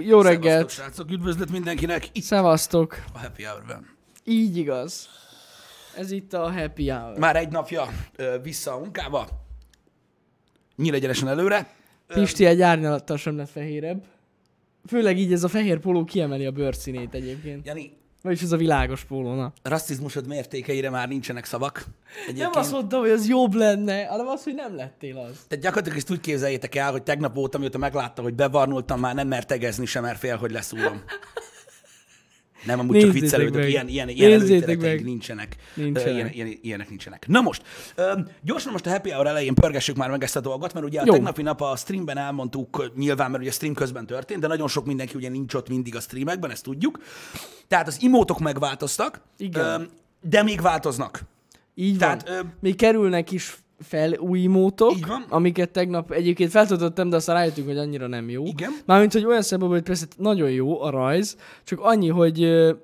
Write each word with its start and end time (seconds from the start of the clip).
Jó 0.00 0.20
reggelt. 0.20 0.70
Szevasztok, 0.70 0.94
srácok, 0.94 1.10
üdvözlet 1.10 1.50
mindenkinek 1.50 2.08
itt 2.12 2.22
Szevasztok. 2.22 3.04
a 3.12 3.18
Happy 3.18 3.42
Hour-ben. 3.44 3.86
Így 4.24 4.56
igaz. 4.56 5.08
Ez 5.96 6.10
itt 6.10 6.32
a 6.32 6.52
happy 6.52 6.88
hour. 6.88 7.18
Már 7.18 7.36
egy 7.36 7.48
napja 7.48 7.88
ö, 8.16 8.36
vissza 8.42 8.74
a 8.74 8.78
munkába. 8.78 9.28
Nyílegyenesen 10.76 11.28
előre. 11.28 11.74
Pisti 12.06 12.44
egy 12.44 12.60
árnyalattal 12.60 13.16
sem 13.16 13.36
lett 13.36 13.50
fehérebb. 13.50 14.04
Főleg 14.86 15.18
így 15.18 15.32
ez 15.32 15.44
a 15.44 15.48
fehér 15.48 15.78
póló 15.78 16.04
kiemeli 16.04 16.46
a 16.46 16.50
bőrszínét 16.50 17.14
egyébként. 17.14 17.66
Jani, 17.66 17.92
Vagyis 18.22 18.42
ez 18.42 18.52
a 18.52 18.56
világos 18.56 19.04
póló, 19.04 19.34
na. 19.34 19.52
rasszizmusod 19.62 20.26
mértékeire 20.26 20.90
már 20.90 21.08
nincsenek 21.08 21.44
szavak. 21.44 21.84
Egyébként. 22.22 22.50
Nem 22.50 22.62
azt 22.62 22.72
mondtam, 22.72 23.00
hogy 23.00 23.10
ez 23.10 23.28
jobb 23.28 23.54
lenne, 23.54 24.04
hanem 24.04 24.26
az, 24.26 24.44
hogy 24.44 24.54
nem 24.54 24.76
lettél 24.76 25.16
az. 25.16 25.44
Tehát 25.48 25.64
gyakorlatilag 25.64 25.98
ezt 25.98 26.10
úgy 26.10 26.20
képzeljétek 26.20 26.74
el, 26.74 26.90
hogy 26.90 27.02
tegnap 27.02 27.36
óta, 27.36 27.58
mióta 27.58 27.78
meglátta, 27.78 28.22
hogy 28.22 28.34
bevarnultam, 28.34 29.00
már 29.00 29.14
nem 29.14 29.28
mer 29.28 29.46
tegezni 29.46 29.86
sem, 29.86 30.02
mert 30.02 30.18
fél, 30.18 30.36
hogy 30.36 30.50
leszúrom. 30.50 31.02
Nem, 32.64 32.78
amúgy 32.78 32.94
csak 33.00 33.04
Nézzétek 33.12 33.20
viccelődök, 33.20 33.60
meg. 33.60 33.68
ilyen, 33.68 33.88
ilyen, 33.88 34.08
ilyen 34.08 34.32
előítéleteink 34.32 35.04
nincsenek. 35.04 35.56
Nincsenek. 35.74 36.14
Ilyen, 36.14 36.28
ilyen, 36.48 36.58
ilyenek 36.62 36.88
nincsenek. 36.88 37.26
Na 37.28 37.40
most, 37.40 37.62
gyorsan 38.42 38.72
most 38.72 38.86
a 38.86 38.90
Happy 38.90 39.10
Hour 39.10 39.26
elején 39.26 39.54
pörgessük 39.54 39.96
már 39.96 40.10
meg 40.10 40.22
ezt 40.22 40.36
a 40.36 40.40
dolgot, 40.40 40.72
mert 40.72 40.86
ugye 40.86 41.00
a 41.00 41.02
Jó. 41.06 41.12
tegnapi 41.12 41.42
nap 41.42 41.60
a 41.60 41.76
streamben 41.76 42.18
elmondtuk, 42.18 42.92
nyilván, 42.96 43.30
mert 43.30 43.42
ugye 43.42 43.50
a 43.50 43.54
stream 43.54 43.74
közben 43.74 44.06
történt, 44.06 44.40
de 44.40 44.46
nagyon 44.46 44.68
sok 44.68 44.86
mindenki 44.86 45.14
ugye 45.16 45.28
nincs 45.28 45.54
ott 45.54 45.68
mindig 45.68 45.96
a 45.96 46.00
streamekben, 46.00 46.50
ezt 46.50 46.62
tudjuk. 46.64 46.98
Tehát 47.68 47.86
az 47.86 47.96
imótok 48.02 48.38
megváltoztak, 48.38 49.20
Igen. 49.38 49.88
de 50.22 50.42
még 50.42 50.60
változnak. 50.60 51.22
Így 51.74 51.98
Tehát, 51.98 52.28
van. 52.28 52.36
ö, 52.36 52.40
Még 52.60 52.76
kerülnek 52.76 53.30
is 53.30 53.56
fel 53.80 54.12
új 54.18 54.46
mótok, 54.46 54.92
Így 54.96 55.06
van. 55.06 55.24
amiket 55.28 55.70
tegnap 55.70 56.10
egyébként 56.12 56.50
feltöltöttem, 56.50 57.08
de 57.08 57.16
aztán 57.16 57.36
rájöttünk, 57.36 57.66
hogy 57.66 57.78
annyira 57.78 58.06
nem 58.06 58.28
jó. 58.30 58.44
Igen. 58.44 58.70
Mármint, 58.86 59.12
hogy 59.12 59.24
olyan 59.24 59.42
szempontból, 59.42 59.78
hogy 59.78 59.88
persze 59.88 60.06
nagyon 60.16 60.50
jó 60.50 60.82
a 60.82 60.90
rajz, 60.90 61.36
csak 61.64 61.80
annyi, 61.80 62.08
hogy 62.08 62.34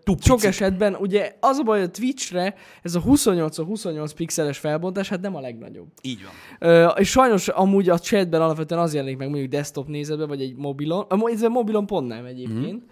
Túl 0.05 0.17
sok 0.21 0.45
esetben, 0.45 0.95
ugye 0.95 1.37
az 1.41 1.59
a 1.59 1.63
baj, 1.63 1.79
hogy 1.79 1.89
a 1.89 1.91
Twitchre 1.91 2.55
ez 2.83 2.95
a 2.95 3.01
28x28 3.01 4.11
pixeles 4.17 4.59
felbontás, 4.59 5.09
hát 5.09 5.21
nem 5.21 5.37
a 5.37 5.41
legnagyobb. 5.41 5.87
Így 6.03 6.21
van. 6.23 6.71
Ö, 6.71 6.87
és 6.87 7.09
sajnos 7.11 7.49
amúgy 7.49 7.89
a 7.89 7.99
chatben 7.99 8.43
alapvetően 8.43 8.81
az 8.81 8.95
jelenik 8.95 9.17
meg 9.19 9.29
mondjuk 9.29 9.51
desktop 9.51 9.89
nézetben, 9.89 10.29
vagy 10.29 10.41
egy 10.41 10.55
mobilon. 10.57 11.05
A 11.09 11.31
ez 11.31 11.43
a 11.43 11.49
mobilon 11.49 11.87
pont 11.87 12.09
nem 12.09 12.25
egyébként. 12.25 12.73
Mhm. 12.73 12.85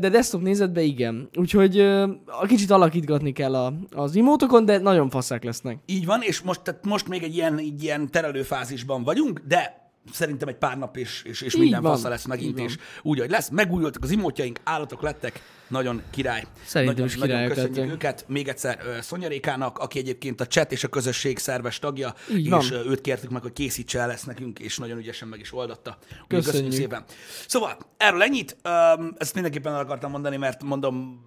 De 0.00 0.08
desktop 0.08 0.42
nézetben 0.42 0.84
igen. 0.84 1.28
Úgyhogy 1.36 1.80
a 2.26 2.46
kicsit 2.46 2.70
alakítgatni 2.70 3.32
kell 3.32 3.54
a, 3.54 3.72
az 3.90 4.14
imótokon, 4.14 4.64
de 4.64 4.78
nagyon 4.78 5.10
faszák 5.10 5.44
lesznek. 5.44 5.78
Így 5.86 6.06
van, 6.06 6.22
és 6.22 6.40
most, 6.40 6.60
tehát 6.62 6.84
most 6.84 7.08
még 7.08 7.22
egy 7.22 7.34
ilyen, 7.34 7.58
egy 7.58 7.82
ilyen 7.82 8.10
terelőfázisban 8.10 9.02
vagyunk, 9.02 9.42
de 9.48 9.87
szerintem 10.12 10.48
egy 10.48 10.56
pár 10.56 10.78
nap 10.78 10.96
és, 10.96 11.22
és, 11.24 11.40
és 11.40 11.54
Így 11.54 11.60
minden 11.60 11.82
van, 11.82 11.92
fasza 11.92 12.08
lesz 12.08 12.20
így 12.22 12.26
megint, 12.26 12.56
van. 12.58 12.66
és 12.66 12.76
úgy, 13.02 13.18
hogy 13.18 13.30
lesz. 13.30 13.48
Megújultak 13.48 14.02
az 14.02 14.10
imótjaink, 14.10 14.60
állatok 14.64 15.02
lettek, 15.02 15.42
nagyon 15.68 16.02
király. 16.10 16.44
Szerintem 16.64 16.94
nagyon, 16.96 17.06
is 17.08 17.14
nagyon 17.18 17.28
királyok 17.28 17.52
köszönjük 17.54 17.76
lettek. 17.76 17.92
őket. 17.94 18.24
Még 18.28 18.48
egyszer 18.48 18.78
ö, 18.84 19.00
Szonyarékának, 19.00 19.78
aki 19.78 19.98
egyébként 19.98 20.40
a 20.40 20.46
chat 20.46 20.72
és 20.72 20.84
a 20.84 20.88
közösség 20.88 21.38
szerves 21.38 21.78
tagja, 21.78 22.14
Így 22.30 22.44
és 22.44 22.50
van. 22.50 22.86
őt 22.86 23.00
kértük 23.00 23.30
meg, 23.30 23.42
hogy 23.42 23.52
készítse 23.52 24.00
el 24.00 24.10
ezt 24.10 24.26
nekünk, 24.26 24.58
és 24.58 24.78
nagyon 24.78 24.98
ügyesen 24.98 25.28
meg 25.28 25.40
is 25.40 25.52
oldatta. 25.52 25.98
Köszönjük. 26.00 26.44
köszönjük 26.50 26.72
szépen. 26.72 27.04
Szóval, 27.46 27.76
erről 27.96 28.22
ennyit. 28.22 28.56
Öm, 28.62 29.14
ezt 29.18 29.34
mindenképpen 29.34 29.72
el 29.72 29.80
akartam 29.80 30.10
mondani, 30.10 30.36
mert 30.36 30.62
mondom, 30.62 31.26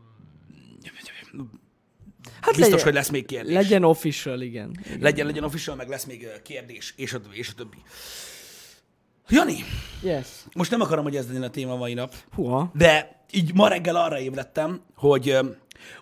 Hát 2.42 2.56
biztos, 2.56 2.70
legyen, 2.70 2.84
hogy 2.86 2.94
lesz 2.94 3.10
még 3.10 3.26
kérdés. 3.26 3.54
Legyen 3.54 3.84
official, 3.84 4.42
igen. 4.42 4.72
igen. 4.86 5.00
Legyen, 5.00 5.26
legyen 5.26 5.44
official, 5.44 5.76
meg 5.76 5.90
lesz 5.90 6.06
még 6.06 6.28
kérdés, 6.44 6.94
és 6.98 7.14
a, 7.14 7.20
és 7.32 7.50
a 7.50 7.54
többi. 7.54 7.78
Jani, 9.32 9.64
Yes. 10.04 10.28
most 10.56 10.72
nem 10.72 10.82
akarom, 10.82 11.04
hogy 11.04 11.16
ez 11.16 11.28
legyen 11.28 11.44
a 11.44 11.50
téma 11.50 11.76
mai 11.76 11.94
nap, 11.94 12.14
Húha. 12.36 12.72
de 12.74 13.20
így 13.32 13.54
ma 13.54 13.68
reggel 13.68 13.96
arra 13.96 14.20
ébredtem, 14.20 14.82
hogy 14.96 15.38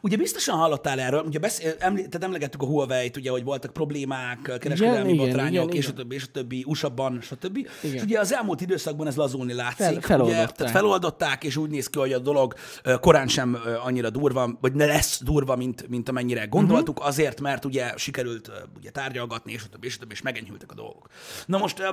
ugye 0.01 0.17
biztosan 0.17 0.57
hallottál 0.57 0.99
erről, 0.99 1.23
ugye 1.23 1.39
beszél, 1.39 1.73
emlé, 1.79 1.99
tehát 2.01 2.23
emlegettük 2.23 2.61
a 2.61 2.65
Huawei-t, 2.65 3.17
ugye, 3.17 3.31
hogy 3.31 3.43
voltak 3.43 3.73
problémák, 3.73 4.41
kereskedelmi 4.59 5.13
igen, 5.13 5.25
botrányok, 5.25 5.63
igen, 5.63 5.75
és 5.75 5.85
a 5.85 5.89
igen. 5.89 5.95
többi, 5.95 6.15
és 6.15 6.23
a 6.23 6.31
többi, 6.31 6.63
USA-ban, 6.67 7.19
stb. 7.21 7.57
Igen. 7.57 7.95
És 7.95 8.01
ugye 8.01 8.19
az 8.19 8.33
elmúlt 8.33 8.61
időszakban 8.61 9.07
ez 9.07 9.15
lazulni 9.15 9.53
látszik. 9.53 9.77
Fel- 9.77 9.95
ugye, 9.95 10.01
feloldották. 10.07 10.51
tehát 10.55 10.71
feloldották, 10.73 11.43
és 11.43 11.55
úgy 11.57 11.69
néz 11.69 11.87
ki, 11.87 11.99
hogy 11.99 12.13
a 12.13 12.19
dolog 12.19 12.53
korán 12.99 13.27
sem 13.27 13.57
annyira 13.83 14.09
durva, 14.09 14.57
vagy 14.61 14.73
ne 14.73 14.85
lesz 14.85 15.21
durva, 15.23 15.55
mint, 15.55 15.87
mint 15.89 16.09
amennyire 16.09 16.45
gondoltuk, 16.45 16.87
Mhm. 16.87 16.97
uh-huh. 16.97 17.07
azért, 17.07 17.41
mert 17.41 17.65
ugye 17.65 17.91
sikerült 17.97 18.51
ugye 18.77 18.89
tárgyalgatni, 18.89 19.51
és 19.51 19.63
a 19.65 19.69
többi, 19.69 19.87
és 19.87 19.95
a 19.95 19.99
többi, 19.99 20.13
és 20.13 20.21
megenyhültek 20.21 20.71
a 20.71 20.75
dolgok. 20.75 21.07
Na 21.45 21.57
most, 21.57 21.83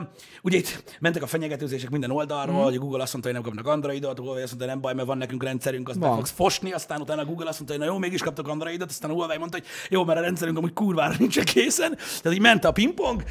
ugye 0.42 0.56
itt 0.58 0.84
mentek 1.00 1.22
a 1.22 1.26
fenyegetőzések 1.26 1.91
minden 1.91 2.10
oldalról, 2.10 2.50
uh-huh. 2.54 2.64
hogy 2.64 2.76
a 2.76 2.80
Google 2.80 3.03
azt 3.03 3.12
mondta, 3.12 3.30
hogy 3.32 3.41
nem 3.42 3.53
kapnak 3.53 3.72
Androidot, 3.74 4.18
a 4.18 4.22
Huawei 4.22 4.42
azt 4.42 4.50
mondta, 4.50 4.64
hogy 4.64 4.74
nem 4.74 4.80
baj, 4.80 4.94
mert 4.94 5.06
van 5.06 5.18
nekünk 5.18 5.42
rendszerünk, 5.42 5.88
azt 5.88 5.98
fogsz 6.00 6.30
fosni, 6.30 6.72
aztán 6.72 7.00
utána 7.00 7.22
a 7.22 7.24
Google 7.24 7.48
azt 7.48 7.58
mondta, 7.58 7.75
hogy 7.76 7.87
na 7.87 7.92
jó, 7.92 7.98
mégis 7.98 8.22
kaptak 8.22 8.48
Androidot, 8.48 8.91
aztán 8.91 9.10
a 9.10 9.14
Huawei 9.14 9.38
mondta, 9.38 9.59
hogy 9.59 9.66
jó, 9.91 10.04
mert 10.04 10.19
a 10.19 10.22
rendszerünk 10.22 10.59
amúgy 10.59 10.72
kurvára 10.72 11.14
nincs 11.19 11.41
készen. 11.41 11.97
Tehát 11.97 12.32
így 12.32 12.41
ment 12.41 12.64
a 12.64 12.72
pingpong. 12.72 13.22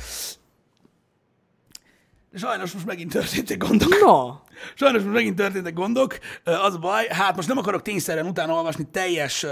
Sajnos 2.33 2.71
most 2.71 2.85
megint 2.85 3.11
történtek 3.11 3.57
gondok. 3.57 3.99
Na, 3.99 4.43
Sajnos 4.73 5.01
most 5.01 5.13
megint 5.13 5.35
történtek 5.35 5.73
gondok. 5.73 6.19
Az 6.43 6.77
baj, 6.77 7.07
hát 7.07 7.35
most 7.35 7.47
nem 7.47 7.57
akarok 7.57 7.81
tényszerűen 7.81 8.25
utána 8.25 8.53
olvasni 8.53 8.87
teljes, 8.91 9.45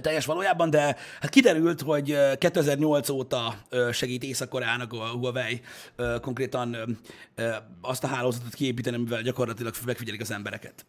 teljes 0.00 0.26
valójában, 0.26 0.70
de 0.70 0.96
hát 1.20 1.30
kiderült, 1.30 1.80
hogy 1.80 2.10
ö, 2.10 2.32
2008 2.38 3.08
óta 3.08 3.54
segít 3.92 4.22
Észak-Koreának 4.22 4.92
a 4.92 5.08
Huawei 5.08 5.60
konkrétan 6.20 6.98
azt 7.80 8.04
a 8.04 8.06
hálózatot 8.06 8.54
kiépíteni, 8.54 8.96
amivel 8.96 9.22
gyakorlatilag 9.22 9.74
megfigyelik 9.86 10.20
az 10.20 10.30
embereket. 10.30 10.86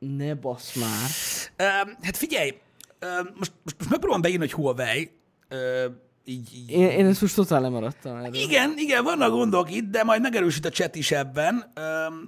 Ne 0.00 0.34
bassz 0.34 0.74
már. 0.74 1.08
Ö, 1.56 1.90
Hát 2.02 2.16
figyelj, 2.16 2.54
ö, 2.98 3.06
most, 3.14 3.52
most, 3.64 3.76
most 3.78 3.90
megpróbálom 3.90 4.22
beírni, 4.22 4.40
hogy 4.40 4.52
Huawei, 4.52 5.10
ö, 5.48 5.86
így, 6.24 6.54
így 6.54 6.70
Én, 6.70 6.88
én 6.88 7.06
ezt 7.06 7.20
most 7.20 7.34
totál 7.34 7.60
lemaradtam 7.60 8.16
erről. 8.16 8.34
Igen, 8.34 8.72
igen, 8.76 9.04
vannak 9.04 9.30
gondok 9.30 9.74
itt, 9.74 9.90
de 9.90 10.04
majd 10.04 10.20
megerősít 10.20 10.64
a 10.64 10.68
chat 10.68 10.94
is 10.94 11.10
ebben. 11.10 11.72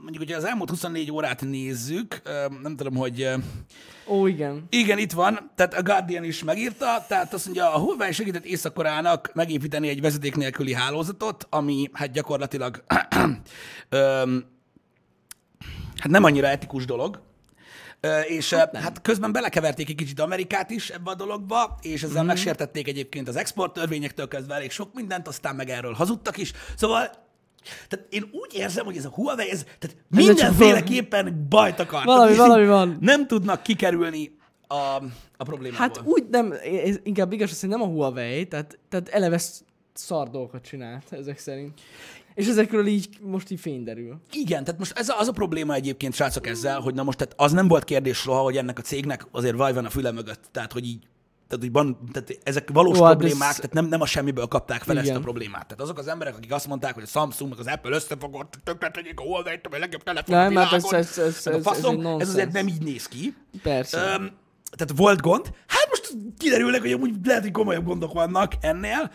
Mondjuk, 0.03 0.19
hogyha 0.19 0.37
az 0.37 0.45
elmúlt 0.45 0.71
24 0.71 1.11
órát 1.13 1.41
nézzük, 1.41 2.23
nem 2.63 2.77
tudom, 2.77 2.95
hogy... 2.95 3.29
Ó, 4.07 4.27
igen. 4.27 4.67
Igen, 4.71 4.99
itt 4.99 5.13
van, 5.13 5.51
tehát 5.55 5.75
a 5.75 5.83
Guardian 5.83 6.25
is 6.25 6.45
megírta, 6.45 7.05
tehát 7.09 7.35
azt 7.35 7.45
mondja, 7.45 7.75
a 7.75 7.79
Huawei 7.79 8.13
segített 8.13 8.45
Észak-Koreának 8.45 9.31
megépíteni 9.35 9.89
egy 9.89 10.01
vezeték 10.01 10.37
nélküli 10.37 10.75
hálózatot, 10.75 11.47
ami 11.51 11.89
hát 11.93 12.11
gyakorlatilag 12.13 12.85
hát 15.97 16.11
nem 16.11 16.25
annyira 16.25 16.47
etikus 16.47 16.85
dolog, 16.85 17.21
és 18.27 18.53
hát, 18.53 18.77
hát 18.77 19.03
közben 19.03 19.33
belekeverték 19.33 19.89
egy 19.89 19.95
kicsit 19.95 20.21
Amerikát 20.21 20.71
is 20.71 20.91
ebbe 20.91 21.11
a 21.11 21.15
dologba, 21.15 21.79
és 21.83 22.03
ezzel 22.03 22.23
mm. 22.23 22.27
megsértették 22.27 22.89
egyébként 22.89 23.29
az 23.29 23.37
exporttörvényektől 23.37 24.29
kezdve 24.29 24.55
elég 24.55 24.71
sok 24.71 24.95
mindent, 24.95 25.29
aztán 25.29 25.57
meg 25.57 25.69
erről 25.69 25.93
hazudtak 25.93 26.37
is. 26.37 26.53
Szóval 26.77 27.11
tehát 27.89 28.07
én 28.11 28.31
úgy 28.33 28.55
érzem, 28.55 28.85
hogy 28.85 28.97
ez 28.97 29.05
a 29.05 29.09
Huawei, 29.09 29.51
ez 29.51 29.65
tehát 29.79 29.97
mindenféleképpen 30.09 31.47
bajt 31.49 31.81
akar. 31.81 32.05
Valami- 32.05 32.35
Tehát 32.35 32.49
valami 32.49 32.67
van. 32.67 32.97
Nem 33.01 33.27
tudnak 33.27 33.63
kikerülni 33.63 34.37
a, 34.69 35.03
a 35.37 35.45
problémából. 35.45 35.87
Hát 35.87 36.01
úgy 36.05 36.25
nem, 36.31 36.55
inkább 37.03 37.33
igaz, 37.33 37.61
hogy 37.61 37.69
nem 37.69 37.83
a 37.83 37.87
Huawei, 37.87 38.47
tehát, 38.47 38.79
tehát 38.89 39.09
eleve 39.09 39.39
sz- 39.39 39.65
szar 39.93 40.31
dolgokat 40.31 40.63
csinált 40.63 41.13
ezek 41.13 41.39
szerint. 41.39 41.81
És 42.35 42.47
ezekről 42.49 42.87
így 42.87 43.09
most 43.21 43.51
így 43.51 43.61
fény 43.61 43.85
derül. 43.85 44.21
Igen, 44.33 44.65
tehát 44.65 44.79
most 44.79 44.99
ez 44.99 45.09
a, 45.09 45.19
az 45.19 45.29
a 45.29 45.33
probléma 45.33 45.75
egyébként, 45.75 46.15
srácok, 46.15 46.47
ezzel, 46.47 46.81
hogy 46.81 46.95
na 46.95 47.03
most 47.03 47.19
tehát 47.19 47.35
az 47.37 47.53
nem 47.53 47.69
volt 47.69 47.85
kérdés 47.85 48.17
soha, 48.17 48.41
hogy 48.41 48.57
ennek 48.57 48.79
a 48.79 48.83
cégnek 48.83 49.27
azért 49.31 49.57
vaj 49.57 49.73
van 49.73 49.85
a 49.85 49.91
füle 49.91 50.11
mögött. 50.11 50.41
Tehát, 50.51 50.73
hogy 50.73 50.87
így 50.87 51.07
tehát, 51.49 51.67
hogy 51.67 51.73
van, 51.73 52.09
tehát 52.13 52.39
ezek 52.43 52.71
valós 52.73 52.99
hát 52.99 53.09
problémák, 53.17 53.49
ez- 53.49 53.57
tehát 53.57 53.73
nem, 53.73 53.87
nem 53.87 54.01
a 54.01 54.07
semmiből 54.07 54.47
kapták 54.47 54.83
fel 54.83 54.97
ezt 54.97 55.07
Igen. 55.07 55.17
a 55.17 55.21
problémát. 55.21 55.63
Tehát 55.67 55.81
azok 55.81 55.99
az 55.99 56.09
emberek, 56.09 56.37
akik 56.37 56.53
azt 56.53 56.67
mondták, 56.69 56.95
hogy 56.95 57.03
a 57.03 57.07
Samsung 57.07 57.51
meg 57.51 57.59
az 57.59 57.67
Apple 57.67 57.91
összefogott, 57.95 58.59
tökre 58.65 58.91
tegyék 58.91 59.21
a 59.21 59.23
Huawei-t, 59.23 59.67
a 59.67 59.79
legjobb 59.79 60.03
telefon 60.03 60.37
Nem, 60.37 60.57
a 60.57 60.61
hát 60.61 60.73
ez- 60.73 60.83
világon. 60.83 61.01
ez- 61.01 61.19
ez- 61.19 61.47
ez- 61.47 61.67
ez 61.67 61.85
egy 61.85 62.05
ez 62.21 62.29
azért 62.29 62.53
nem 62.53 62.67
így 62.67 62.83
néz 62.83 63.07
ki. 63.09 63.35
Persze. 63.63 63.99
Öm, 64.19 64.31
tehát 64.77 64.97
volt 64.97 65.21
gond. 65.21 65.47
Hát 65.67 65.87
most 65.89 66.17
kiderülnek, 66.39 66.81
hogy 66.81 66.93
amúgy 66.93 67.15
lehet, 67.25 67.43
hogy 67.43 67.51
komolyabb 67.51 67.85
gondok 67.85 68.13
vannak 68.13 68.53
ennél, 68.61 69.11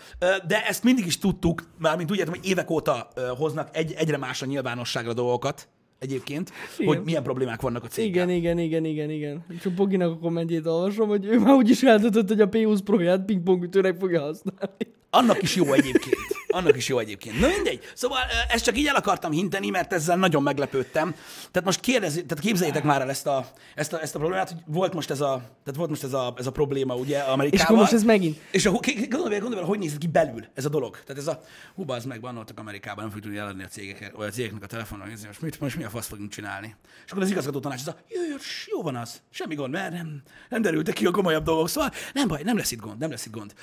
de 0.48 0.66
ezt 0.68 0.84
mindig 0.84 1.06
is 1.06 1.18
tudtuk, 1.18 1.64
mármint 1.80 2.12
úgy 2.12 2.18
értem, 2.18 2.34
hogy 2.34 2.46
évek 2.46 2.70
óta 2.70 3.08
hoznak 3.38 3.70
egy, 3.72 3.94
egyre 3.98 4.18
más 4.18 4.42
a 4.42 4.46
nyilvánosságra 4.46 5.14
dolgokat 5.14 5.68
egyébként, 6.00 6.52
Igen. 6.78 6.96
hogy 6.96 7.06
milyen 7.06 7.24
problémák 7.24 7.62
vannak 7.62 7.84
a 7.84 7.88
céggel. 7.88 8.30
Igen, 8.30 8.30
igen, 8.30 8.58
igen, 8.58 8.86
igen, 8.86 9.10
igen. 9.10 9.46
Csak 9.62 9.74
Boginak 9.74 10.12
a 10.12 10.18
kommentjét 10.18 10.66
olvasom, 10.66 11.08
hogy 11.08 11.26
ő 11.26 11.40
már 11.40 11.54
úgyis 11.54 11.84
eldöntött, 11.84 12.28
hogy 12.28 12.42
a 12.42 12.50
P20 12.50 12.80
Pro-ját 12.84 13.26
pingpongütőnek 13.26 13.98
fogja 13.98 14.22
használni. 14.22 14.96
Annak 15.10 15.42
is 15.42 15.56
jó 15.56 15.74
egyébként. 15.74 16.38
annak 16.48 16.78
is 16.78 16.88
jó 16.88 17.00
egyébként. 17.00 17.40
Na 17.40 17.48
mindegy. 17.48 17.80
Szóval 17.94 18.20
ezt 18.50 18.64
csak 18.64 18.78
így 18.78 18.88
el 18.88 18.96
akartam 18.96 19.32
hinteni, 19.32 19.70
mert 19.70 19.94
ezzel 19.94 20.18
nagyon 20.18 20.44
meglepődtem. 20.44 21.16
Tehát 21.52 21.64
most 21.64 21.80
kérdez, 21.80 22.14
tehát 22.14 22.40
képzeljétek 22.40 22.84
már 22.84 23.02
el 23.02 23.10
ezt 23.10 23.28
a, 23.28 23.46
ezt 23.76 23.94
a, 23.94 24.02
ezt 24.02 24.16
a 24.16 24.20
problémát, 24.20 24.50
hogy 24.50 24.60
volt 24.66 24.94
most 24.94 25.10
ez 25.10 25.22
a, 25.22 25.36
tehát 25.64 25.76
volt 25.76 25.90
most 25.90 26.04
ez 26.04 26.14
a, 26.14 26.34
ez 26.38 26.48
a 26.48 26.52
probléma 26.52 26.96
ugye 26.96 27.20
Amerikával. 27.20 27.52
És 27.52 27.62
akkor 27.62 27.78
most 27.78 27.94
ez 27.94 28.04
megint. 28.04 28.40
És 28.52 28.66
a, 28.66 28.72
gondolj, 29.10 29.40
gondolj 29.40 29.64
hogy 29.64 29.80
néz 29.80 29.98
ki 29.98 30.08
belül 30.08 30.46
ez 30.54 30.66
a 30.66 30.70
dolog. 30.70 31.00
Tehát 31.06 31.22
ez 31.22 31.28
a, 31.28 31.42
hú, 31.76 31.92
az 31.92 32.06
meg, 32.06 32.20
bannoltak 32.20 32.60
Amerikában, 32.60 33.04
nem 33.04 33.08
fogjuk 33.08 33.26
tudni 33.26 33.40
eladni 33.40 33.64
a 33.64 33.68
cégek, 33.68 34.12
vagy 34.16 34.28
a 34.28 34.32
cégeknek 34.32 34.64
a 34.64 34.68
telefonon, 34.68 35.08
nézni, 35.08 35.28
most, 35.28 35.42
mit, 35.42 35.60
most 35.60 35.78
mi 35.78 35.84
a 35.84 35.90
fasz 35.90 36.08
fogunk 36.08 36.32
csinálni. 36.32 36.76
És 37.06 37.12
akkor 37.12 37.24
az 37.24 37.30
igazgató 37.30 37.60
tanács, 37.60 37.80
az 37.80 37.88
a, 37.88 37.96
jó, 38.08 38.22
jó, 38.30 38.36
jó 38.66 38.82
van 38.82 38.96
az, 38.96 39.22
semmi 39.30 39.56
gond, 39.56 39.74
mert 39.74 39.92
nem, 39.92 40.22
nem 40.50 40.62
derültek 40.62 40.94
ki 40.94 41.06
a 41.06 41.12
komolyabb 41.12 41.44
dolgok, 41.44 41.70
szóval 41.70 41.92
nem 42.14 42.28
baj, 42.28 42.42
nem 42.44 42.58
lesz 42.58 42.72
itt 42.72 42.80
gond, 42.80 42.98
nem 42.98 43.10
lesz 43.10 43.26
itt 43.26 43.34
gond. 43.34 43.54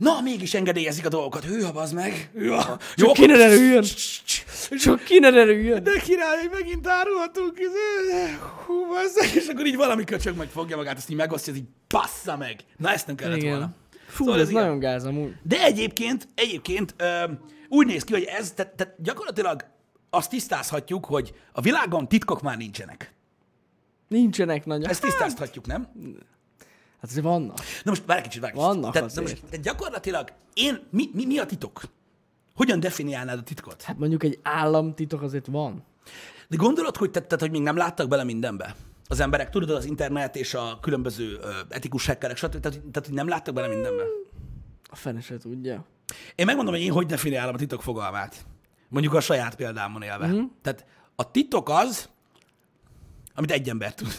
Na, 0.00 0.20
mégis 0.20 0.54
engedélyezik 0.54 1.06
a 1.06 1.08
dolgokat, 1.08 1.44
hű, 1.44 1.60
ha 1.60 1.80
az 1.80 1.92
meg. 1.92 2.30
Hű, 2.34 2.48
ha. 2.48 2.78
Csak 2.94 3.12
ki 3.12 3.26
ne 3.26 3.36
derüljön. 3.36 3.84
Csak 4.78 5.02
ki 5.04 5.18
ne 5.18 5.30
derüljön. 5.30 5.82
De 5.82 5.98
király, 5.98 6.48
megint 6.52 6.86
árulhatunk, 6.86 7.58
hú, 8.66 8.86
bazzeg, 8.86 9.34
és 9.34 9.48
akkor 9.48 9.66
így 9.66 9.76
valami 9.76 10.04
köcsög 10.04 10.36
meg 10.36 10.48
fogja 10.48 10.76
magát, 10.76 10.96
azt 10.96 11.10
így 11.10 11.16
megosztja, 11.16 11.54
így 11.54 11.64
bassza 11.88 12.36
meg. 12.36 12.60
Na, 12.76 12.90
ezt 12.92 13.06
nem 13.06 13.16
kellett 13.16 13.36
Igen. 13.36 13.50
volna. 13.50 13.70
Fú, 14.06 14.24
Szóval 14.24 14.40
ez 14.40 14.50
ilyen. 14.50 14.62
nagyon 14.62 14.78
gáz 14.78 15.04
amúgy. 15.04 15.32
De 15.42 15.62
egyébként, 15.64 16.28
egyébként 16.34 16.94
ö, 16.96 17.24
úgy 17.68 17.86
néz 17.86 18.04
ki, 18.04 18.12
hogy 18.12 18.22
ez, 18.24 18.52
tehát, 18.52 18.72
tehát 18.72 18.94
gyakorlatilag 19.02 19.64
azt 20.10 20.30
tisztázhatjuk, 20.30 21.04
hogy 21.04 21.32
a 21.52 21.60
világon 21.60 22.08
titkok 22.08 22.42
már 22.42 22.56
nincsenek. 22.56 23.14
Nincsenek 24.08 24.64
nagy. 24.66 24.84
Ezt 24.84 25.00
tisztázhatjuk, 25.02 25.66
nem? 25.66 25.88
Hát 27.00 27.10
azért 27.10 27.24
vannak. 27.24 27.56
Na 27.56 27.90
most 27.90 28.02
várj 28.06 28.22
kicsit, 28.22 28.40
várj 28.40 28.52
egy 28.52 28.58
Vannak 28.58 28.74
kicsit. 28.76 28.92
Tehát, 28.92 29.14
na 29.14 29.22
azért. 29.22 29.40
most, 29.40 29.50
tehát 29.50 29.64
gyakorlatilag 29.64 30.32
én, 30.54 30.86
mi, 30.90 31.10
mi, 31.12 31.26
mi 31.26 31.38
a 31.38 31.46
titok? 31.46 31.82
Hogyan 32.54 32.80
definiálnád 32.80 33.38
a 33.38 33.42
titkot? 33.42 33.82
Hát 33.82 33.98
mondjuk 33.98 34.22
egy 34.22 34.38
államtitok 34.42 35.22
azért 35.22 35.46
van. 35.46 35.84
De 36.48 36.56
gondolod, 36.56 36.96
hogy, 36.96 37.10
te, 37.10 37.20
tehát, 37.20 37.40
hogy 37.40 37.50
még 37.50 37.62
nem 37.62 37.76
láttak 37.76 38.08
bele 38.08 38.24
mindenbe? 38.24 38.74
Az 39.08 39.20
emberek, 39.20 39.50
tudod, 39.50 39.70
az 39.70 39.84
internet 39.84 40.36
és 40.36 40.54
a 40.54 40.78
különböző 40.80 41.38
ö, 41.42 41.50
etikus 41.68 42.06
hackerek, 42.06 42.36
stb. 42.36 42.60
Tehát, 42.60 42.80
tehát, 42.80 43.06
hogy 43.06 43.14
nem 43.14 43.28
láttak 43.28 43.54
bele 43.54 43.68
mindenbe. 43.68 44.02
A 44.90 44.96
fene 44.96 45.20
se 45.20 45.38
tudja. 45.38 45.84
Én 46.34 46.46
megmondom, 46.46 46.74
hogy 46.74 46.82
én 46.82 46.92
hogy 46.92 47.06
definiálom 47.06 47.54
a 47.54 47.58
titok 47.58 47.82
fogalmát. 47.82 48.44
Mondjuk 48.88 49.14
a 49.14 49.20
saját 49.20 49.54
példámon 49.54 50.02
élve. 50.02 50.26
Mm. 50.26 50.42
Tehát 50.62 50.84
a 51.14 51.30
titok 51.30 51.68
az, 51.68 52.08
amit 53.34 53.50
egy 53.50 53.68
ember 53.68 53.94
tud. 53.94 54.12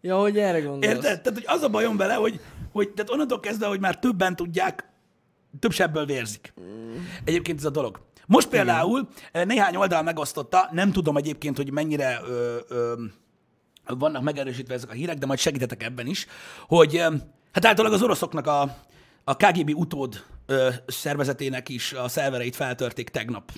Ja, 0.00 0.18
hogy 0.18 0.38
erre 0.38 0.60
gondolsz. 0.60 0.94
Érted? 0.94 1.20
Tehát, 1.20 1.38
hogy 1.38 1.44
az 1.46 1.62
a 1.62 1.68
bajom 1.68 1.96
vele, 1.96 2.14
hogy, 2.14 2.40
hogy 2.72 2.90
tehát 2.90 3.10
onnantól 3.10 3.40
kezdve, 3.40 3.66
hogy 3.66 3.80
már 3.80 3.98
többen 3.98 4.36
tudják, 4.36 4.88
több 5.58 5.72
sebből 5.72 6.06
vérzik. 6.06 6.52
Egyébként 7.24 7.58
ez 7.58 7.64
a 7.64 7.70
dolog. 7.70 8.00
Most 8.26 8.48
például 8.48 9.08
Igen. 9.32 9.46
néhány 9.46 9.76
oldal 9.76 10.02
megosztotta, 10.02 10.68
nem 10.72 10.92
tudom 10.92 11.16
egyébként, 11.16 11.56
hogy 11.56 11.72
mennyire 11.72 12.20
ö, 12.26 12.56
ö, 12.68 12.92
vannak 13.84 14.22
megerősítve 14.22 14.74
ezek 14.74 14.90
a 14.90 14.92
hírek, 14.92 15.18
de 15.18 15.26
majd 15.26 15.38
segítetek 15.38 15.82
ebben 15.82 16.06
is, 16.06 16.26
hogy 16.66 16.96
hát 17.52 17.64
általában 17.64 17.96
az 17.96 18.02
oroszoknak 18.02 18.46
a, 18.46 18.76
a 19.24 19.36
KGB 19.36 19.70
utód 19.74 20.24
ö, 20.46 20.68
szervezetének 20.86 21.68
is 21.68 21.92
a 21.92 22.08
szervereit 22.08 22.56
feltörték 22.56 23.08
tegnap. 23.08 23.52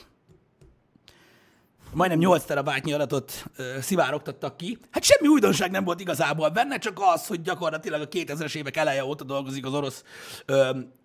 Majdnem 1.95 2.19
8 2.19 2.45
terabájtnyi 2.45 2.93
adatot 2.93 3.45
ö, 3.57 3.77
szivárogtattak 3.81 4.57
ki. 4.57 4.79
Hát 4.91 5.03
semmi 5.03 5.29
újdonság 5.29 5.71
nem 5.71 5.85
volt 5.85 6.01
igazából 6.01 6.49
benne, 6.49 6.79
csak 6.79 7.01
az, 7.15 7.27
hogy 7.27 7.43
gyakorlatilag 7.43 8.01
a 8.01 8.09
2000-es 8.09 8.55
évek 8.55 8.77
eleje 8.77 9.05
óta 9.05 9.25
dolgozik 9.25 9.67
az 9.67 9.75
orosz, 9.75 10.03
ö, 10.47 10.55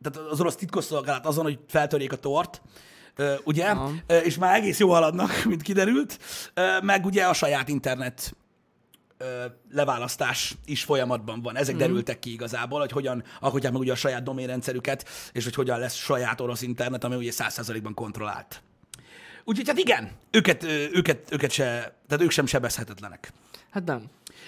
tehát 0.01 0.29
az 0.29 0.39
orosz 0.39 0.55
titkosszolgálat 0.55 1.25
azon, 1.25 1.43
hogy 1.43 1.59
feltörjék 1.67 2.11
a 2.11 2.15
tort, 2.15 2.61
ö, 3.15 3.33
ugye? 3.43 3.65
Aha. 3.65 3.91
Ö, 4.07 4.17
és 4.17 4.37
már 4.37 4.55
egész 4.55 4.79
jó 4.79 4.89
haladnak, 4.89 5.43
mint 5.45 5.61
kiderült, 5.61 6.19
ö, 6.53 6.79
meg 6.81 7.05
ugye 7.05 7.25
a 7.25 7.33
saját 7.33 7.67
internet 7.67 8.35
ö, 9.17 9.45
leválasztás 9.71 10.55
is 10.65 10.83
folyamatban 10.83 11.41
van. 11.41 11.57
Ezek 11.57 11.75
mm. 11.75 11.77
derültek 11.77 12.19
ki 12.19 12.31
igazából, 12.31 12.79
hogy 12.79 12.91
hogyan 12.91 13.23
alkotják 13.39 13.71
meg 13.71 13.81
ugye 13.81 13.91
a 13.91 13.95
saját 13.95 14.23
doménrendszerüket, 14.23 15.09
és 15.31 15.43
hogy 15.43 15.55
hogyan 15.55 15.79
lesz 15.79 15.95
saját 15.95 16.41
orosz 16.41 16.61
internet, 16.61 17.03
ami 17.03 17.15
ugye 17.15 17.31
100%-ban 17.33 17.93
kontrollált. 17.93 18.61
Úgyhogy 19.49 19.67
hát 19.67 19.77
igen, 19.77 20.11
őket, 20.31 20.63
őket, 20.93 21.31
őket 21.31 21.51
se, 21.51 21.63
tehát 22.07 22.23
ők 22.23 22.31
sem 22.31 22.45
sebezhetetlenek. 22.45 23.31
Hát 23.69 23.85
nem. 23.85 24.03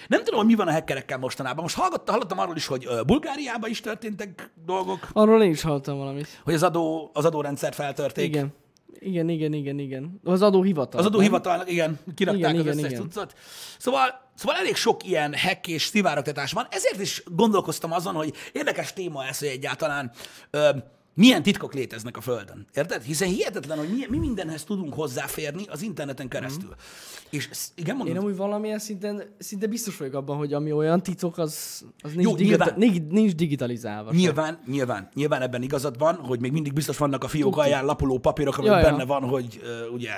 Nem 0.08 0.24
tudom, 0.24 0.38
hogy 0.40 0.48
mi 0.48 0.54
van 0.54 0.68
a 0.68 0.72
hackerekkel 0.72 1.18
mostanában. 1.18 1.62
Most 1.62 1.76
hallgattam, 1.76 2.14
hallottam 2.14 2.38
arról 2.38 2.56
is, 2.56 2.66
hogy 2.66 2.88
Bulgáriában 3.06 3.70
is 3.70 3.80
történtek 3.80 4.50
dolgok, 4.66 5.08
Arról 5.12 5.42
én 5.42 5.50
is 5.50 5.62
hallottam 5.62 5.98
valamit. 5.98 6.40
hogy 6.44 6.54
az, 6.54 6.62
adó, 6.62 7.10
az 7.14 7.24
adórendszer 7.24 7.74
feltörték. 7.74 8.24
Igen. 8.24 8.52
Igen, 8.98 9.28
igen, 9.28 9.52
igen, 9.52 9.78
igen. 9.78 10.20
Az 10.24 10.42
adóhivatal. 10.42 10.98
Az 11.00 11.04
nem? 11.06 11.14
adóhivatalnak, 11.14 11.70
igen, 11.70 11.98
kirakták 12.14 12.52
Igen, 12.54 12.68
az 12.68 12.78
igen, 12.78 12.84
összes 12.84 12.98
cuccot. 12.98 13.34
Szóval, 13.78 14.20
szóval 14.34 14.56
elég 14.56 14.76
sok 14.76 15.04
ilyen 15.06 15.34
hack 15.38 15.66
és 15.68 15.82
szivárogtatás 15.82 16.52
van. 16.52 16.66
Ezért 16.70 17.00
is 17.00 17.22
gondolkoztam 17.26 17.92
azon, 17.92 18.14
hogy 18.14 18.34
érdekes 18.52 18.92
téma 18.92 19.26
ez, 19.26 19.38
hogy 19.38 19.48
egyáltalán 19.48 20.10
ö, 20.50 20.68
milyen 21.14 21.42
titkok 21.42 21.74
léteznek 21.74 22.16
a 22.16 22.20
Földön. 22.20 22.66
Érted? 22.74 23.02
Hiszen 23.02 23.28
hihetetlen, 23.28 23.78
hogy 23.78 23.88
mi, 23.88 24.06
mi 24.08 24.18
mindenhez 24.18 24.64
tudunk 24.64 24.94
hozzáférni 24.94 25.64
az 25.68 25.82
interneten 25.82 26.28
keresztül. 26.28 26.68
Mm. 26.68 27.28
És 27.30 27.48
igen, 27.74 27.96
mondom, 27.96 28.14
Én 28.14 28.20
amúgy 28.20 28.36
valamilyen 28.36 28.78
szinten 28.78 29.22
szinte 29.38 29.66
biztos 29.66 29.96
vagyok 29.96 30.14
abban, 30.14 30.36
hogy 30.36 30.52
ami 30.52 30.72
olyan 30.72 31.02
titok, 31.02 31.38
az, 31.38 31.84
az 32.02 32.12
nincs, 32.12 32.24
Jó, 32.26 32.34
digita- 32.34 32.76
nyilván. 32.76 33.06
nincs, 33.10 33.34
digitalizálva. 33.34 34.10
sem. 34.10 34.18
Nyilván, 34.20 34.58
nyilván, 34.66 35.08
nyilván 35.14 35.42
ebben 35.42 35.62
igazad 35.62 35.98
van, 35.98 36.14
hogy 36.14 36.40
még 36.40 36.52
mindig 36.52 36.72
biztos 36.72 36.96
vannak 36.98 37.24
a 37.24 37.28
fiók 37.28 37.56
alján 37.56 37.84
lapuló 37.84 38.18
papírok, 38.18 38.58
ja. 38.62 38.80
benne 38.80 39.04
van, 39.04 39.22
hogy 39.22 39.60
uh, 39.86 39.92
ugye 39.94 40.10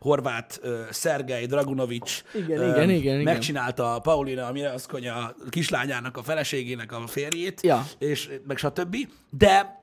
Horváth 0.00 0.58
uh, 0.64 0.70
Szergej 0.90 1.46
Dragunovics 1.46 2.22
Igen, 2.34 2.58
ö, 2.60 2.68
igen, 2.68 2.90
igen, 2.90 2.98
igen. 2.98 3.22
megcsinálta 3.22 3.98
Paulina 4.02 4.52
Miraszkonya 4.52 5.34
kislányának 5.50 6.16
a 6.16 6.22
feleségének 6.22 6.92
a 6.92 7.06
férjét, 7.06 7.60
Ja. 7.62 7.86
és 7.98 8.30
meg 8.46 8.56
stb. 8.56 8.96
De 9.30 9.75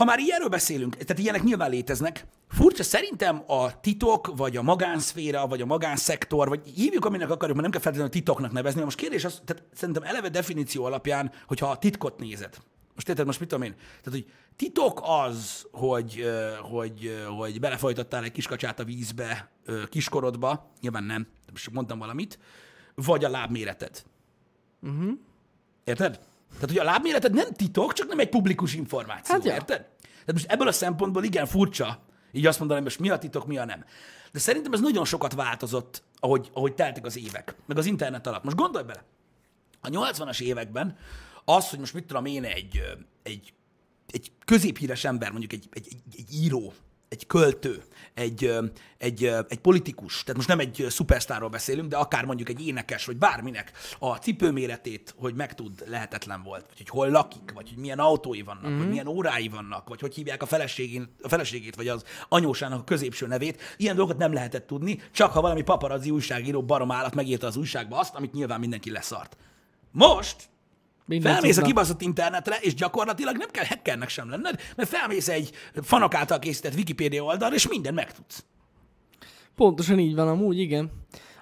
ha 0.00 0.06
már 0.06 0.18
ilyenről 0.18 0.48
beszélünk, 0.48 0.96
tehát 0.96 1.18
ilyenek 1.18 1.42
nyilván 1.42 1.70
léteznek, 1.70 2.26
furcsa 2.48 2.82
szerintem 2.82 3.42
a 3.46 3.80
titok, 3.80 4.36
vagy 4.36 4.56
a 4.56 4.62
magánszféra, 4.62 5.46
vagy 5.46 5.60
a 5.60 5.66
magánszektor, 5.66 6.48
vagy 6.48 6.60
hívjuk, 6.74 7.04
aminek 7.04 7.30
akarjuk, 7.30 7.56
mert 7.56 7.60
nem 7.60 7.70
kell 7.70 7.80
feltétlenül 7.80 8.12
titoknak 8.12 8.52
nevezni, 8.52 8.80
mert 8.80 8.84
most 8.84 8.98
kérdés 8.98 9.24
az, 9.24 9.42
tehát 9.44 9.64
szerintem 9.74 10.02
eleve 10.02 10.28
definíció 10.28 10.84
alapján, 10.84 11.32
hogyha 11.46 11.70
a 11.70 11.78
titkot 11.78 12.18
nézed, 12.18 12.56
most 12.94 13.08
érted, 13.08 13.26
most 13.26 13.40
mit 13.40 13.48
tudom 13.48 13.64
én? 13.64 13.74
Tehát, 13.74 14.20
hogy 14.20 14.26
titok 14.56 15.00
az, 15.02 15.66
hogy, 15.72 16.24
hogy, 16.60 17.24
hogy 17.36 17.60
belefolytottál 17.60 18.24
egy 18.24 18.32
kiskacsát 18.32 18.80
a 18.80 18.84
vízbe 18.84 19.50
kiskorodba, 19.88 20.72
nyilván 20.80 21.04
nem, 21.04 21.26
most 21.50 21.70
mondtam 21.70 21.98
valamit, 21.98 22.38
vagy 22.94 23.24
a 23.24 23.28
lábméreted. 23.28 24.02
Érted? 25.84 26.20
Tehát, 26.54 26.68
hogy 26.68 26.78
a 26.78 26.84
lábméreted 26.84 27.32
nem 27.32 27.52
titok, 27.52 27.92
csak 27.92 28.08
nem 28.08 28.18
egy 28.18 28.28
publikus 28.28 28.74
információ. 28.74 29.34
Hát 29.34 29.44
ja. 29.44 29.54
Érted? 29.54 29.89
Tehát 30.20 30.32
most 30.32 30.50
ebből 30.50 30.68
a 30.68 30.72
szempontból 30.72 31.24
igen 31.24 31.46
furcsa, 31.46 32.02
így 32.32 32.46
azt 32.46 32.58
mondani, 32.58 32.80
hogy 32.80 32.88
most 32.88 33.00
mi 33.00 33.10
a 33.10 33.18
titok, 33.18 33.46
mi 33.46 33.58
a 33.58 33.64
nem. 33.64 33.84
De 34.32 34.38
szerintem 34.38 34.72
ez 34.72 34.80
nagyon 34.80 35.04
sokat 35.04 35.34
változott, 35.34 36.02
ahogy, 36.18 36.50
ahogy 36.52 36.74
teltek 36.74 37.04
az 37.04 37.16
évek, 37.16 37.54
meg 37.66 37.78
az 37.78 37.86
internet 37.86 38.26
alatt. 38.26 38.44
Most 38.44 38.56
gondolj 38.56 38.84
bele, 38.84 39.04
a 39.80 39.88
80-as 39.88 40.40
években 40.40 40.96
az, 41.44 41.70
hogy 41.70 41.78
most 41.78 41.94
mit 41.94 42.04
tudom 42.04 42.24
én, 42.24 42.44
egy, 42.44 42.82
egy, 43.22 43.52
egy 44.06 44.32
középhíres 44.44 45.04
ember, 45.04 45.30
mondjuk 45.30 45.52
egy, 45.52 45.68
egy, 45.70 45.86
egy, 45.90 46.18
egy 46.18 46.34
író, 46.34 46.72
egy 47.10 47.26
költő, 47.26 47.82
egy, 48.14 48.54
egy, 48.98 49.24
egy 49.48 49.58
politikus, 49.58 50.20
tehát 50.20 50.36
most 50.36 50.48
nem 50.48 50.58
egy 50.58 50.86
szupersztárról 50.88 51.48
beszélünk, 51.48 51.88
de 51.88 51.96
akár 51.96 52.24
mondjuk 52.24 52.48
egy 52.48 52.66
énekes, 52.66 53.04
vagy 53.04 53.16
bárminek 53.16 53.72
a 53.98 54.16
cipőméretét, 54.16 55.14
hogy 55.18 55.34
megtud, 55.34 55.84
lehetetlen 55.86 56.42
volt, 56.42 56.64
vagy 56.68 56.76
hogy 56.76 56.88
hol 56.88 57.08
lakik, 57.08 57.52
vagy 57.54 57.68
hogy 57.68 57.78
milyen 57.78 57.98
autói 57.98 58.42
vannak, 58.42 58.66
mm-hmm. 58.66 58.78
vagy 58.78 58.88
milyen 58.88 59.06
órái 59.06 59.48
vannak, 59.48 59.88
vagy 59.88 60.00
hogy 60.00 60.14
hívják 60.14 60.42
a, 60.42 60.46
feleségén, 60.46 61.14
a 61.22 61.28
feleségét, 61.28 61.76
vagy 61.76 61.88
az 61.88 62.04
anyósának 62.28 62.80
a 62.80 62.84
középső 62.84 63.26
nevét. 63.26 63.60
Ilyen 63.76 63.96
dolgokat 63.96 64.20
nem 64.20 64.32
lehetett 64.32 64.66
tudni, 64.66 65.00
csak 65.12 65.32
ha 65.32 65.40
valami 65.40 65.62
paparazzi 65.62 66.10
újságíró 66.10 66.62
barom 66.62 66.90
állat 66.90 67.14
megírta 67.14 67.46
az 67.46 67.56
újságba 67.56 67.98
azt, 67.98 68.14
amit 68.14 68.32
nyilván 68.32 68.60
mindenki 68.60 68.90
leszart. 68.90 69.36
Most 69.90 70.48
Felmész 71.20 71.56
a 71.56 71.62
kibaszott 71.62 72.00
internetre, 72.00 72.56
és 72.60 72.74
gyakorlatilag 72.74 73.36
nem 73.36 73.48
kell 73.50 73.64
hackernek 73.64 74.08
sem 74.08 74.30
lenned, 74.30 74.60
mert 74.76 74.88
felmész 74.88 75.28
egy 75.28 75.50
fanok 75.82 76.14
által 76.14 76.38
készített 76.38 76.74
Wikipédia 76.74 77.22
oldalra, 77.22 77.54
és 77.54 77.68
minden 77.68 77.94
megtudsz. 77.94 78.44
Pontosan 79.54 79.98
így 79.98 80.14
van 80.14 80.28
amúgy, 80.28 80.58
igen. 80.58 80.90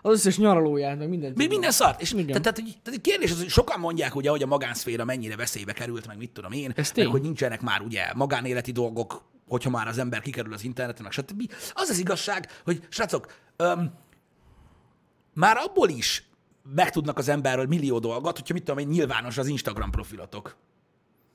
Az 0.02 0.12
összes 0.12 0.38
nyaralóját, 0.38 0.98
meg 0.98 1.08
mindent. 1.08 1.36
Még 1.36 1.48
minden 1.48 1.70
szart. 1.70 2.00
És 2.00 2.10
tehát, 2.10 2.26
tehát, 2.26 2.62
tehát, 2.82 3.00
kérdés 3.00 3.30
az, 3.30 3.38
hogy 3.38 3.48
sokan 3.48 3.80
mondják, 3.80 4.14
ugye, 4.14 4.30
hogy 4.30 4.42
a 4.42 4.46
magánszféra 4.46 5.04
mennyire 5.04 5.36
veszélybe 5.36 5.72
került, 5.72 6.06
meg 6.06 6.16
mit 6.16 6.30
tudom 6.30 6.52
én, 6.52 6.72
Ez 6.76 6.92
meg 6.96 7.06
hogy 7.06 7.22
nincsenek 7.22 7.60
már 7.60 7.80
ugye 7.80 8.12
magánéleti 8.14 8.72
dolgok, 8.72 9.22
hogyha 9.48 9.70
már 9.70 9.86
az 9.86 9.98
ember 9.98 10.20
kikerül 10.20 10.52
az 10.52 10.64
internetre, 10.64 11.02
meg 11.02 11.12
stb. 11.12 11.52
Az 11.72 11.88
az 11.88 11.98
igazság, 11.98 12.48
hogy 12.64 12.86
srácok, 12.88 13.34
öm, 13.56 13.92
már 15.34 15.56
abból 15.56 15.88
is 15.88 16.27
megtudnak 16.74 17.18
az 17.18 17.28
emberről 17.28 17.66
millió 17.66 17.98
dolgot, 17.98 18.38
hogyha 18.38 18.54
mit 18.54 18.62
tudom 18.62 18.80
én, 18.80 18.88
nyilvános 18.88 19.38
az 19.38 19.46
Instagram 19.46 19.90
profilotok. 19.90 20.56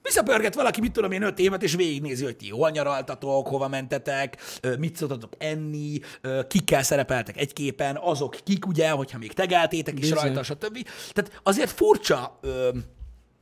Visszapörget 0.02 0.56
valaki, 0.56 0.82
mit 0.82 0.92
tudom 0.92 1.12
én, 1.12 1.22
öt 1.22 1.40
évet, 1.40 1.64
és 1.64 1.76
végignézi, 1.76 2.24
hogy 2.24 2.36
ti 2.36 2.50
hol 2.50 2.70
nyaraltatok, 2.70 3.48
hova 3.48 3.68
mentetek, 3.68 4.38
mit 4.80 4.96
szoktatok 4.96 5.34
enni, 5.38 6.00
kikkel 6.48 6.84
szerepeltek 6.84 7.38
egy 7.38 7.54
képen, 7.54 7.98
azok 8.02 8.38
kik 8.44 8.66
ugye, 8.66 8.90
hogyha 8.90 9.18
még 9.18 9.34
tegeltétek 9.34 9.94
is 9.94 10.00
Bizony. 10.00 10.24
rajta, 10.24 10.44
stb. 10.44 10.88
Tehát 11.14 11.40
azért 11.44 11.72
furcsa, 11.72 12.40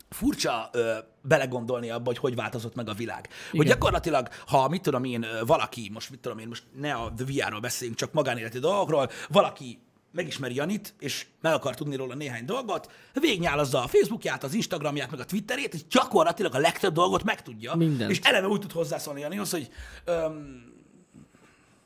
furcsa 0.09 0.69
ö, 0.71 0.97
belegondolni 1.21 1.89
abba, 1.89 2.05
hogy 2.05 2.17
hogy 2.17 2.35
változott 2.35 2.75
meg 2.75 2.89
a 2.89 2.93
világ. 2.93 3.27
Igen. 3.27 3.57
Hogy 3.57 3.67
gyakorlatilag, 3.67 4.27
ha 4.47 4.67
mit 4.67 4.81
tudom 4.81 5.03
én, 5.03 5.25
valaki, 5.45 5.89
most 5.93 6.09
mit 6.09 6.19
tudom 6.19 6.39
én, 6.39 6.47
most 6.47 6.63
ne 6.79 6.93
a 6.93 7.13
VR-ról 7.17 7.59
beszéljünk, 7.59 7.99
csak 7.99 8.13
magánéleti 8.13 8.59
dolgokról, 8.59 9.09
valaki 9.29 9.79
megismeri 10.11 10.55
Janit, 10.55 10.93
és 10.99 11.25
meg 11.41 11.53
akar 11.53 11.75
tudni 11.75 11.95
róla 11.95 12.15
néhány 12.15 12.45
dolgot, 12.45 12.91
végnyálazza 13.13 13.83
a 13.83 13.87
Facebookját, 13.87 14.43
az 14.43 14.53
Instagramját, 14.53 15.11
meg 15.11 15.19
a 15.19 15.25
Twitterét, 15.25 15.73
és 15.73 15.87
gyakorlatilag 15.87 16.55
a 16.55 16.59
legtöbb 16.59 16.93
dolgot 16.93 17.23
megtudja. 17.23 17.75
Mindent. 17.75 18.11
És 18.11 18.19
eleve 18.19 18.47
úgy 18.47 18.59
tud 18.59 18.71
hozzászólni 18.71 19.19
Janihoz, 19.19 19.51
hogy 19.51 19.69
öm, 20.05 20.73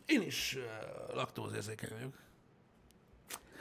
én 0.05 0.21
is 0.21 0.57
laktózérzékeny 1.13 1.89
vagyok. 1.93 2.13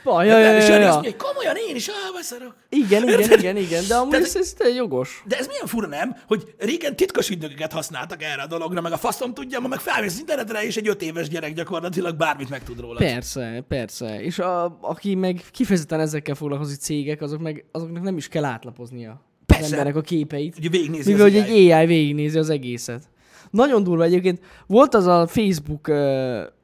Ba, 0.05 0.23
ja, 0.23 0.39
ja, 0.39 0.51
ja, 0.53 0.79
ja. 0.79 0.87
azt 0.87 0.95
mondja, 0.95 1.17
komolyan 1.17 1.57
én 1.69 1.77
is 1.77 1.89
elbeszarok. 2.07 2.55
Igen, 2.69 3.03
igen, 3.03 3.21
Érted? 3.21 3.39
igen, 3.39 3.57
igen, 3.57 3.85
de 3.89 3.95
amúgy 3.95 4.11
Tehát- 4.11 4.27
ez, 4.27 4.37
ez 4.37 4.53
tényleg 4.53 4.77
jogos. 4.77 5.23
De 5.27 5.37
ez 5.37 5.47
milyen 5.47 5.67
fura, 5.67 5.87
nem? 5.87 6.17
Hogy 6.27 6.55
régen 6.59 6.97
titkos 6.97 7.29
ügynököket 7.31 7.73
használtak 7.73 8.23
erre 8.23 8.43
a 8.43 8.47
dologra, 8.47 8.81
meg 8.81 8.93
a 8.93 8.97
faszom 8.97 9.35
tudja, 9.35 9.61
ma 9.61 9.69
meg 9.69 9.79
felmész 9.79 10.13
az 10.13 10.19
internetre, 10.19 10.65
és 10.65 10.77
egy 10.77 10.89
öt 10.89 11.03
éves 11.03 11.29
gyerek 11.29 11.53
gyakorlatilag 11.55 12.17
bármit 12.17 12.49
megtud 12.51 12.81
róla. 12.81 12.99
Persze, 12.99 13.65
persze. 13.69 14.23
És 14.23 14.39
a, 14.39 14.79
aki 14.81 15.15
meg 15.15 15.41
kifejezetten 15.51 16.01
ezekkel 16.01 16.35
foglalkozik 16.35 16.81
cégek, 16.81 17.23
azok 17.23 17.41
meg, 17.41 17.65
azoknak 17.73 18.03
nem 18.03 18.17
is 18.17 18.29
kell 18.29 18.45
átlapoznia 18.45 19.11
az 19.11 19.57
Persze. 19.57 19.71
emberek 19.77 19.97
a 19.97 20.01
képeit. 20.01 20.59
Ugye 20.59 20.69
végignézi 20.69 21.11
Mivel 21.13 21.27
az 21.27 21.33
hogy 21.33 21.43
egy 21.51 21.71
AI 21.71 21.87
végignézi 21.87 22.39
az 22.39 22.51
egészet. 22.51 23.03
Nagyon 23.55 23.83
durva 23.83 24.03
egyébként. 24.03 24.41
Volt 24.67 24.95
az 24.95 25.07
a 25.07 25.27
Facebook, 25.27 25.91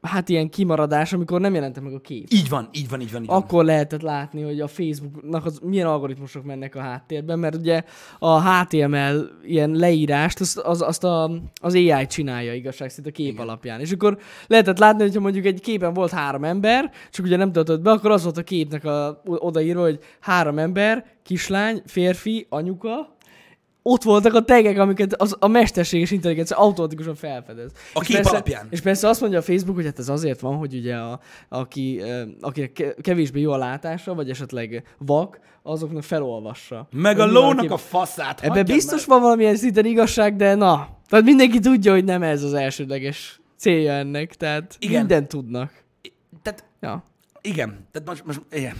hát 0.02 0.28
ilyen 0.28 0.48
kimaradás, 0.48 1.12
amikor 1.12 1.40
nem 1.40 1.54
jelente 1.54 1.80
meg 1.80 1.94
a 1.94 2.00
kép. 2.00 2.26
Így 2.30 2.48
van, 2.48 2.68
így 2.72 2.88
van, 2.88 3.00
így 3.00 3.12
van, 3.12 3.22
így 3.22 3.28
van. 3.28 3.36
Akkor 3.36 3.64
lehetett 3.64 4.02
látni, 4.02 4.42
hogy 4.42 4.60
a 4.60 4.66
Facebooknak 4.66 5.44
az 5.44 5.58
milyen 5.62 5.86
algoritmusok 5.86 6.44
mennek 6.44 6.74
a 6.74 6.80
háttérben, 6.80 7.38
mert 7.38 7.54
ugye 7.54 7.82
a 8.18 8.42
HTML 8.42 9.30
ilyen 9.42 9.70
leírást, 9.70 10.40
azt, 10.40 10.58
az, 10.58 10.82
azt 10.82 11.04
a, 11.04 11.30
az 11.60 11.74
AI 11.74 12.06
csinálja 12.06 12.54
igazság 12.54 12.90
szerint 12.90 13.06
a 13.06 13.16
kép 13.16 13.32
Igen. 13.32 13.42
alapján. 13.42 13.80
És 13.80 13.92
akkor 13.92 14.18
lehetett 14.46 14.78
látni, 14.78 15.02
hogyha 15.02 15.20
mondjuk 15.20 15.44
egy 15.44 15.60
képen 15.60 15.92
volt 15.92 16.10
három 16.10 16.44
ember, 16.44 16.90
csak 17.10 17.24
ugye 17.24 17.36
nem 17.36 17.52
töltött 17.52 17.80
be, 17.80 17.90
akkor 17.90 18.10
az 18.10 18.22
volt 18.22 18.38
a 18.38 18.42
képnek 18.42 18.84
a, 18.84 19.22
odaírva, 19.24 19.82
hogy 19.82 19.98
három 20.20 20.58
ember, 20.58 21.04
kislány, 21.22 21.82
férfi, 21.86 22.46
anyuka, 22.48 23.18
ott 23.82 24.02
voltak 24.02 24.34
a 24.34 24.42
tegek, 24.44 24.78
amiket 24.78 25.14
az, 25.14 25.36
a 25.38 25.46
mesterséges 25.48 26.10
intelligencia 26.10 26.56
automatikusan 26.56 27.14
felfedez. 27.14 27.72
A 27.94 27.98
És 28.00 28.06
kép 28.06 28.16
persze, 28.16 28.30
alapján. 28.30 28.66
És 28.70 28.80
persze 28.80 29.08
azt 29.08 29.20
mondja 29.20 29.38
a 29.38 29.42
Facebook, 29.42 29.76
hogy 29.76 29.84
hát 29.84 29.98
ez 29.98 30.08
azért 30.08 30.40
van, 30.40 30.56
hogy 30.56 30.74
ugye 30.74 30.96
a, 30.96 31.20
aki, 31.48 32.02
akinek 32.40 32.72
ke- 32.72 33.00
kevésbé 33.00 33.40
jó 33.40 33.52
a 33.52 33.56
látása, 33.56 34.14
vagy 34.14 34.30
esetleg 34.30 34.82
vak, 34.98 35.40
azoknak 35.62 36.02
felolvassa. 36.02 36.88
Meg 36.92 37.18
a 37.18 37.26
lónak 37.26 37.60
kép- 37.60 37.70
a 37.70 37.76
faszát. 37.76 38.40
Ebben 38.40 38.64
biztos 38.64 38.98
meg. 39.00 39.08
van 39.08 39.20
valamilyen 39.20 39.56
szinten 39.56 39.84
igazság, 39.84 40.36
de 40.36 40.54
na. 40.54 40.98
Tehát 41.08 41.24
mindenki 41.24 41.58
tudja, 41.58 41.92
hogy 41.92 42.04
nem 42.04 42.22
ez 42.22 42.42
az 42.42 42.54
elsődleges 42.54 43.40
célja 43.56 43.92
ennek, 43.92 44.34
tehát 44.34 44.76
Igen. 44.78 44.98
mindent 44.98 45.28
tudnak. 45.28 45.72
Tehát 46.42 46.64
Ja. 46.80 47.04
Igen, 47.42 47.86
tehát 47.92 48.08
most, 48.08 48.24
most 48.24 48.40
igen. 48.50 48.76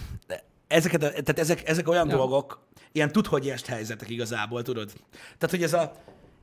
Ezeket, 0.68 1.00
tehát 1.00 1.38
ezek, 1.38 1.68
ezek 1.68 1.88
olyan 1.88 2.08
ja. 2.08 2.16
dolgok, 2.16 2.60
ilyen 2.92 3.12
tud, 3.12 3.26
hogy 3.26 3.48
est 3.48 3.66
helyzetek 3.66 4.10
igazából, 4.10 4.62
tudod? 4.62 4.92
Tehát, 5.38 5.50
hogy 5.50 5.62
ez 5.62 5.72
a, 5.72 5.92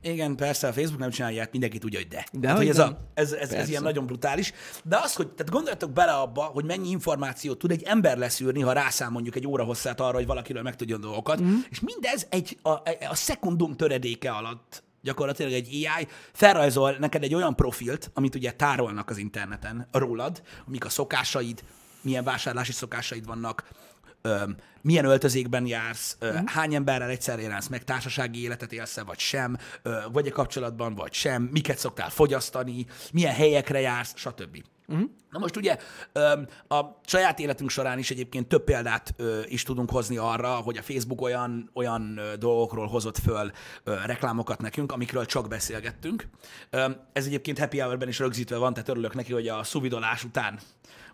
igen, 0.02 0.36
persze, 0.36 0.68
a 0.68 0.72
Facebook 0.72 1.00
nem 1.00 1.10
csinálja, 1.10 1.40
hát 1.40 1.52
mindenki 1.52 1.78
tudja, 1.78 1.98
hogy 1.98 2.08
de. 2.08 2.26
De 2.32 2.40
tehát, 2.40 2.56
hogy 2.56 2.68
ez, 2.68 2.78
a, 2.78 2.98
ez, 3.14 3.32
ez, 3.32 3.52
ez 3.52 3.68
ilyen 3.68 3.82
nagyon 3.82 4.06
brutális. 4.06 4.52
De 4.84 4.96
az, 4.96 5.14
hogy, 5.14 5.28
tehát 5.28 5.52
gondoljatok 5.52 5.90
bele 5.90 6.12
abba, 6.12 6.42
hogy 6.42 6.64
mennyi 6.64 6.88
információt 6.88 7.58
tud 7.58 7.70
egy 7.70 7.82
ember 7.82 8.18
leszűrni, 8.18 8.60
ha 8.60 8.72
rászám 8.72 9.12
mondjuk 9.12 9.36
egy 9.36 9.46
óra 9.46 9.64
hosszát 9.64 10.00
arra, 10.00 10.16
hogy 10.16 10.26
valakiről 10.26 10.62
megtudjon 10.62 11.00
dolgokat, 11.00 11.40
mm. 11.40 11.54
és 11.70 11.80
mindez 11.80 12.26
egy, 12.30 12.58
a, 12.62 12.70
a 13.10 13.14
szekundum 13.14 13.76
töredéke 13.76 14.30
alatt 14.30 14.82
gyakorlatilag 15.02 15.52
egy 15.52 15.68
AI 15.68 16.06
felrajzol 16.32 16.96
neked 16.98 17.22
egy 17.22 17.34
olyan 17.34 17.56
profilt, 17.56 18.10
amit 18.14 18.34
ugye 18.34 18.52
tárolnak 18.52 19.10
az 19.10 19.16
interneten 19.16 19.88
rólad, 19.92 20.42
amik 20.66 20.84
a 20.84 20.88
szokásaid, 20.88 21.62
milyen 22.00 22.24
vásárlási 22.24 22.72
szokásaid 22.72 23.26
vannak, 23.26 23.68
milyen 24.82 25.04
öltözékben 25.04 25.66
jársz, 25.66 26.16
ö, 26.18 26.34
hány 26.46 26.74
emberrel 26.74 27.08
egyszerre 27.08 27.42
jelensz 27.42 27.68
meg, 27.68 27.84
társasági 27.84 28.42
életet 28.42 28.72
élsz 28.72 29.00
vagy 29.00 29.18
sem, 29.18 29.56
ö, 29.82 29.98
vagy 30.12 30.26
a 30.26 30.32
kapcsolatban, 30.32 30.94
vagy 30.94 31.12
sem, 31.12 31.42
miket 31.42 31.78
szoktál 31.78 32.10
fogyasztani, 32.10 32.86
milyen 33.12 33.34
helyekre 33.34 33.80
jársz, 33.80 34.12
stb. 34.16 34.62
Uh-huh. 34.86 35.10
Na 35.30 35.38
most 35.38 35.56
ugye 35.56 35.76
a 36.68 36.84
saját 37.06 37.38
életünk 37.38 37.70
során 37.70 37.98
is 37.98 38.10
egyébként 38.10 38.48
több 38.48 38.64
példát 38.64 39.14
is 39.44 39.62
tudunk 39.62 39.90
hozni 39.90 40.16
arra, 40.16 40.54
hogy 40.54 40.76
a 40.76 40.82
Facebook 40.82 41.20
olyan, 41.20 41.70
olyan 41.74 42.20
dolgokról 42.38 42.86
hozott 42.86 43.18
föl 43.18 43.50
reklámokat 43.84 44.60
nekünk, 44.60 44.92
amikről 44.92 45.26
csak 45.26 45.48
beszélgettünk. 45.48 46.28
Ez 47.12 47.26
egyébként 47.26 47.58
Happy 47.58 47.78
Hour-ben 47.78 48.08
is 48.08 48.18
rögzítve 48.18 48.56
van, 48.56 48.72
tehát 48.72 48.88
örülök 48.88 49.14
neki, 49.14 49.32
hogy 49.32 49.48
a 49.48 49.62
szuvidolás 49.62 50.24
után 50.24 50.58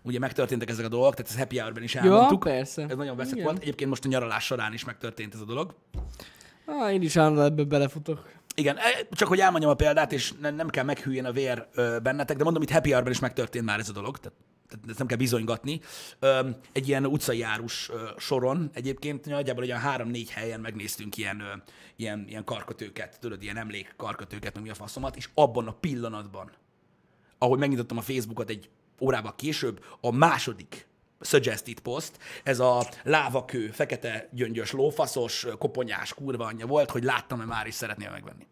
ugye 0.05 0.19
megtörténtek 0.19 0.69
ezek 0.69 0.85
a 0.85 0.89
dolgok, 0.89 1.13
tehát 1.15 1.31
ez 1.31 1.37
Happy 1.37 1.57
Hour-ben 1.57 1.83
is 1.83 1.95
elmondtuk. 1.95 2.39
persze. 2.39 2.85
Ez 2.89 2.97
nagyon 2.97 3.15
veszek 3.17 3.41
volt. 3.43 3.61
Egyébként 3.61 3.89
most 3.89 4.05
a 4.05 4.07
nyaralás 4.07 4.43
során 4.45 4.73
is 4.73 4.83
megtörtént 4.85 5.33
ez 5.33 5.39
a 5.39 5.45
dolog. 5.45 5.75
Ah, 6.65 6.93
én 6.93 7.01
is 7.01 7.15
állandóan 7.15 7.45
ebbe 7.45 7.63
belefutok. 7.63 8.29
Igen, 8.55 8.77
e, 8.77 8.81
csak 9.11 9.27
hogy 9.27 9.39
elmondjam 9.39 9.71
a 9.71 9.75
példát, 9.75 10.11
és 10.11 10.33
ne- 10.41 10.49
nem 10.49 10.69
kell 10.69 10.83
meghűljön 10.83 11.25
a 11.25 11.31
vér 11.31 11.67
ö, 11.73 11.97
bennetek, 12.03 12.37
de 12.37 12.43
mondom, 12.43 12.61
itt 12.61 12.69
Happy 12.71 12.89
Hour-ben 12.89 13.11
is 13.11 13.19
megtörtént 13.19 13.65
már 13.65 13.79
ez 13.79 13.89
a 13.89 13.93
dolog, 13.93 14.17
tehát, 14.17 14.37
tehát 14.69 14.89
ezt 14.89 14.97
nem 14.97 15.07
kell 15.07 15.17
bizonygatni. 15.17 15.79
Ö, 16.19 16.49
egy 16.71 16.87
ilyen 16.87 17.05
utcai 17.05 17.37
járus 17.37 17.89
ö, 17.89 18.09
soron 18.17 18.69
egyébként 18.73 19.25
nagyjából 19.25 19.63
olyan 19.63 19.79
három-négy 19.79 20.29
helyen 20.29 20.59
megnéztünk 20.59 21.17
ilyen, 21.17 21.39
ö, 21.39 21.45
ilyen, 21.95 22.25
ilyen 22.27 22.43
karkötőket, 22.43 23.19
tudod, 23.19 23.43
ilyen 23.43 23.57
emlék 23.57 23.93
karkötőket, 23.97 24.53
meg 24.53 24.63
mi 24.63 24.69
a 24.69 24.73
faszomat, 24.73 25.15
és 25.15 25.29
abban 25.33 25.67
a 25.67 25.73
pillanatban, 25.79 26.51
ahogy 27.37 27.59
megnyitottam 27.59 27.97
a 27.97 28.01
Facebookot 28.01 28.49
egy 28.49 28.69
órával 28.99 29.35
később, 29.35 29.83
a 30.01 30.11
második 30.11 30.87
suggested 31.21 31.79
post, 31.79 32.11
ez 32.43 32.59
a 32.59 32.85
lávakő, 33.03 33.67
fekete 33.67 34.29
gyöngyös, 34.31 34.71
lófaszos, 34.71 35.47
koponyás 35.59 36.13
kurva 36.13 36.45
anyja 36.45 36.65
volt, 36.65 36.91
hogy 36.91 37.03
láttam-e 37.03 37.45
már, 37.45 37.67
és 37.67 37.73
szeretném 37.73 38.11
megvenni. 38.11 38.45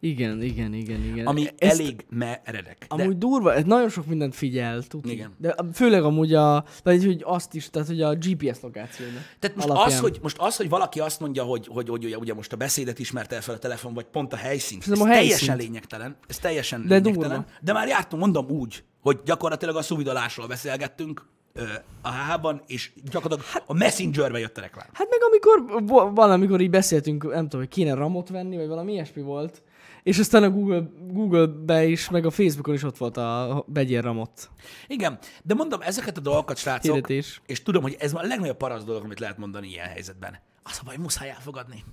Igen, 0.00 0.42
igen, 0.42 0.72
igen, 0.74 1.02
igen. 1.04 1.26
Ami 1.26 1.46
Ezt- 1.58 1.80
elég 1.80 2.06
meredek. 2.08 2.86
De 2.88 3.02
Amúgy 3.02 3.18
durva, 3.18 3.54
ez 3.54 3.64
nagyon 3.64 3.88
sok 3.88 4.06
mindent 4.06 4.34
figyel, 4.34 4.82
tudni. 4.82 5.10
Igen. 5.12 5.34
De 5.38 5.54
főleg 5.72 6.02
amúgy 6.04 6.34
a, 6.34 6.64
vagy 6.82 7.04
hogy 7.04 7.22
azt 7.24 7.54
is, 7.54 7.70
tehát 7.70 7.88
hogy 7.88 8.02
a 8.02 8.14
GPS 8.14 8.60
lokációnak. 8.60 9.22
Tehát 9.38 9.56
most 9.56 9.68
alapján. 9.68 9.88
az, 9.88 10.00
hogy, 10.00 10.18
most 10.22 10.36
az, 10.38 10.56
hogy 10.56 10.68
valaki 10.68 11.00
azt 11.00 11.20
mondja, 11.20 11.42
hogy, 11.44 11.66
hogy, 11.66 11.88
hogy 11.88 12.04
ugye, 12.04 12.16
ugye 12.18 12.34
most 12.34 12.52
a 12.52 12.56
beszédet 12.56 12.98
ismerte 12.98 13.34
el 13.34 13.42
fel 13.42 13.54
a 13.54 13.58
telefon, 13.58 13.94
vagy 13.94 14.04
pont 14.06 14.32
a 14.32 14.36
helyszínt, 14.36 14.82
ez 14.82 14.90
a 14.90 15.04
teljesen 15.04 15.18
helyszínt. 15.48 15.56
lényegtelen. 15.56 16.16
Ez 16.28 16.38
teljesen 16.38 16.86
De 16.86 16.94
lényegtelen. 16.94 17.28
durva. 17.28 17.44
De 17.60 17.72
már 17.72 17.88
jártunk, 17.88 18.22
mondom 18.22 18.48
úgy, 18.48 18.84
hogy 19.00 19.20
gyakorlatilag 19.24 19.76
a 19.76 19.82
szuvidolásról 19.82 20.46
beszélgettünk 20.46 21.26
ö, 21.52 21.62
a 22.02 22.10
HH-ban, 22.12 22.62
és 22.66 22.92
gyakorlatilag 23.10 23.62
a 23.66 23.74
Messengerbe 23.74 24.38
jött 24.38 24.58
a 24.58 24.60
reklám. 24.60 24.86
Hát 24.92 25.08
meg 25.10 25.18
amikor, 25.30 25.82
vo- 25.86 26.16
van, 26.16 26.30
amikor 26.30 26.60
így 26.60 26.70
beszéltünk, 26.70 27.22
nem 27.22 27.42
tudom, 27.42 27.60
hogy 27.60 27.68
kéne 27.68 27.94
ramot 27.94 28.28
venni, 28.28 28.56
vagy 28.56 28.68
valami 28.68 28.92
ilyesmi 28.92 29.22
volt, 29.22 29.62
és 30.02 30.18
aztán 30.18 30.42
a 30.42 30.50
Google, 30.50 30.90
Google-be 31.12 31.84
is, 31.84 32.10
meg 32.10 32.26
a 32.26 32.30
Facebookon 32.30 32.74
is 32.74 32.82
ott 32.82 32.96
volt 32.96 33.16
a 33.16 33.64
vegyél 33.66 34.00
ramot 34.00 34.50
Igen, 34.86 35.18
de 35.42 35.54
mondom, 35.54 35.80
ezeket 35.82 36.16
a 36.16 36.20
dolgokat, 36.20 36.56
srácok, 36.56 36.92
hirdetés. 36.92 37.40
és 37.46 37.62
tudom, 37.62 37.82
hogy 37.82 37.96
ez 37.98 38.14
a 38.14 38.22
legnagyobb 38.22 38.56
parasz 38.56 38.84
dolog, 38.84 39.04
amit 39.04 39.20
lehet 39.20 39.38
mondani 39.38 39.68
ilyen 39.68 39.86
helyzetben. 39.86 40.38
Az 40.62 40.78
a 40.80 40.84
baj, 40.84 40.96
muszáj 40.96 41.28
elfogadni. 41.28 41.84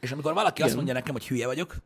És 0.00 0.12
amikor 0.12 0.34
valaki 0.34 0.54
Igen. 0.54 0.66
azt 0.66 0.76
mondja 0.76 0.94
nekem, 0.94 1.12
hogy 1.12 1.28
hülye 1.28 1.46
vagyok, 1.46 1.76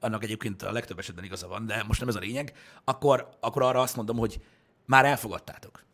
annak 0.00 0.22
egyébként 0.22 0.62
a 0.62 0.72
legtöbb 0.72 0.98
esetben 0.98 1.24
igaza 1.24 1.48
van, 1.48 1.66
de 1.66 1.84
most 1.86 2.00
nem 2.00 2.08
ez 2.08 2.14
a 2.14 2.18
lényeg, 2.18 2.52
akkor, 2.84 3.28
akkor 3.40 3.62
arra 3.62 3.80
azt 3.80 3.96
mondom, 3.96 4.16
hogy 4.16 4.40
már 4.84 5.04
elfogadtátok. 5.04 5.84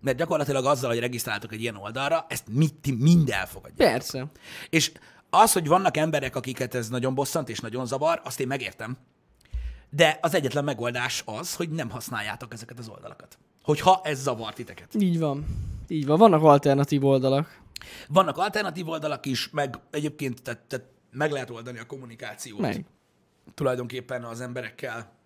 Mert 0.00 0.16
gyakorlatilag 0.16 0.64
azzal, 0.64 0.90
hogy 0.90 0.98
regisztráltok 0.98 1.52
egy 1.52 1.60
ilyen 1.60 1.76
oldalra, 1.76 2.26
ezt 2.28 2.44
mi, 2.48 2.68
ti 2.68 2.92
mind 2.92 3.30
elfogadjátok. 3.30 3.92
Persze. 3.92 4.26
És 4.70 4.92
az, 5.30 5.52
hogy 5.52 5.66
vannak 5.66 5.96
emberek, 5.96 6.36
akiket 6.36 6.74
ez 6.74 6.88
nagyon 6.88 7.14
bosszant 7.14 7.48
és 7.48 7.58
nagyon 7.60 7.86
zavar, 7.86 8.20
azt 8.24 8.40
én 8.40 8.46
megértem. 8.46 8.96
De 9.90 10.18
az 10.22 10.34
egyetlen 10.34 10.64
megoldás 10.64 11.22
az, 11.26 11.54
hogy 11.54 11.70
nem 11.70 11.90
használjátok 11.90 12.52
ezeket 12.52 12.78
az 12.78 12.88
oldalakat. 12.88 13.38
Hogyha 13.62 14.00
ez 14.04 14.22
zavar 14.22 14.52
titeket. 14.52 14.94
Így 14.94 15.18
van. 15.18 15.46
Így 15.88 16.06
van. 16.06 16.18
Vannak 16.18 16.42
alternatív 16.42 17.04
oldalak. 17.04 17.60
Vannak 18.08 18.36
alternatív 18.36 18.88
oldalak 18.88 19.26
is, 19.26 19.50
meg 19.50 19.78
egyébként 19.90 20.42
tehát, 20.42 20.60
tehát 20.60 20.86
meg 21.18 21.30
lehet 21.30 21.50
oldani 21.50 21.78
a 21.78 21.86
kommunikációt 21.86 22.60
Meg. 22.60 22.84
tulajdonképpen 23.54 24.24
az 24.24 24.40
emberekkel 24.40 25.16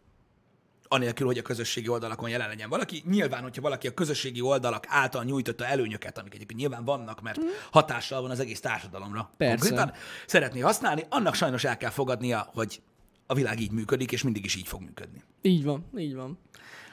anélkül, 0.89 1.27
hogy 1.27 1.39
a 1.39 1.43
közösségi 1.43 1.89
oldalakon 1.89 2.29
jelen 2.29 2.49
legyen 2.49 2.69
valaki. 2.69 3.03
Nyilván, 3.07 3.43
hogyha 3.43 3.63
valaki 3.63 3.87
a 3.87 3.95
közösségi 3.95 4.41
oldalak 4.41 4.85
által 4.89 5.25
nyújtotta 5.25 5.67
előnyöket, 5.67 6.19
amik 6.19 6.35
egyébként 6.35 6.61
nyilván 6.61 6.85
vannak, 6.85 7.21
mert 7.21 7.41
hatással 7.71 8.23
van 8.23 8.31
az 8.31 8.41
egész 8.41 8.61
társadalomra, 8.61 9.31
Persze. 9.37 9.57
konkrétan 9.57 9.93
szeretné 10.27 10.61
használni, 10.61 11.05
annak 11.09 11.35
sajnos 11.35 11.65
el 11.65 11.77
kell 11.77 11.91
fogadnia, 11.91 12.51
hogy 12.55 12.83
a 13.27 13.35
világ 13.35 13.61
így 13.61 13.71
működik, 13.71 14.13
és 14.13 14.23
mindig 14.23 14.45
is 14.45 14.55
így 14.55 14.67
fog 14.69 14.81
működni. 14.81 15.23
Így 15.43 15.65
van, 15.65 15.85
így 15.97 16.15
van. 16.15 16.39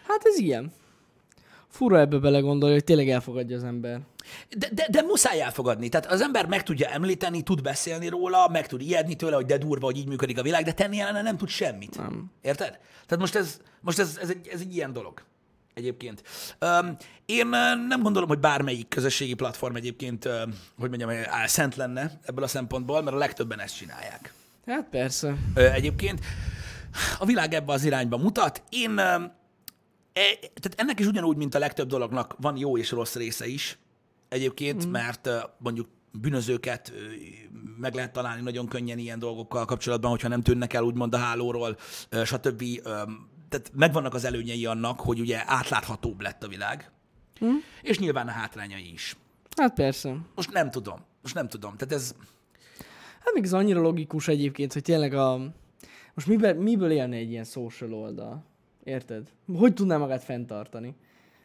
Hát 0.07 0.21
ez 0.23 0.37
ilyen. 0.37 0.71
Fura 1.69 1.99
ebbe 1.99 2.17
belegondolni, 2.17 2.75
hogy 2.75 2.83
tényleg 2.83 3.09
elfogadja 3.09 3.55
az 3.55 3.63
ember. 3.63 4.01
De, 4.57 4.69
de, 4.71 4.87
de 4.91 5.01
muszáj 5.01 5.41
elfogadni. 5.41 5.89
Tehát 5.89 6.11
az 6.11 6.21
ember 6.21 6.45
meg 6.45 6.63
tudja 6.63 6.89
említeni, 6.89 7.41
tud 7.41 7.61
beszélni 7.61 8.07
róla, 8.07 8.47
meg 8.47 8.67
tud 8.67 8.81
ijedni 8.81 9.15
tőle, 9.15 9.35
hogy 9.35 9.45
de 9.45 9.57
durva, 9.57 9.85
hogy 9.85 9.97
így 9.97 10.07
működik 10.07 10.39
a 10.39 10.41
világ, 10.41 10.63
de 10.63 10.71
tenni 10.71 10.99
ellene 10.99 11.21
nem 11.21 11.37
tud 11.37 11.49
semmit. 11.49 11.97
Nem. 11.97 12.31
Érted? 12.41 12.79
Tehát 13.05 13.17
most 13.19 13.35
ez, 13.35 13.61
most 13.81 13.99
ez, 13.99 14.17
ez, 14.21 14.29
egy, 14.29 14.47
ez 14.47 14.59
egy 14.59 14.75
ilyen 14.75 14.93
dolog 14.93 15.23
egyébként. 15.73 16.23
Um, 16.61 16.95
én 17.25 17.47
nem 17.87 18.01
gondolom, 18.01 18.29
hogy 18.29 18.39
bármelyik 18.39 18.87
közösségi 18.87 19.33
platform 19.33 19.75
egyébként, 19.75 20.25
uh, 20.25 20.33
hogy 20.79 20.89
mondjam, 20.89 21.11
szent 21.45 21.75
lenne 21.75 22.19
ebből 22.25 22.43
a 22.43 22.47
szempontból, 22.47 23.01
mert 23.01 23.15
a 23.15 23.19
legtöbben 23.19 23.59
ezt 23.59 23.77
csinálják. 23.77 24.33
Hát 24.65 24.87
persze. 24.89 25.35
Egyébként 25.55 26.19
a 27.19 27.25
világ 27.25 27.53
ebbe 27.53 27.73
az 27.73 27.83
irányba 27.83 28.17
mutat. 28.17 28.63
Én, 28.69 28.97
e, 28.97 29.37
tehát 30.39 30.73
ennek 30.75 30.99
is 30.99 31.05
ugyanúgy, 31.05 31.37
mint 31.37 31.55
a 31.55 31.59
legtöbb 31.59 31.87
dolognak 31.87 32.35
van 32.39 32.57
jó 32.57 32.77
és 32.77 32.91
rossz 32.91 33.15
része 33.15 33.47
is 33.47 33.77
egyébként, 34.29 34.87
mm. 34.87 34.91
mert 34.91 35.29
mondjuk 35.57 35.87
bűnözőket 36.11 36.93
meg 37.77 37.93
lehet 37.93 38.11
találni 38.11 38.41
nagyon 38.41 38.67
könnyen 38.67 38.97
ilyen 38.97 39.19
dolgokkal 39.19 39.65
kapcsolatban, 39.65 40.11
hogyha 40.11 40.27
nem 40.27 40.41
tűnnek 40.41 40.73
el 40.73 40.83
úgymond 40.83 41.13
a 41.13 41.17
hálóról, 41.17 41.77
stb. 42.23 42.63
Tehát 43.49 43.71
megvannak 43.73 44.13
az 44.13 44.25
előnyei 44.25 44.65
annak, 44.65 44.99
hogy 44.99 45.19
ugye 45.19 45.43
átláthatóbb 45.45 46.21
lett 46.21 46.43
a 46.43 46.47
világ, 46.47 46.91
mm. 47.45 47.55
és 47.81 47.99
nyilván 47.99 48.27
a 48.27 48.31
hátrányai 48.31 48.91
is. 48.93 49.15
Hát 49.57 49.73
persze. 49.73 50.17
Most 50.35 50.51
nem 50.51 50.71
tudom. 50.71 50.99
Most 51.21 51.35
nem 51.35 51.47
tudom. 51.47 51.77
Tehát 51.77 51.93
ez, 51.93 52.15
Hát 53.19 53.33
még 53.33 53.43
ez 53.43 53.53
annyira 53.53 53.81
logikus 53.81 54.27
egyébként, 54.27 54.73
hogy 54.73 54.81
tényleg 54.81 55.13
a... 55.13 55.37
Most 56.13 56.27
miből, 56.27 56.53
miből 56.53 56.91
élne 56.91 57.15
egy 57.15 57.29
ilyen 57.29 57.43
social 57.43 57.93
oldal? 57.93 58.43
Érted? 58.89 59.27
Hogy 59.57 59.73
tudná 59.73 59.97
magát 59.97 60.23
fenntartani? 60.23 60.95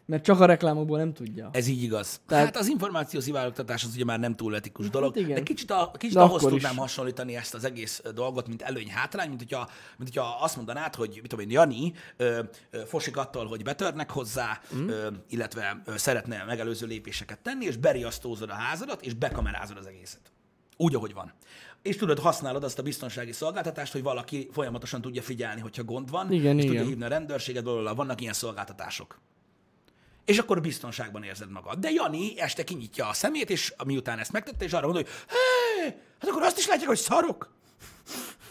Mert 0.07 0.25
csak 0.25 0.41
a 0.41 0.45
reklámokból 0.45 0.99
nem 0.99 1.13
tudja. 1.13 1.51
Ez 1.53 1.67
így 1.67 1.83
igaz. 1.83 2.21
Tehát... 2.27 2.45
Hát 2.45 2.57
az 2.57 2.69
információ 2.69 3.21
szivárogtatás 3.21 3.85
az 3.85 3.95
ugye 3.95 4.05
már 4.05 4.19
nem 4.19 4.37
túl 4.37 4.55
etikus 4.55 4.91
dolog, 4.91 5.17
igen. 5.17 5.35
de 5.35 5.43
kicsit, 5.43 5.71
a, 5.71 5.91
kicsit 5.99 6.15
De 6.15 6.21
ahhoz 6.21 6.43
tudnám 6.43 6.73
is. 6.73 6.79
hasonlítani 6.79 7.37
ezt 7.37 7.55
az 7.55 7.65
egész 7.65 8.03
dolgot, 8.15 8.49
mint 8.49 8.63
előny-hátrány, 8.63 9.29
mint 9.29 9.41
hogyha, 9.41 9.71
mint 9.97 10.15
hogyha 10.15 10.39
azt 10.41 10.57
mondanád, 10.57 10.95
hogy 10.95 11.09
mit 11.09 11.29
tudom 11.29 11.45
én, 11.45 11.51
Jani 11.51 11.93
ö, 12.17 12.43
ö, 12.71 12.81
fosik 12.87 13.17
attól, 13.17 13.47
hogy 13.47 13.63
betörnek 13.63 14.11
hozzá, 14.11 14.61
mm. 14.75 14.89
ö, 14.89 15.09
illetve 15.29 15.83
ö, 15.85 15.97
szeretne 15.97 16.45
megelőző 16.45 16.87
lépéseket 16.87 17.39
tenni, 17.39 17.65
és 17.65 17.77
beriasztózod 17.77 18.51
a 18.51 18.55
házadat, 18.55 19.03
és 19.03 19.15
bekamerázod 19.15 19.77
az 19.77 19.87
egészet. 19.87 20.33
Úgy, 20.77 20.95
ahogy 20.95 21.15
van. 21.15 21.33
És 21.85 21.97
tudod, 21.97 22.19
használod 22.19 22.65
azt 22.65 22.79
a 22.79 22.83
biztonsági 22.83 23.33
szolgáltatást, 23.33 23.93
hogy 23.93 24.03
valaki 24.03 24.49
folyamatosan 24.53 25.01
tudja 25.01 25.23
figyelni, 25.23 25.61
hogyha 25.61 25.85
gond 25.85 26.11
van, 26.11 26.33
Igen, 26.33 26.57
és 26.57 26.65
igen. 26.65 26.67
tudja 26.67 26.89
hívni 26.89 27.05
a 27.05 27.09
rendőrséget, 27.09 27.63
blablabla. 27.63 27.95
vannak 27.95 28.21
ilyen 28.21 28.33
szolgáltatások 28.33 29.19
és 30.25 30.39
akkor 30.39 30.61
biztonságban 30.61 31.23
érzed 31.23 31.51
magad. 31.51 31.79
De 31.79 31.91
Jani 31.91 32.41
este 32.41 32.65
kinyitja 32.65 33.09
a 33.09 33.13
szemét, 33.13 33.51
és 33.51 33.75
miután 33.85 34.19
ezt 34.19 34.33
megtette, 34.33 34.65
és 34.65 34.73
arra 34.73 34.87
mondja, 34.87 35.03
hogy 35.03 35.13
hé, 35.29 35.95
hát 36.21 36.31
akkor 36.31 36.43
azt 36.43 36.59
is 36.59 36.67
látják, 36.67 36.89
hogy 36.89 36.99
szarok. 36.99 37.53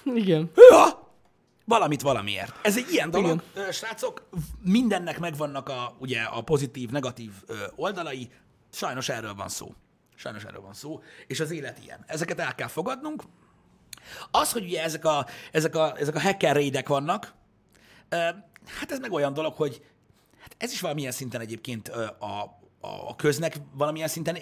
Igen. 0.04 0.52
Hűha! 0.56 1.12
Valamit 1.66 2.02
valamiért. 2.02 2.60
Ez 2.62 2.78
egy 2.78 2.92
ilyen 2.92 3.10
dolog, 3.10 3.44
Igen. 3.56 3.72
Srácok, 3.72 4.30
mindennek 4.62 5.20
megvannak 5.20 5.70
a, 5.70 5.96
ugye, 6.00 6.22
a 6.22 6.42
pozitív, 6.42 6.90
negatív 6.90 7.32
oldalai, 7.76 8.30
sajnos 8.72 9.10
erről 9.10 9.34
van 9.34 9.50
szó. 9.50 9.74
Sajnos 10.24 10.44
erről 10.44 10.62
van 10.62 10.74
szó, 10.74 11.02
és 11.28 11.40
az 11.40 11.52
élet 11.52 11.80
ilyen. 11.84 12.04
Ezeket 12.08 12.40
el 12.40 12.56
kell 12.56 12.68
fogadnunk. 12.68 13.24
Az, 14.32 14.52
hogy 14.52 14.64
ugye 14.64 14.84
ezek 14.84 15.06
a, 15.06 15.26
ezek 15.52 15.76
a, 15.76 15.98
ezek 15.98 16.16
a 16.16 16.22
hacker 16.22 16.56
raidek 16.56 16.88
vannak, 16.88 17.34
hát 18.66 18.92
ez 18.92 19.00
meg 19.00 19.12
olyan 19.12 19.34
dolog, 19.34 19.54
hogy 19.54 19.82
hát 20.40 20.56
ez 20.58 20.72
is 20.72 20.82
valamilyen 20.82 21.12
szinten 21.12 21.42
egyébként 21.42 21.88
a, 22.20 22.60
a 22.80 23.16
köznek 23.16 23.56
valamilyen 23.74 24.08
szinten 24.08 24.38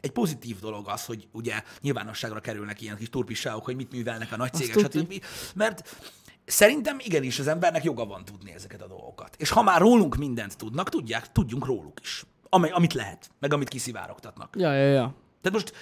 egy 0.00 0.10
pozitív 0.12 0.58
dolog 0.58 0.88
az, 0.88 1.04
hogy 1.04 1.28
ugye 1.32 1.62
nyilvánosságra 1.80 2.40
kerülnek 2.40 2.80
ilyen 2.80 2.96
kis 2.96 3.10
turpisságok, 3.10 3.64
hogy 3.64 3.76
mit 3.76 3.92
művelnek 3.92 4.32
a 4.32 4.36
nagy 4.36 4.52
cégek, 4.52 4.78
stb. 4.78 5.24
Mert 5.54 5.96
szerintem 6.44 6.98
igenis 6.98 7.38
az 7.38 7.46
embernek 7.46 7.84
joga 7.84 8.06
van 8.06 8.24
tudni 8.24 8.52
ezeket 8.52 8.82
a 8.82 8.86
dolgokat. 8.86 9.34
És 9.38 9.50
ha 9.50 9.62
már 9.62 9.80
rólunk 9.80 10.16
mindent 10.16 10.56
tudnak, 10.56 10.88
tudják, 10.88 11.32
tudjunk 11.32 11.66
róluk 11.66 12.00
is. 12.00 12.24
Amely, 12.54 12.70
amit 12.70 12.92
lehet, 12.92 13.30
meg 13.40 13.52
amit 13.52 13.68
kiszivárogtatnak. 13.68 14.54
Ja, 14.58 14.72
ja, 14.72 14.90
ja. 14.90 15.14
Tehát 15.40 15.58
most 15.58 15.72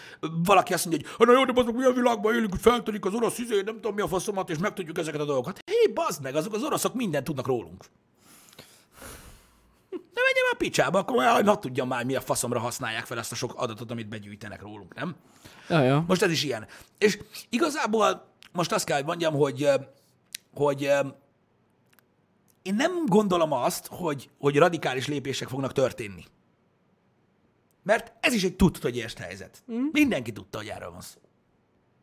valaki 0.45 0.73
azt 0.73 0.87
mondja, 0.87 1.09
hogy 1.17 1.27
na 1.27 1.33
jó, 1.33 1.45
de 1.45 1.61
azok 1.61 1.77
milyen 1.77 1.95
világban 1.95 2.35
élünk, 2.35 2.51
hogy 2.51 2.61
feltörik 2.61 3.05
az 3.05 3.15
orosz 3.15 3.39
izé, 3.39 3.61
nem 3.61 3.75
tudom 3.75 3.95
mi 3.95 4.01
a 4.01 4.09
faszomat, 4.09 4.51
és 4.51 4.59
megtudjuk 4.59 4.99
ezeket 4.99 5.21
a 5.21 5.25
dolgokat. 5.25 5.59
Hé, 5.67 5.93
bazd 5.93 6.23
meg, 6.23 6.35
azok 6.35 6.55
az 6.55 6.63
oroszok 6.63 6.95
mindent 6.95 7.25
tudnak 7.25 7.47
rólunk. 7.47 7.85
De 9.91 10.21
menjem 10.25 10.51
a 10.53 10.57
picsába, 10.57 10.99
akkor 10.99 11.17
majd 11.17 11.45
na 11.45 11.59
tudjam 11.59 11.89
már, 11.89 12.05
mi 12.05 12.15
a 12.15 12.21
faszomra 12.21 12.59
használják 12.59 13.05
fel 13.07 13.19
ezt 13.19 13.33
a 13.33 13.35
sok 13.35 13.53
adatot, 13.57 13.91
amit 13.91 14.09
begyűjtenek 14.09 14.63
rólunk, 14.63 14.95
nem? 14.95 15.17
Ja, 15.69 15.81
ja. 15.81 16.05
Most 16.07 16.23
ez 16.23 16.31
is 16.31 16.43
ilyen. 16.45 16.67
És 16.99 17.19
igazából 17.49 18.29
most 18.53 18.73
azt 18.73 18.85
kell, 18.85 18.97
hogy 18.97 19.07
mondjam, 19.07 19.35
hogy, 19.35 19.69
hogy 20.55 20.83
én 22.63 22.75
nem 22.75 23.07
gondolom 23.07 23.53
azt, 23.53 23.87
hogy, 23.87 24.31
hogy 24.39 24.57
radikális 24.57 25.07
lépések 25.07 25.49
fognak 25.49 25.73
történni. 25.73 26.25
Mert 27.83 28.13
ez 28.21 28.33
is 28.33 28.45
egy 28.45 28.57
tudtogyért 28.57 29.19
helyzet. 29.19 29.63
Mm. 29.73 29.85
Mindenki 29.93 30.33
tudta, 30.33 30.59
hogy 30.59 30.69
erről 30.69 30.91
van 30.91 31.01
szó. 31.01 31.19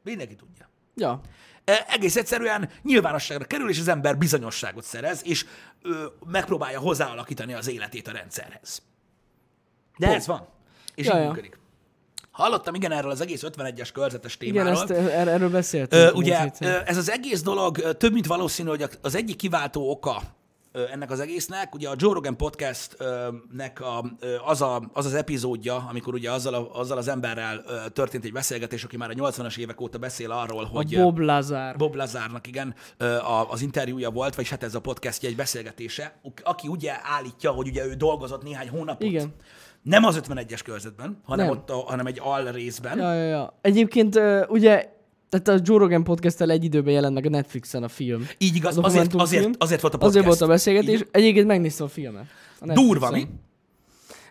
Mindenki 0.04 0.36
tudja. 0.36 0.70
Ja. 0.96 1.22
E, 1.64 1.86
Egész 1.90 2.16
egyszerűen 2.16 2.70
nyilvánosságra 2.84 3.46
kerül, 3.46 3.70
és 3.70 3.80
az 3.80 3.88
ember 3.88 4.18
bizonyosságot 4.18 4.84
szerez, 4.84 5.22
és 5.26 5.46
ö, 5.82 6.06
megpróbálja 6.26 6.80
hozzáalakítani 6.80 7.54
az 7.54 7.68
életét 7.68 8.08
a 8.08 8.12
rendszerhez. 8.12 8.82
De 9.98 10.06
Pont. 10.06 10.18
ez 10.20 10.28
van. 10.28 10.48
És 10.96 11.06
Ja, 11.06 11.14
így 11.16 11.22
ja. 11.22 11.28
működik. 11.28 11.58
Hallottam 12.32 12.74
igen 12.74 12.92
erről 12.92 13.12
az 13.12 13.22
egész 13.22 13.42
51-es 13.46 13.90
körzetes 13.94 14.38
Igen, 14.40 14.54
témáról. 14.54 14.82
ezt, 14.82 14.90
er, 14.90 15.28
erről 15.28 15.50
beszéltünk. 15.50 16.04
Ö, 16.04 16.12
ugye 16.12 16.50
ez 16.86 16.98
az 16.98 17.10
egész 17.10 17.42
dolog 17.42 17.98
több 17.98 18.14
mint 18.14 18.26
valószínű, 18.26 18.70
hogy 18.70 18.86
az 19.02 19.16
egyik 19.16 19.36
kiváltó 19.36 19.90
oka 19.90 20.22
ennek 20.72 21.12
az 21.12 21.20
egésznek, 21.20 21.76
ugye 21.76 21.90
a 21.90 21.94
Joe 21.98 22.14
Rogan 22.14 22.38
Podcast-nek 22.38 23.82
a, 23.82 24.06
az, 24.46 24.62
a, 24.62 24.90
az 24.94 25.06
az 25.06 25.14
epizódja, 25.14 25.86
amikor 25.90 26.14
ugye 26.14 26.32
azzal, 26.32 26.54
a, 26.54 26.80
azzal 26.80 26.98
az 26.98 27.08
emberrel 27.08 27.64
történt 27.94 28.26
egy 28.26 28.32
beszélgetés, 28.32 28.84
aki 28.84 28.98
már 28.98 29.10
a 29.10 29.14
80-as 29.14 29.58
évek 29.58 29.82
óta 29.82 29.98
beszél 29.98 30.32
arról, 30.32 30.64
A 30.64 30.68
hogy... 30.68 30.96
ö, 30.96 31.02
Bob 31.02 31.18
Lazar. 31.18 31.76
Bob 31.76 31.96
Lazárnak, 31.96 32.48
igen, 32.48 32.76
a, 33.00 33.46
az 33.50 33.62
interjúja 33.62 34.10
volt, 34.10 34.36
vagy 34.36 34.50
hát 34.50 34.64
ez 34.64 34.76
a 34.76 34.80
podcastja 34.80 35.30
egy 35.30 35.36
beszélgetése, 35.36 36.20
aki 36.44 36.68
ugye 36.68 36.94
állítja, 37.04 37.52
hogy 37.52 37.68
ugye 37.68 37.86
ő 37.86 37.94
dolgozott 37.94 38.44
néhány 38.44 38.70
hónapot. 38.70 39.08
Igen. 39.08 39.34
Nem 39.82 40.04
az 40.04 40.20
51-es 40.28 40.60
körzetben, 40.64 41.22
hanem, 41.26 41.46
Nem. 41.46 41.56
ott 41.56 41.70
a, 41.70 41.76
hanem 41.76 42.06
egy 42.06 42.20
al 42.24 42.52
részben. 42.52 42.98
Ja, 42.98 43.14
ja, 43.14 43.24
ja. 43.24 43.58
Egyébként 43.62 44.20
ugye, 44.48 44.98
tehát 45.30 45.48
a 45.48 45.64
Joe 45.66 45.78
Rogan 45.78 46.04
podcast 46.04 46.42
egy 46.42 46.64
időben 46.64 46.94
jelent 46.94 47.14
meg 47.14 47.26
a 47.26 47.30
Netflixen 47.30 47.84
a 47.84 47.88
film. 47.88 48.28
Így 48.38 48.56
igaz, 48.56 48.78
A 48.78 48.82
azért, 48.84 49.14
azért, 49.14 49.56
azért 49.58 49.82
volt 49.82 49.94
a 49.94 49.98
podcast. 49.98 50.18
Azért 50.18 50.26
volt 50.26 50.42
a 50.42 50.54
beszélgetés. 50.54 51.00
Így- 51.00 51.08
Egyébként 51.12 51.48
megnéztem 51.48 51.86
a 51.86 51.90
filmet. 51.90 52.26
A 52.60 52.74
Durva, 52.74 53.10
mi? 53.12 53.28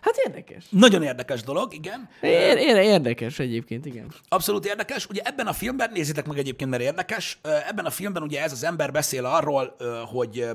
Hát 0.01 0.15
érdekes. 0.25 0.65
Nagyon 0.69 1.03
érdekes 1.03 1.41
dolog, 1.43 1.73
igen. 1.73 2.09
Ér, 2.21 2.57
ér, 2.57 2.75
érdekes 2.75 3.39
egyébként, 3.39 3.85
igen. 3.85 4.13
Abszolút 4.29 4.65
érdekes. 4.65 5.07
Ugye 5.07 5.21
ebben 5.23 5.47
a 5.47 5.53
filmben, 5.53 5.91
nézzétek 5.93 6.27
meg 6.27 6.37
egyébként, 6.37 6.69
mert 6.69 6.81
érdekes, 6.81 7.39
ebben 7.69 7.85
a 7.85 7.89
filmben 7.89 8.23
ugye 8.23 8.41
ez 8.43 8.51
az 8.51 8.63
ember 8.63 8.91
beszél 8.91 9.25
arról, 9.25 9.75
hogy, 10.11 10.45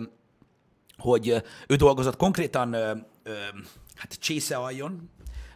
hogy 0.97 1.43
ő 1.69 1.75
dolgozott 1.75 2.17
konkrétan 2.17 2.73
hát 3.95 4.15
csésze 4.19 4.57
aljon, 4.57 5.11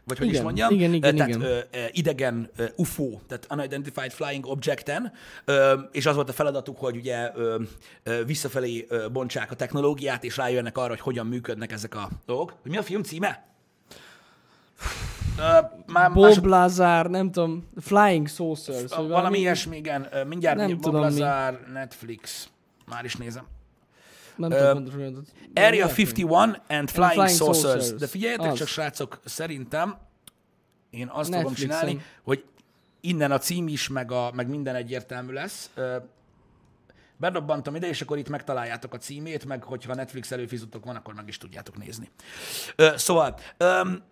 vagy 0.09 0.19
hogy 0.19 0.27
is 0.27 0.33
Igen, 0.33 0.45
mondjam, 0.45 0.71
igen, 0.73 0.93
igen, 0.95 1.17
tehát 1.17 1.29
igen. 1.29 1.41
Ö, 1.43 1.59
idegen 1.93 2.51
ö, 2.57 2.65
UFO, 2.77 3.11
tehát 3.29 3.47
Unidentified 3.51 4.11
Flying 4.13 4.47
Objecten, 4.47 5.13
ö, 5.45 5.75
és 5.93 6.07
az 6.07 6.15
volt 6.15 6.29
a 6.29 6.33
feladatuk, 6.33 6.79
hogy 6.79 6.97
ugye 6.97 7.31
ö, 7.35 7.63
ö, 8.03 8.25
visszafelé 8.25 8.87
ö, 8.89 9.09
bontsák 9.13 9.51
a 9.51 9.55
technológiát, 9.55 10.25
és 10.25 10.37
rájönnek 10.37 10.79
arra, 10.79 10.89
hogy 10.89 11.01
hogyan 11.01 11.27
működnek 11.27 11.73
ezek 11.73 11.95
a 11.95 12.09
dolgok. 12.27 12.55
Hogy 12.63 12.71
mi 12.71 12.77
a 12.77 12.83
film 12.83 13.03
címe? 13.03 13.47
Már 15.87 16.13
Bob 16.13 16.25
másod- 16.25 16.45
Lazar, 16.45 17.11
nem 17.11 17.31
tudom, 17.31 17.69
Flying 17.81 18.29
Saucers. 18.29 18.95
vagy 18.95 19.09
valami 19.09 19.39
ilyesmi, 19.39 19.77
igen. 19.77 20.09
Mindjárt 20.29 20.57
Nem 20.57 20.69
Bob 20.71 20.81
tudom 20.81 21.01
mi. 21.01 21.07
Lazar, 21.21 21.61
Netflix. 21.73 22.49
Már 22.87 23.05
is 23.05 23.17
nézem. 23.17 23.45
Nem 24.39 24.51
tudom 24.51 25.17
ott- 25.17 25.33
Area 25.55 25.73
ilyesmi. 25.73 26.03
51 26.03 26.61
and 26.69 26.91
Flying, 26.91 27.13
Flying 27.13 27.29
Saucers. 27.29 27.61
Saucers. 27.61 27.93
De 28.01 28.07
figyeljetek 28.07 28.51
Az. 28.51 28.59
csak, 28.59 28.69
srácok, 28.69 29.21
szerintem 29.25 29.99
én 30.91 31.09
azt 31.13 31.29
fogom 31.29 31.45
Netflixen. 31.45 31.79
csinálni, 31.81 32.03
hogy 32.23 32.45
innen 33.01 33.31
a 33.33 33.39
cím 33.39 33.69
is, 33.69 33.89
meg, 33.89 34.13
a, 34.13 34.31
meg 34.35 34.49
minden 34.49 34.75
egyértelmű 34.75 35.33
lesz. 35.33 35.71
Ö, 35.75 35.97
Bedobbantam 37.17 37.75
ide, 37.75 37.89
és 37.89 38.01
akkor 38.03 38.19
itt 38.19 38.29
megtaláljátok 38.29 38.95
a 38.95 38.97
címét, 38.99 39.45
meg 39.45 39.63
hogyha 39.63 39.95
Netflix 39.95 40.31
előfizutok 40.31 40.85
van, 40.85 40.97
akkor 40.97 41.15
meg 41.15 41.29
is 41.29 41.39
tudjátok 41.39 41.77
nézni. 41.79 42.11
Ö, 42.77 42.89
szóval, 42.97 43.39
öm, 43.57 44.03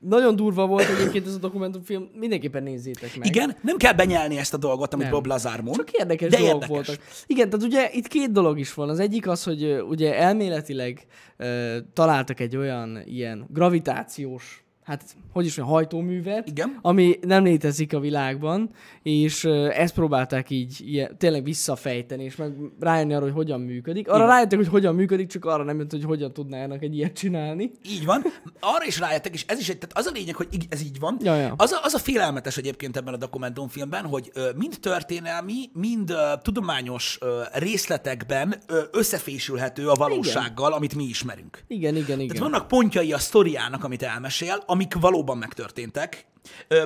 Nagyon 0.00 0.36
durva 0.36 0.66
volt 0.66 0.88
egyébként 0.88 1.26
ez 1.26 1.34
a 1.34 1.38
dokumentumfilm, 1.38 2.10
mindenképpen 2.14 2.62
nézzétek 2.62 3.16
meg. 3.16 3.26
igen, 3.26 3.56
nem 3.62 3.76
kell 3.76 3.92
benyelni 3.92 4.36
ezt 4.38 4.54
a 4.54 4.56
dolgot, 4.56 4.92
amit 4.94 5.04
Nem. 5.04 5.14
Bob 5.14 5.26
Lazar 5.26 5.60
mond. 5.60 5.76
Csak 5.76 5.90
érdekes 5.90 6.30
de 6.30 6.36
dolgok 6.36 6.54
érdekes. 6.62 6.86
voltak. 6.86 7.04
Igen, 7.26 7.50
tehát 7.50 7.66
ugye 7.66 7.90
itt 7.92 8.06
két 8.08 8.32
dolog 8.32 8.58
is 8.58 8.74
van. 8.74 8.88
Az 8.88 8.98
egyik 8.98 9.28
az, 9.28 9.42
hogy 9.42 9.82
ugye 9.88 10.16
elméletileg 10.16 11.06
ö, 11.36 11.76
találtak 11.92 12.40
egy 12.40 12.56
olyan 12.56 13.02
ilyen 13.04 13.46
gravitációs, 13.52 14.64
hát 14.90 15.16
hogy 15.32 15.44
is 15.44 15.56
mondjam, 15.56 15.76
hajtóművet, 15.76 16.48
Igen. 16.48 16.78
ami 16.82 17.18
nem 17.22 17.44
létezik 17.44 17.94
a 17.94 18.00
világban, 18.00 18.70
és 19.02 19.44
ezt 19.44 19.94
próbálták 19.94 20.50
így 20.50 20.80
ilyen, 20.86 21.16
tényleg 21.18 21.44
visszafejteni, 21.44 22.24
és 22.24 22.36
meg 22.36 22.52
rájönni 22.80 23.14
arra, 23.14 23.24
hogy 23.24 23.32
hogyan 23.32 23.60
működik. 23.60 24.08
Arra 24.08 24.16
Igen. 24.16 24.28
rájöttek, 24.28 24.58
hogy 24.58 24.68
hogyan 24.68 24.94
működik, 24.94 25.28
csak 25.28 25.44
arra 25.44 25.62
nem 25.62 25.78
jött, 25.78 25.90
hogy 25.90 26.04
hogyan 26.04 26.32
tudnának 26.32 26.82
egy 26.82 26.96
ilyet 26.96 27.12
csinálni. 27.12 27.70
Így 27.88 28.04
van. 28.04 28.22
Arra 28.60 28.84
is 28.86 28.98
rájöttek, 28.98 29.34
és 29.34 29.44
ez 29.46 29.58
is 29.58 29.68
egy, 29.68 29.78
tehát 29.78 29.98
az 29.98 30.06
a 30.06 30.10
lényeg, 30.14 30.34
hogy 30.34 30.48
ez 30.68 30.82
így 30.82 30.98
van. 30.98 31.16
Ja, 31.22 31.34
ja. 31.34 31.54
Az, 31.56 31.72
a, 31.72 31.80
az 31.82 31.94
a 31.94 31.98
félelmetes 31.98 32.56
egyébként 32.56 32.96
ebben 32.96 33.14
a 33.14 33.16
dokumentumfilmben, 33.16 34.04
hogy 34.04 34.30
mind 34.56 34.76
történelmi, 34.80 35.70
mind 35.72 36.14
tudományos 36.42 37.18
részletekben 37.52 38.54
összefésülhető 38.90 39.88
a 39.88 39.94
valósággal, 39.94 40.72
amit 40.72 40.94
mi 40.94 41.04
ismerünk. 41.04 41.64
Igen, 41.66 41.96
igen, 41.96 42.20
igen. 42.20 42.36
Tehát 42.36 42.50
vannak 42.50 42.68
pontjai 42.68 43.12
a 43.12 43.18
sztoriának, 43.18 43.84
amit 43.84 44.02
elmesél, 44.02 44.62
amik 44.80 44.94
valóban 45.00 45.38
megtörténtek, 45.38 46.26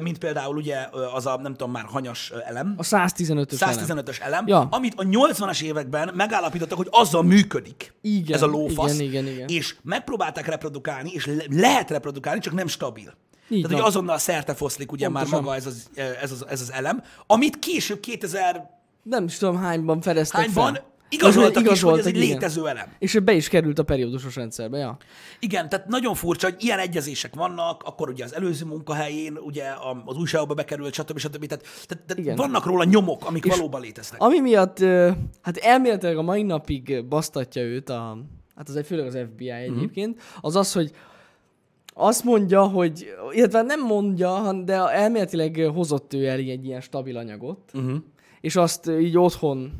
mint 0.02 0.18
például 0.18 0.56
ugye 0.56 0.76
az 1.14 1.26
a 1.26 1.36
nem 1.42 1.52
tudom 1.52 1.70
már 1.72 1.84
hanyas 1.84 2.30
elem, 2.46 2.74
A 2.76 2.82
115-ös 2.82 3.62
elem. 3.62 3.76
115-ös 3.86 4.20
elem, 4.20 4.46
Ja. 4.46 4.68
amit 4.70 4.92
a 4.96 5.02
80-as 5.02 5.62
években 5.62 6.10
megállapítottak, 6.14 6.76
hogy 6.76 6.88
azzal 6.90 7.22
működik 7.22 7.94
Igen, 8.00 8.34
ez 8.34 8.42
a 8.42 8.46
lófasz, 8.46 8.94
igen, 8.98 9.06
igen, 9.06 9.26
igen. 9.26 9.48
és 9.48 9.76
megpróbálták 9.82 10.46
reprodukálni, 10.46 11.10
és 11.12 11.26
le- 11.26 11.44
lehet 11.48 11.90
reprodukálni, 11.90 12.40
csak 12.40 12.52
nem 12.54 12.66
stabil. 12.66 13.14
Így 13.48 13.60
Tehát, 13.62 13.66
hogy 13.66 13.80
van. 13.80 13.88
azonnal 13.90 14.18
szerte 14.18 14.54
foszlik 14.54 14.92
ugye 14.92 15.08
már 15.08 15.22
Pontosan. 15.22 15.44
maga 15.44 15.56
ez 15.56 15.66
az, 15.66 15.90
ez, 16.22 16.32
az, 16.32 16.44
ez 16.48 16.60
az 16.60 16.72
elem, 16.72 17.02
amit 17.26 17.58
később 17.58 18.00
2000 18.00 18.70
Nem 19.02 19.24
is 19.24 19.38
tudom 19.38 19.56
hányban 19.56 20.00
fedeztek 20.00 20.40
hányban 20.40 20.72
fel. 20.74 20.92
Igazoltak 21.14 21.70
is, 21.70 21.82
hogy 21.82 21.98
ez 21.98 22.06
egy 22.06 22.16
igen. 22.16 22.28
létező 22.28 22.68
elem. 22.68 22.92
És 22.98 23.18
be 23.24 23.32
is 23.32 23.48
került 23.48 23.78
a 23.78 23.82
periódusos 23.82 24.36
rendszerbe, 24.36 24.78
ja. 24.78 24.96
Igen, 25.40 25.68
tehát 25.68 25.86
nagyon 25.88 26.14
furcsa, 26.14 26.46
hogy 26.50 26.56
ilyen 26.64 26.78
egyezések 26.78 27.34
vannak, 27.34 27.82
akkor 27.82 28.08
ugye 28.08 28.24
az 28.24 28.34
előző 28.34 28.64
munkahelyén, 28.64 29.36
ugye 29.36 29.64
az 30.04 30.16
újságokba 30.16 30.54
bekerült, 30.54 30.94
stb. 30.94 31.18
stb. 31.18 31.46
Tehát, 31.46 31.64
tehát, 31.86 32.04
tehát 32.06 32.18
Igen. 32.18 32.36
vannak 32.36 32.64
róla 32.66 32.84
nyomok, 32.84 33.26
amik 33.26 33.46
valóban 33.46 33.80
léteznek. 33.80 34.22
Ami 34.22 34.40
miatt, 34.40 34.78
hát 35.42 35.56
elméletileg 35.56 36.16
a 36.16 36.22
mai 36.22 36.42
napig 36.42 37.04
basztatja 37.08 37.62
őt, 37.62 37.88
a, 37.88 38.18
hát 38.56 38.68
az 38.68 38.76
egy 38.76 38.86
főleg 38.86 39.06
az 39.06 39.18
FBI 39.32 39.50
Mhm. 39.50 39.76
egyébként, 39.76 40.20
az 40.40 40.56
az, 40.56 40.72
hogy 40.72 40.90
azt 41.94 42.24
mondja, 42.24 42.62
hogy, 42.62 43.06
illetve 43.32 43.62
nem 43.62 43.80
mondja, 43.86 44.52
de 44.64 44.74
elméletileg 44.74 45.70
hozott 45.74 46.14
ő 46.14 46.26
el 46.26 46.38
egy 46.38 46.64
ilyen 46.66 46.80
stabil 46.80 47.16
anyagot, 47.16 47.58
Uh-huh. 47.74 47.96
és 48.40 48.56
azt 48.56 48.90
így 49.00 49.18
otthon 49.18 49.72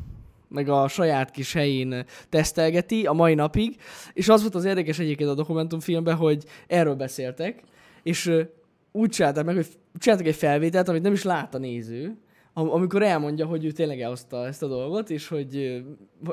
meg 0.47 0.69
a 0.69 0.87
saját 0.87 1.31
kis 1.31 1.53
helyén 1.53 2.05
tesztelgeti 2.29 3.05
a 3.05 3.13
mai 3.13 3.33
napig, 3.33 3.75
és 4.13 4.29
az 4.29 4.41
volt 4.41 4.55
az 4.55 4.65
érdekes 4.65 4.99
egyébként 4.99 5.29
a 5.29 5.33
dokumentumfilmben, 5.35 6.15
hogy 6.15 6.43
erről 6.67 6.95
beszéltek, 6.95 7.63
és 8.03 8.31
úgy 8.91 9.09
csinálták 9.09 9.45
meg, 9.45 9.55
hogy 9.55 9.67
csináltak 9.97 10.27
egy 10.27 10.35
felvételt, 10.35 10.87
amit 10.87 11.01
nem 11.01 11.13
is 11.13 11.23
lát 11.23 11.55
a 11.55 11.57
néző, 11.57 12.17
am- 12.57 12.71
amikor 12.71 13.03
elmondja, 13.03 13.45
hogy 13.45 13.65
ő 13.65 13.71
tényleg 13.71 14.01
elhozta 14.01 14.45
ezt 14.45 14.63
a 14.63 14.67
dolgot, 14.67 15.09
és 15.09 15.27
hogy, 15.27 15.83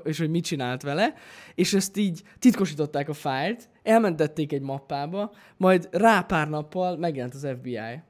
és 0.04 0.18
hogy 0.18 0.30
mit 0.30 0.44
csinált 0.44 0.82
vele, 0.82 1.14
és 1.54 1.74
ezt 1.74 1.96
így 1.96 2.22
titkosították 2.38 3.08
a 3.08 3.12
fájlt, 3.12 3.68
elmentették 3.82 4.52
egy 4.52 4.60
mappába, 4.60 5.32
majd 5.56 5.88
rá 5.90 6.20
pár 6.20 6.48
nappal 6.48 6.96
megjelent 6.96 7.34
az 7.34 7.48
FBI 7.58 8.02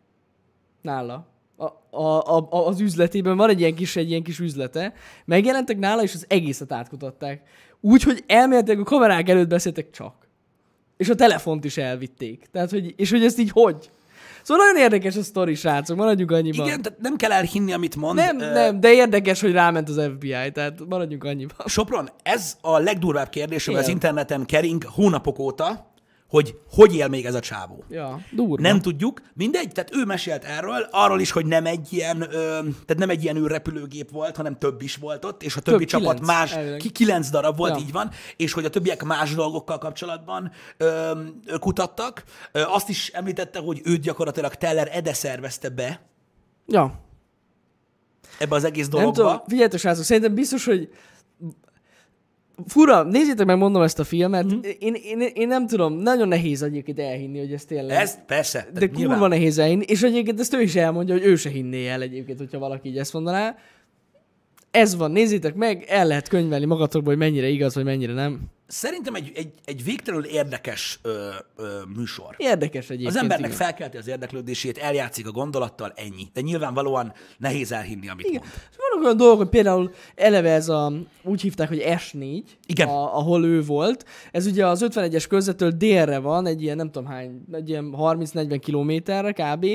nála. 0.81 1.32
A, 1.57 1.97
a, 1.97 2.19
a, 2.51 2.67
az 2.67 2.81
üzletében 2.81 3.37
van 3.37 3.49
egy 3.49 3.61
ilyen 3.61 3.75
kis, 3.75 3.97
egy 3.97 4.11
ilyen 4.11 4.23
kis 4.23 4.39
üzlete. 4.39 4.95
Megjelentek 5.25 5.79
nála, 5.79 6.03
és 6.03 6.15
az 6.15 6.25
egészet 6.29 6.73
átkutatták. 6.73 7.43
Úgy, 7.81 8.03
hogy 8.03 8.25
elméletileg 8.27 8.81
a 8.81 8.85
kamerák 8.85 9.29
előtt 9.29 9.49
beszéltek 9.49 9.91
csak. 9.91 10.15
És 10.97 11.09
a 11.09 11.15
telefont 11.15 11.65
is 11.65 11.77
elvitték. 11.77 12.47
Tehát, 12.53 12.71
hogy, 12.71 12.95
és 12.97 13.11
hogy 13.11 13.25
ezt 13.25 13.39
így 13.39 13.51
hogy? 13.51 13.91
Szóval 14.43 14.67
nagyon 14.67 14.83
érdekes 14.83 15.17
a 15.17 15.23
sztori, 15.23 15.55
srácok, 15.55 15.97
maradjunk 15.97 16.31
annyiban. 16.31 16.67
Igen, 16.67 16.83
tehát 16.83 17.01
nem 17.01 17.17
kell 17.17 17.33
elhinni, 17.33 17.73
amit 17.73 17.97
mond. 17.97 18.15
nem, 18.15 18.41
Ö, 18.41 18.53
nem, 18.53 18.81
de 18.81 18.93
érdekes, 18.93 19.41
hogy 19.41 19.53
ráment 19.53 19.89
az 19.89 20.01
FBI, 20.17 20.51
tehát 20.53 20.81
maradjunk 20.89 21.25
annyiban. 21.25 21.57
Sopron, 21.67 22.09
ez 22.23 22.57
a 22.61 22.79
legdurvább 22.79 23.29
kérdés, 23.29 23.69
ami 23.69 23.77
az 23.77 23.89
interneten 23.89 24.47
kering 24.47 24.85
hónapok 24.85 25.39
óta, 25.39 25.92
hogy 26.33 26.59
hogy 26.71 26.95
él 26.95 27.09
még 27.09 27.27
ez 27.27 27.35
a 27.35 27.41
csávó. 27.41 27.85
Ja, 27.89 28.21
durva. 28.31 28.57
Nem 28.59 28.81
tudjuk, 28.81 29.23
mindegy, 29.35 29.73
tehát 29.73 29.95
ő 29.95 30.05
mesélt 30.05 30.45
erről, 30.45 30.89
arról 30.91 31.21
is, 31.21 31.31
hogy 31.31 31.47
nem 31.47 31.67
egy 31.67 31.87
ilyen, 31.93 32.21
ö, 32.21 32.29
tehát 32.63 32.97
nem 32.97 33.11
egy 33.11 33.23
ilyen 33.23 33.37
űrrepülőgép 33.37 34.11
volt, 34.11 34.37
hanem 34.37 34.59
több 34.59 34.83
is 34.83 34.97
volt 34.97 35.25
ott, 35.25 35.43
és 35.43 35.57
a 35.57 35.61
többi 35.61 35.79
Több, 35.85 35.89
csapat 35.89 36.19
kilenc, 36.19 36.27
más, 36.27 36.53
elvileg. 36.53 36.79
ki, 36.79 36.91
kilenc 36.91 37.31
darab 37.31 37.57
volt, 37.57 37.75
Ja. 37.77 37.83
így 37.85 37.93
van, 37.93 38.11
és 38.37 38.53
hogy 38.53 38.65
a 38.65 38.71
többiek 38.71 39.05
más 39.05 39.35
dolgokkal 39.35 39.79
kapcsolatban 39.79 40.51
ö, 40.77 41.11
ö, 41.47 41.59
kutattak. 41.59 42.25
Ö, 42.53 42.63
azt 42.67 42.89
is 42.89 43.09
említette, 43.09 43.59
hogy 43.59 43.81
őt 43.85 44.01
gyakorlatilag 44.01 44.55
Teller 44.55 44.89
Ede 44.93 45.13
szervezte 45.13 45.69
be 45.69 46.01
Ja, 46.67 47.01
ebbe 48.39 48.55
az 48.55 48.65
egész 48.65 48.89
Nem 48.89 49.01
dologba. 49.01 49.23
tudom, 49.23 49.43
figyeljetek 49.47 49.81
srácok, 49.81 50.05
szerintem 50.05 50.35
biztos, 50.35 50.65
hogy 50.65 50.89
fura, 52.67 53.03
nézzétek 53.03 53.47
meg, 53.47 53.57
mondom 53.57 53.83
ezt 53.83 53.99
a 53.99 54.05
filmet, 54.05 54.55
mm. 54.55 54.59
én, 54.79 54.95
én, 54.95 55.21
én, 55.35 55.49
nem 55.49 55.67
tudom, 55.67 55.95
nagyon 55.95 56.29
nehéz 56.29 56.63
egyébként 56.63 56.99
elhinni, 56.99 57.39
hogy 57.39 57.53
ez 57.53 57.65
tényleg. 57.65 57.97
Ez 57.97 58.19
persze. 58.27 58.69
de 58.73 58.79
tehát 58.81 58.95
kurva 58.95 59.27
nehéz 59.27 59.59
elhinni, 59.59 59.85
és 59.87 60.03
egyébként 60.03 60.41
ezt 60.41 60.55
ő 60.55 60.61
is 60.61 60.75
elmondja, 60.75 61.15
hogy 61.15 61.25
ő 61.25 61.37
se 61.37 61.51
hinné 61.51 61.89
el 61.89 62.03
egyébként, 62.03 62.39
hogyha 62.39 62.59
valaki 62.59 62.89
így 62.89 62.99
ezt 62.99 63.13
mondaná. 63.13 63.57
Ez 64.71 64.97
van, 64.97 65.11
nézzétek 65.11 65.55
meg, 65.55 65.85
el 65.89 66.07
lehet 66.07 66.29
könyvelni 66.29 66.65
magatokból, 66.65 67.15
hogy 67.15 67.23
mennyire 67.23 67.49
igaz, 67.49 67.75
vagy 67.75 67.85
mennyire 67.85 68.13
nem. 68.13 68.41
Szerintem 68.73 69.15
egy, 69.15 69.33
egy, 69.35 69.53
egy 69.65 69.85
végtelenül 69.85 70.27
érdekes 70.27 70.99
ö, 71.03 71.29
ö, 71.57 71.65
műsor. 71.97 72.35
Érdekes 72.37 72.85
egyébként. 72.85 73.09
Az 73.09 73.17
embernek 73.17 73.47
igen. 73.47 73.59
felkelti 73.59 73.97
az 73.97 74.09
érdeklődését, 74.09 74.79
eljátszik 74.79 75.27
a 75.27 75.31
gondolattal, 75.31 75.93
ennyi. 75.97 76.29
De 76.33 76.41
nyilvánvalóan 76.41 77.13
nehéz 77.39 77.73
elhinni, 77.73 78.09
amit 78.09 78.27
Igen. 78.27 78.41
mond. 78.41 78.53
Vannak 78.77 79.05
olyan 79.05 79.17
dolgok, 79.17 79.39
hogy 79.39 79.49
például 79.49 79.93
eleve 80.15 80.51
ez 80.51 80.69
a, 80.69 80.93
úgy 81.23 81.41
hívták, 81.41 81.69
hogy 81.69 81.83
S4, 81.87 82.43
Igen. 82.67 82.89
A, 82.89 83.17
ahol 83.17 83.45
ő 83.45 83.63
volt. 83.63 84.05
Ez 84.31 84.47
ugye 84.47 84.67
az 84.67 84.87
51-es 84.89 85.25
körzetől 85.29 85.71
délre 85.71 86.19
van, 86.19 86.47
egy 86.47 86.63
ilyen 86.63 86.77
nem 86.77 86.91
tudom 86.91 87.09
hány, 87.09 87.45
egy 87.53 87.69
ilyen 87.69 87.95
30-40 87.97 88.59
kilométerre 88.61 89.33
kb. 89.33 89.67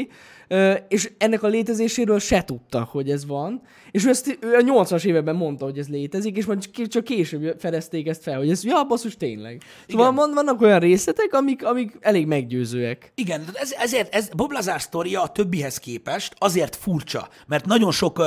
És 0.88 1.12
ennek 1.18 1.44
a 1.44 1.48
létezéséről 1.48 2.20
se 2.20 2.44
tudta, 2.44 2.84
hogy 2.92 3.10
ez 3.10 3.26
van. 3.26 3.62
És 3.92 4.06
ő, 4.06 4.10
ezt, 4.10 4.38
ő 4.42 4.54
a 4.54 4.84
80-as 4.84 5.06
években 5.06 5.36
mondta, 5.36 5.66
hogy 5.66 5.78
ez 5.78 5.88
létezik, 5.88 6.38
és 6.38 6.46
majd 6.46 6.70
csak 6.88 7.04
később 7.04 7.56
fedezték 7.60 8.08
ezt 8.08 8.24
fel, 8.24 8.38
hogy 8.38 8.50
ez, 8.50 8.64
ja, 8.64 8.84
basszus, 8.88 9.18
tényleg. 9.18 9.62
Szóval 9.88 10.06
Igen. 10.06 10.16
van, 10.16 10.34
vannak 10.34 10.62
olyan 10.62 10.80
részletek, 10.80 11.34
amik, 11.34 11.66
amik 11.66 11.98
elég 12.00 12.26
meggyőzőek. 12.26 13.12
Igen, 13.16 13.44
ez, 13.54 13.72
ezért 13.72 14.14
ez 14.14 14.30
Bob 14.36 14.52
Lazar 14.52 14.82
sztoria 14.82 15.22
a 15.22 15.28
többihez 15.28 15.78
képest 15.78 16.36
azért 16.38 16.76
furcsa, 16.76 17.28
mert 17.48 17.66
nagyon 17.66 17.92
sok 17.92 18.22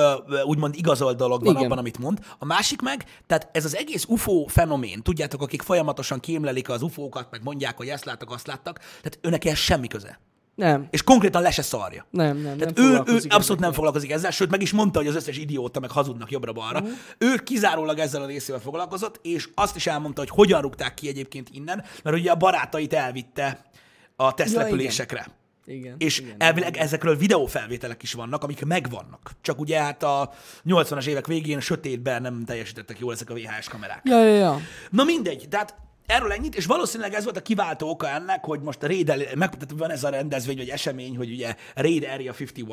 úgymond 0.45 0.75
igazolt 0.77 1.17
dolog 1.17 1.45
van 1.45 1.55
Igen. 1.55 1.65
abban, 1.65 1.79
amit 1.79 1.99
mond. 1.99 2.19
A 2.39 2.45
másik 2.45 2.83
meg, 2.83 3.05
tehát 3.27 3.49
ez 3.53 3.65
az 3.65 3.77
egész 3.77 4.05
UFO 4.09 4.45
fenomén, 4.47 5.03
tudjátok, 5.03 5.43
akik 5.43 5.63
folyamatosan 5.63 6.21
kémlelik 6.21 6.69
az 6.69 6.83
UFO-kat, 6.83 7.31
meg 7.31 7.43
mondják, 7.43 7.77
hogy 7.77 7.89
ezt 7.89 8.05
láttak, 8.05 8.31
azt 8.31 8.47
láttak, 8.47 8.79
tehát 8.79 9.19
őnek 9.21 9.45
ez 9.45 9.59
semmi 9.59 9.87
köze. 9.87 10.21
Nem, 10.61 10.87
És 10.91 11.03
konkrétan 11.03 11.43
le 11.43 11.51
se 11.51 11.63
szarja. 11.63 12.07
nem, 12.11 12.37
nem. 12.37 12.57
Tehát 12.57 12.77
nem 12.77 12.87
ő, 12.87 12.91
ő 12.91 12.97
abszolút 12.97 13.31
ezekkel. 13.31 13.57
nem 13.59 13.73
foglalkozik 13.73 14.11
ezzel, 14.11 14.31
sőt 14.31 14.51
meg 14.51 14.63
is 14.63 14.73
mondta, 14.73 14.99
hogy 14.99 15.09
az 15.09 15.15
összes 15.15 15.39
idióta 15.39 15.81
meg 15.81 15.91
hazudnak 15.91 16.31
jobbra-balra. 16.31 16.81
Uh-huh. 16.81 16.97
Ő 17.19 17.35
kizárólag 17.37 17.99
ezzel 17.99 18.23
a 18.23 18.27
részével 18.27 18.61
foglalkozott, 18.61 19.19
és 19.23 19.49
azt 19.55 19.77
is 19.77 19.87
elmondta, 19.87 20.21
hogy 20.21 20.31
hogyan 20.31 20.61
rúgták 20.61 20.95
ki 20.95 21.09
egyébként 21.09 21.49
innen, 21.53 21.85
mert 22.03 22.17
ugye 22.17 22.31
a 22.31 22.35
barátait 22.35 22.93
elvitte 22.93 23.65
a 24.17 24.35
tesztrepülésekre. 24.35 25.27
Igen, 25.65 25.95
És 25.99 26.19
igen, 26.19 26.35
elvileg 26.39 26.77
ezekről 26.77 27.17
videófelvételek 27.17 28.03
is 28.03 28.13
vannak, 28.13 28.43
amik 28.43 28.65
megvannak. 28.65 29.31
Csak 29.41 29.61
ugye 29.61 29.81
hát 29.81 30.03
a 30.03 30.33
80-as 30.67 31.07
évek 31.07 31.27
végén 31.27 31.61
sötétben 31.61 32.23
nem 32.23 32.45
teljesítettek 32.45 32.99
jól 32.99 33.13
ezek 33.13 33.31
a 33.31 33.35
VHS 33.35 33.69
kamerák. 33.69 34.01
Ja, 34.05 34.25
ja, 34.25 34.35
ja. 34.35 34.61
Na 34.91 35.05
mindegy, 35.05 35.47
tehát 35.51 35.75
erről 36.11 36.33
ennyit, 36.33 36.57
és 36.57 36.67
valószínűleg 36.67 37.15
ez 37.15 37.25
volt 37.25 37.37
a 37.37 37.43
kiváltó 37.43 37.89
oka 37.89 38.09
ennek, 38.09 38.45
hogy 38.45 38.61
most 38.61 38.83
a 38.83 38.87
Raid, 38.87 39.11
el- 39.11 39.19
meg, 39.35 39.51
tehát 39.51 39.75
van 39.77 39.91
ez 39.91 40.05
a 40.05 40.09
rendezvény, 40.09 40.57
vagy 40.57 40.69
esemény, 40.69 41.17
hogy 41.17 41.31
ugye 41.31 41.55
Raid 41.75 42.05
Area 42.05 42.33
51, 42.39 42.65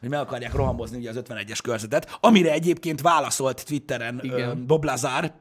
hogy 0.00 0.08
meg 0.08 0.20
akarják 0.20 0.54
rohamozni 0.54 0.96
ugye 0.98 1.10
az 1.10 1.22
51-es 1.28 1.58
körzetet, 1.62 2.18
amire 2.20 2.52
egyébként 2.52 3.00
válaszolt 3.00 3.64
Twitteren 3.64 4.20
Igen. 4.22 4.66
Bob 4.66 4.84
Lazar, 4.84 5.32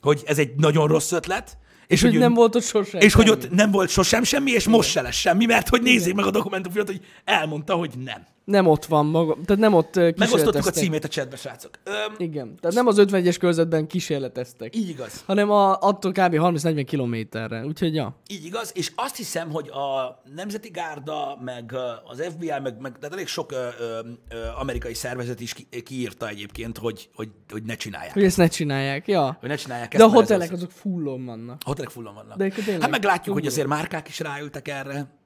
hogy 0.00 0.22
ez 0.26 0.38
egy 0.38 0.54
nagyon 0.56 0.88
rossz 0.88 1.12
ötlet, 1.12 1.58
És 1.92 2.02
hogy 2.02 2.14
ő- 2.14 2.18
nem 2.18 2.34
volt 2.34 2.54
ott 2.54 2.62
sosem. 2.62 3.00
és 3.00 3.12
hogy 3.14 3.26
semmi. 3.26 3.36
ott 3.44 3.50
nem 3.50 3.70
volt 3.70 3.88
sosem 3.88 4.22
semmi, 4.22 4.50
és 4.50 4.68
most 4.68 4.90
se 4.90 5.00
lesz 5.02 5.14
semmi, 5.14 5.44
mert 5.46 5.68
hogy 5.68 5.82
nézzék 5.82 6.14
meg 6.14 6.24
a 6.26 6.30
dokumentumfilmet, 6.30 6.90
hogy 6.90 7.00
elmondta, 7.24 7.74
hogy 7.74 7.90
nem. 8.04 8.26
Nem 8.44 8.66
ott 8.66 8.84
van 8.84 9.06
maga, 9.06 9.36
tehát 9.44 9.62
nem 9.62 9.74
ott 9.74 9.94
Megosztottuk 9.96 10.66
a 10.66 10.70
címét 10.70 11.04
a 11.04 11.08
chatbe, 11.08 11.36
srácok. 11.36 11.78
Öm, 11.84 12.14
Igen, 12.18 12.56
tehát 12.60 12.76
nem 12.76 12.86
az 12.86 12.96
51-es 12.98 13.36
körzetben 13.38 13.86
kísérleteztek, 13.86 14.76
így 14.76 14.88
igaz. 14.88 15.22
hanem 15.26 15.50
a, 15.50 15.78
attól 15.80 16.12
kb. 16.12 16.34
30-40 16.34 16.84
kilométerre. 16.86 17.64
Úgyhogy 17.64 17.94
ja. 17.94 18.16
Így 18.26 18.44
igaz, 18.44 18.70
és 18.74 18.92
azt 18.94 19.16
hiszem, 19.16 19.50
hogy 19.50 19.68
a 19.68 20.20
Nemzeti 20.34 20.68
Gárda, 20.68 21.38
meg 21.44 21.74
az 22.04 22.22
FBI, 22.34 22.52
meg, 22.62 22.80
meg 22.80 22.92
tehát 22.98 23.12
elég 23.14 23.26
sok 23.26 23.52
ö, 23.52 23.56
ö, 23.80 23.98
ö, 24.28 24.36
amerikai 24.60 24.94
szervezet 24.94 25.40
is 25.40 25.52
ki, 25.54 25.66
kiírta 25.84 26.28
egyébként, 26.28 26.78
hogy, 26.78 27.08
hogy, 27.14 27.28
hogy 27.50 27.62
ne 27.62 27.74
csinálják. 27.74 28.12
Hogy 28.12 28.24
ezt 28.24 28.36
ne 28.36 28.46
csinálják, 28.48 29.08
ja. 29.08 29.36
Hogy 29.40 29.48
ne 29.48 29.54
csinálják 29.54 29.96
De 29.96 30.02
a 30.02 30.06
mert 30.06 30.12
ez 30.20 30.28
hotelek 30.28 30.52
az- 30.52 30.58
azok 30.58 30.70
fullon 30.70 31.24
vannak. 31.24 31.60
A 31.64 31.68
hotelek 31.82 31.90
fullon 31.90 32.14
vannak. 32.14 32.36
De 32.36 32.48
tényleg 32.48 32.80
hát 32.80 32.90
meglátjuk, 32.90 33.34
hogy 33.34 33.46
azért 33.46 33.66
márkák 33.66 34.08
is 34.08 34.18
ráültek 34.18 34.68
erre. 34.68 35.20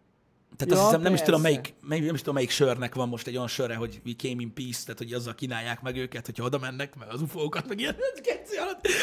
Tehát 0.56 0.74
Ja, 0.74 0.76
azt 0.76 0.84
hiszem, 0.84 1.00
nem 1.00 1.14
is, 1.14 1.20
tudom, 1.20 1.42
persze. 1.42 1.58
melyik, 1.58 1.74
melyik, 1.80 2.04
nem 2.04 2.14
is 2.14 2.20
tudom, 2.20 2.34
melyik 2.34 2.50
sörnek 2.50 2.94
van 2.94 3.08
most 3.08 3.26
egy 3.26 3.34
olyan 3.36 3.48
sörre, 3.48 3.74
hogy 3.74 4.00
we 4.04 4.12
came 4.18 4.42
in 4.42 4.52
peace, 4.54 4.82
tehát 4.82 4.98
hogy 4.98 5.12
azzal 5.12 5.34
kínálják 5.34 5.82
meg 5.82 5.96
őket, 5.96 6.26
hogyha 6.26 6.44
oda 6.44 6.58
mennek, 6.58 6.94
meg 6.94 7.08
az 7.08 7.20
ufókat, 7.22 7.68
meg 7.68 7.78
ilyen. 7.80 7.96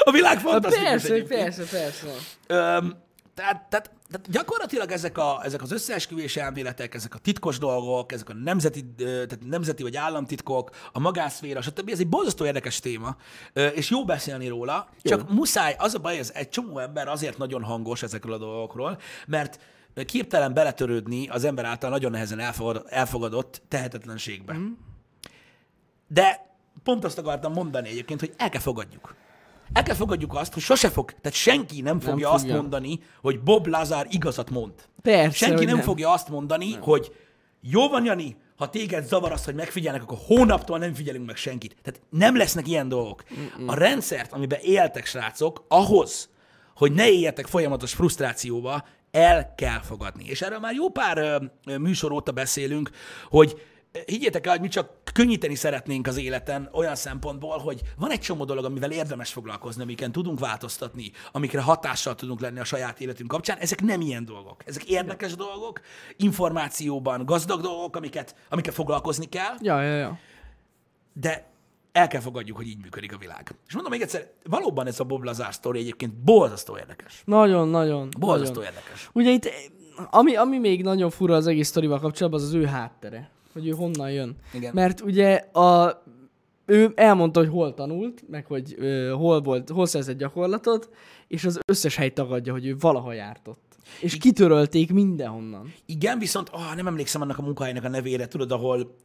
A 0.03 0.11
világ 0.11 0.33
Hát 0.33 0.41
fantasztikus 0.41 0.89
persze, 0.89 1.23
persze, 1.23 1.63
persze. 1.63 2.07
Öm, 2.47 2.95
tehát, 3.33 3.69
tehát, 3.69 3.91
tehát 4.09 4.29
gyakorlatilag 4.29 4.91
ezek, 4.91 5.17
a, 5.17 5.39
ezek 5.43 5.61
az 5.61 5.71
összeesküvés 5.71 6.37
elméletek, 6.37 6.93
ezek 6.93 7.15
a 7.15 7.17
titkos 7.17 7.57
dolgok, 7.57 8.11
ezek 8.11 8.29
a 8.29 8.33
nemzeti, 8.33 8.85
tehát 8.95 9.39
nemzeti 9.45 9.83
vagy 9.83 9.95
államtitkok, 9.95 10.69
a 10.91 10.99
magánszféra, 10.99 11.61
stb. 11.61 11.89
Ez 11.89 11.99
egy 11.99 12.07
borzasztó 12.07 12.45
érdekes 12.45 12.79
téma, 12.79 13.15
és 13.53 13.89
jó 13.89 14.05
beszélni 14.05 14.47
róla, 14.47 14.89
csak 15.01 15.29
muszáj, 15.29 15.75
az 15.77 15.93
a 15.93 15.99
baj, 15.99 16.17
ez 16.17 16.31
egy 16.33 16.49
csomó 16.49 16.79
ember 16.79 17.07
azért 17.07 17.37
nagyon 17.37 17.63
hangos 17.63 18.03
ezekről 18.03 18.33
a 18.33 18.37
dolgokról, 18.37 18.99
mert 19.27 19.59
képtelen 20.05 20.53
beletörődni 20.53 21.27
az 21.27 21.43
ember 21.43 21.65
által 21.65 21.89
nagyon 21.89 22.11
nehezen 22.11 22.39
elfogadott, 22.39 22.87
elfogadott 22.87 23.61
tehetetlenségbe. 23.67 24.53
Mm. 24.53 24.71
De 26.07 26.55
pont 26.83 27.03
azt 27.03 27.17
akartam 27.17 27.53
mondani 27.53 27.89
egyébként, 27.89 28.19
hogy 28.19 28.33
el 28.37 28.49
kell 28.49 28.61
fogadjuk. 28.61 29.15
El 29.73 29.83
kell 29.83 29.95
fogadjuk 29.95 30.35
azt, 30.35 30.53
hogy 30.53 30.61
sose 30.61 30.89
fog, 30.89 31.11
tehát 31.11 31.37
senki 31.37 31.81
nem 31.81 31.99
fogja, 31.99 32.31
azt 32.31 32.43
fogja. 32.43 32.61
mondani, 32.61 32.99
hogy 33.21 33.39
Bob 33.41 33.67
Lazar 33.67 34.07
igazat 34.09 34.49
mond. 34.49 34.73
Persze, 35.01 35.45
Senki 35.45 35.65
nem, 35.65 35.75
nem. 35.75 35.83
fogja 35.83 36.11
azt 36.11 36.29
mondani, 36.29 36.69
nem. 36.69 36.81
hogy 36.81 37.11
jó 37.61 37.89
van, 37.89 38.05
Jani, 38.05 38.35
ha 38.57 38.69
téged 38.69 39.05
zavar 39.05 39.31
az, 39.31 39.45
hogy 39.45 39.55
megfigyelnek, 39.55 40.01
akkor 40.01 40.17
hónaptól 40.25 40.77
nem 40.77 40.93
figyelünk 40.93 41.25
meg 41.25 41.35
senkit. 41.35 41.75
Tehát 41.81 42.01
nem 42.09 42.37
lesznek 42.37 42.67
ilyen 42.67 42.87
dolgok. 42.87 43.23
Mm-mm. 43.33 43.67
A 43.67 43.73
rendszert, 43.73 44.33
amiben 44.33 44.59
éltek, 44.61 45.05
srácok, 45.05 45.65
ahhoz, 45.67 46.29
hogy 46.75 46.91
ne 46.91 47.09
éljetek 47.09 47.45
folyamatos 47.47 47.93
frusztrációba, 47.93 48.83
el 49.11 49.53
kell 49.55 49.79
fogadni. 49.81 50.25
És 50.27 50.41
erről 50.41 50.59
már 50.59 50.73
jó 50.73 50.89
pár 50.89 51.17
ö, 51.17 51.37
ö, 51.65 51.77
műsor 51.77 52.11
óta 52.11 52.31
beszélünk, 52.31 52.89
hogy 53.29 53.61
higgyétek 54.05 54.45
el, 54.45 54.51
hogy 54.51 54.61
mi 54.61 54.67
csak 54.67 54.89
könnyíteni 55.13 55.55
szeretnénk 55.55 56.07
az 56.07 56.17
életen 56.17 56.69
olyan 56.71 56.95
szempontból, 56.95 57.57
hogy 57.57 57.81
van 57.97 58.11
egy 58.11 58.19
csomó 58.19 58.45
dolog, 58.45 58.65
amivel 58.65 58.91
érdemes 58.91 59.31
foglalkozni, 59.31 59.81
amiken 59.81 60.11
tudunk 60.11 60.39
változtatni, 60.39 61.11
amikre 61.31 61.61
hatással 61.61 62.15
tudunk 62.15 62.39
lenni 62.39 62.59
a 62.59 62.63
saját 62.63 62.99
életünk 62.99 63.29
kapcsán. 63.29 63.57
Ezek 63.57 63.81
nem 63.81 64.01
ilyen 64.01 64.25
dolgok. 64.25 64.61
Ezek 64.65 64.83
érdekes 64.83 65.35
dolgok, 65.35 65.81
információban 66.17 67.25
gazdag 67.25 67.61
dolgok, 67.61 67.95
amiket, 67.95 68.35
amiket 68.49 68.73
foglalkozni 68.73 69.25
kell, 69.25 69.55
Ja, 69.61 69.81
ja, 69.81 69.95
ja. 69.95 70.19
de 71.13 71.51
el 71.91 72.07
kell 72.07 72.21
fogadjuk, 72.21 72.57
hogy 72.57 72.67
így 72.67 72.81
működik 72.81 73.13
a 73.13 73.17
világ. 73.17 73.55
És 73.67 73.73
mondom 73.73 73.91
még 73.91 74.01
egyszer, 74.01 74.31
valóban 74.43 74.87
ez 74.87 74.99
a 74.99 75.03
Bob 75.03 75.23
Lazar 75.23 75.53
sztori 75.53 75.79
egyébként 75.79 76.13
borzasztó 76.13 76.77
érdekes. 76.77 77.21
Nagyon, 77.25 77.67
nagyon. 77.67 78.09
Borzasztó 78.19 78.59
nagyon. 78.59 78.73
érdekes. 78.73 79.09
Ugye 79.13 79.29
itt, 79.31 79.49
ami, 80.09 80.35
ami 80.35 80.57
még 80.57 80.83
nagyon 80.83 81.09
fura 81.09 81.35
az 81.35 81.47
egész 81.47 81.67
sztorival 81.67 81.99
kapcsolatban, 81.99 82.41
az 82.41 82.47
az 82.47 82.53
ő 82.53 82.65
háttere. 82.65 83.31
Hogy 83.53 83.67
ő 83.67 83.71
honnan 83.71 84.11
jön. 84.11 84.35
Igen. 84.53 84.73
Mert 84.73 85.01
ugye 85.01 85.35
a, 85.35 86.03
ő 86.65 86.91
elmondta, 86.95 87.39
hogy 87.39 87.49
hol 87.49 87.73
tanult, 87.73 88.23
meg 88.29 88.45
hogy 88.45 88.75
ö, 88.77 89.13
hol 89.17 89.41
volt, 89.41 89.69
hol 89.69 89.85
szerzett 89.85 90.17
gyakorlatot, 90.17 90.89
és 91.27 91.45
az 91.45 91.59
összes 91.67 91.95
hely 91.95 92.09
tagadja, 92.09 92.53
hogy 92.53 92.65
ő 92.65 92.75
valaha 92.79 93.13
járt 93.13 93.47
ott. 93.47 93.77
És 94.01 94.17
kitörölték 94.17 94.93
mindenhonnan. 94.93 95.73
Igen, 95.85 96.19
viszont 96.19 96.49
ah, 96.49 96.75
nem 96.75 96.87
emlékszem 96.87 97.21
annak 97.21 97.37
a 97.37 97.41
munkahelynek 97.41 97.83
a 97.83 97.89
nevére, 97.89 98.27
tudod, 98.27 98.51
ahol 98.51 98.95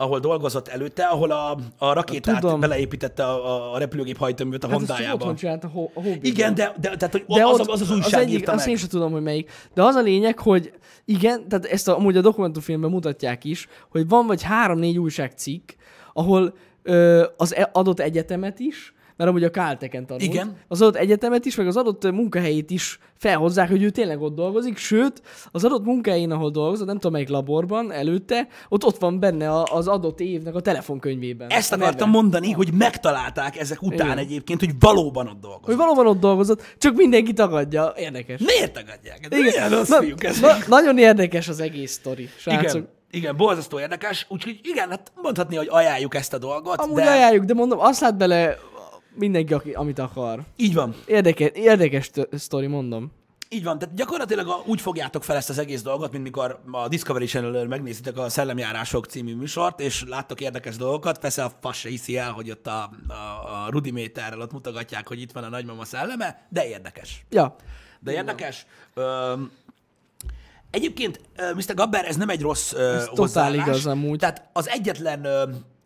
ahol 0.00 0.18
dolgozott 0.20 0.68
előtte, 0.68 1.04
ahol 1.04 1.30
a, 1.30 1.58
a 1.78 1.92
rakétát 1.92 2.40
Tudom. 2.40 2.60
beleépítette 2.60 3.24
a, 3.24 3.74
a 3.74 3.78
repülőgép 3.78 4.16
hajtóművet 4.18 4.64
a 4.64 4.68
Hát 4.68 4.76
ezt 4.80 4.86
Hondájába. 4.88 5.14
otthon 5.16 5.34
csinált 5.34 5.64
a, 5.64 5.68
ho- 5.68 5.96
a. 5.96 6.00
Igen, 6.22 6.54
de, 6.54 6.74
de, 6.80 6.96
tehát, 6.96 7.12
hogy 7.12 7.24
De 7.26 7.44
az, 7.46 7.60
ott, 7.60 7.68
az, 7.68 7.80
az 7.80 7.90
újság 7.90 8.20
egyik, 8.22 8.34
írta 8.38 8.52
azt 8.52 8.60
meg. 8.60 8.68
én 8.68 8.76
sem 8.76 8.88
tudom, 8.88 9.12
hogy 9.12 9.22
melyik. 9.22 9.50
De 9.74 9.82
az 9.82 9.94
a 9.94 10.00
lényeg, 10.00 10.38
hogy 10.38 10.72
igen, 11.04 11.48
tehát 11.48 11.64
ezt 11.64 11.88
a, 11.88 11.96
amúgy 11.96 12.16
a 12.16 12.20
dokumentumfilmben 12.20 12.90
mutatják 12.90 13.44
is, 13.44 13.68
hogy 13.90 14.08
van 14.08 14.26
vagy 14.26 14.42
három-négy 14.42 14.98
újságcikk, 14.98 15.70
ahol 16.12 16.54
ö, 16.82 17.24
az 17.36 17.54
e- 17.54 17.70
adott 17.72 18.00
egyetemet 18.00 18.58
is, 18.58 18.94
mert 19.20 19.32
amúgy 19.32 19.44
a 19.44 19.50
Calteken 19.50 20.06
tanult, 20.06 20.22
Igen. 20.22 20.56
az 20.68 20.82
adott 20.82 20.96
egyetemet 20.96 21.44
is, 21.44 21.54
meg 21.54 21.66
az 21.66 21.76
adott 21.76 22.10
munkahelyét 22.10 22.70
is 22.70 22.98
felhozzák, 23.16 23.68
hogy 23.68 23.82
ő 23.82 23.90
tényleg 23.90 24.20
ott 24.20 24.34
dolgozik, 24.34 24.76
sőt, 24.76 25.22
az 25.50 25.64
adott 25.64 25.84
munkahelyén, 25.84 26.30
ahol 26.30 26.50
dolgozott, 26.50 26.86
nem 26.86 26.94
tudom 26.94 27.12
melyik 27.12 27.28
laborban, 27.28 27.92
előtte, 27.92 28.48
ott 28.68 28.84
ott 28.84 28.98
van 28.98 29.20
benne 29.20 29.50
a, 29.50 29.64
az 29.64 29.88
adott 29.88 30.20
évnek 30.20 30.54
a 30.54 30.60
telefonkönyvében. 30.60 31.48
Ezt 31.50 31.70
neve. 31.70 31.84
akartam 31.84 32.10
mondani, 32.10 32.52
hogy 32.52 32.72
megtalálták 32.72 33.58
ezek 33.58 33.82
után 33.82 34.06
Igen. 34.06 34.18
egyébként, 34.18 34.60
hogy 34.60 34.74
valóban 34.78 35.26
ott 35.26 35.40
dolgozott. 35.40 35.66
Hogy 35.66 35.76
valóban 35.76 36.06
ott 36.06 36.20
dolgozott, 36.20 36.74
csak 36.78 36.96
mindenki 36.96 37.32
tagadja. 37.32 37.92
Érdekes. 37.96 38.40
Miért 38.40 38.72
tagadják? 38.72 39.26
Ez 39.30 39.38
Igen, 39.38 39.70
rossz 39.70 39.88
na, 39.88 39.96
ezek? 40.18 40.40
na, 40.40 40.56
nagyon 40.68 40.98
érdekes 40.98 41.48
az 41.48 41.60
egész 41.60 41.92
sztori, 41.92 42.28
srácok. 42.36 42.70
Igen, 42.70 42.88
igen, 43.10 43.36
borzasztó 43.36 43.80
érdekes, 43.80 44.26
úgyhogy 44.28 44.60
igen, 44.62 44.90
hát 44.90 45.12
mondhatni, 45.14 45.56
hogy 45.56 45.68
ajánljuk 45.70 46.14
ezt 46.14 46.32
a 46.32 46.38
dolgot, 46.38 46.80
Amúgy 46.80 47.02
de... 47.02 47.10
ajánljuk, 47.10 47.44
de 47.44 47.54
mondom, 47.54 47.80
azt 47.80 48.00
lát 48.00 48.16
bele 48.16 48.58
mindenki, 49.14 49.54
aki, 49.54 49.70
amit 49.72 49.98
akar. 49.98 50.40
így 50.56 50.74
van. 50.74 50.94
Érdekes, 51.06 51.50
érdekes 51.54 52.10
sztori, 52.32 52.66
mondom. 52.66 53.12
Így 53.52 53.64
van, 53.64 53.78
tehát 53.78 53.94
gyakorlatilag 53.94 54.48
a- 54.48 54.62
úgy 54.66 54.80
fogjátok 54.80 55.24
fel 55.24 55.36
ezt 55.36 55.50
az 55.50 55.58
egész 55.58 55.82
dolgot, 55.82 56.12
mint 56.12 56.24
mikor 56.24 56.60
a 56.70 56.88
Discovery 56.88 57.26
channel 57.26 57.66
megnézitek 57.66 58.18
a 58.18 58.28
Szellemjárások 58.28 59.06
című 59.06 59.34
műsort, 59.34 59.80
és 59.80 60.04
láttok 60.08 60.40
érdekes 60.40 60.76
dolgokat, 60.76 61.18
persze 61.18 61.44
a 61.44 61.52
fasz 61.60 61.76
se 61.76 61.88
hiszi 61.88 62.16
el, 62.16 62.32
hogy 62.32 62.50
ott 62.50 62.66
a, 62.66 62.90
a, 63.08 63.12
a 63.12 63.66
rudiméterrel 63.70 64.40
ott 64.40 64.52
mutogatják, 64.52 65.08
hogy 65.08 65.20
itt 65.20 65.32
van 65.32 65.44
a 65.44 65.48
nagymama 65.48 65.84
szelleme, 65.84 66.46
de 66.48 66.68
érdekes. 66.68 67.24
Ja. 67.30 67.56
De 68.00 68.12
érdekes. 68.12 68.66
Öm, 68.94 69.50
egyébként, 70.70 71.20
Mr. 71.54 71.74
Gabber, 71.74 72.04
ez 72.04 72.16
nem 72.16 72.28
egy 72.28 72.40
rossz 72.40 72.70
totál 72.70 73.06
hozzáállás. 73.14 73.66
igaz 73.66 73.86
amúgy. 73.86 74.18
Tehát 74.18 74.48
az 74.52 74.68
egyetlen 74.68 75.26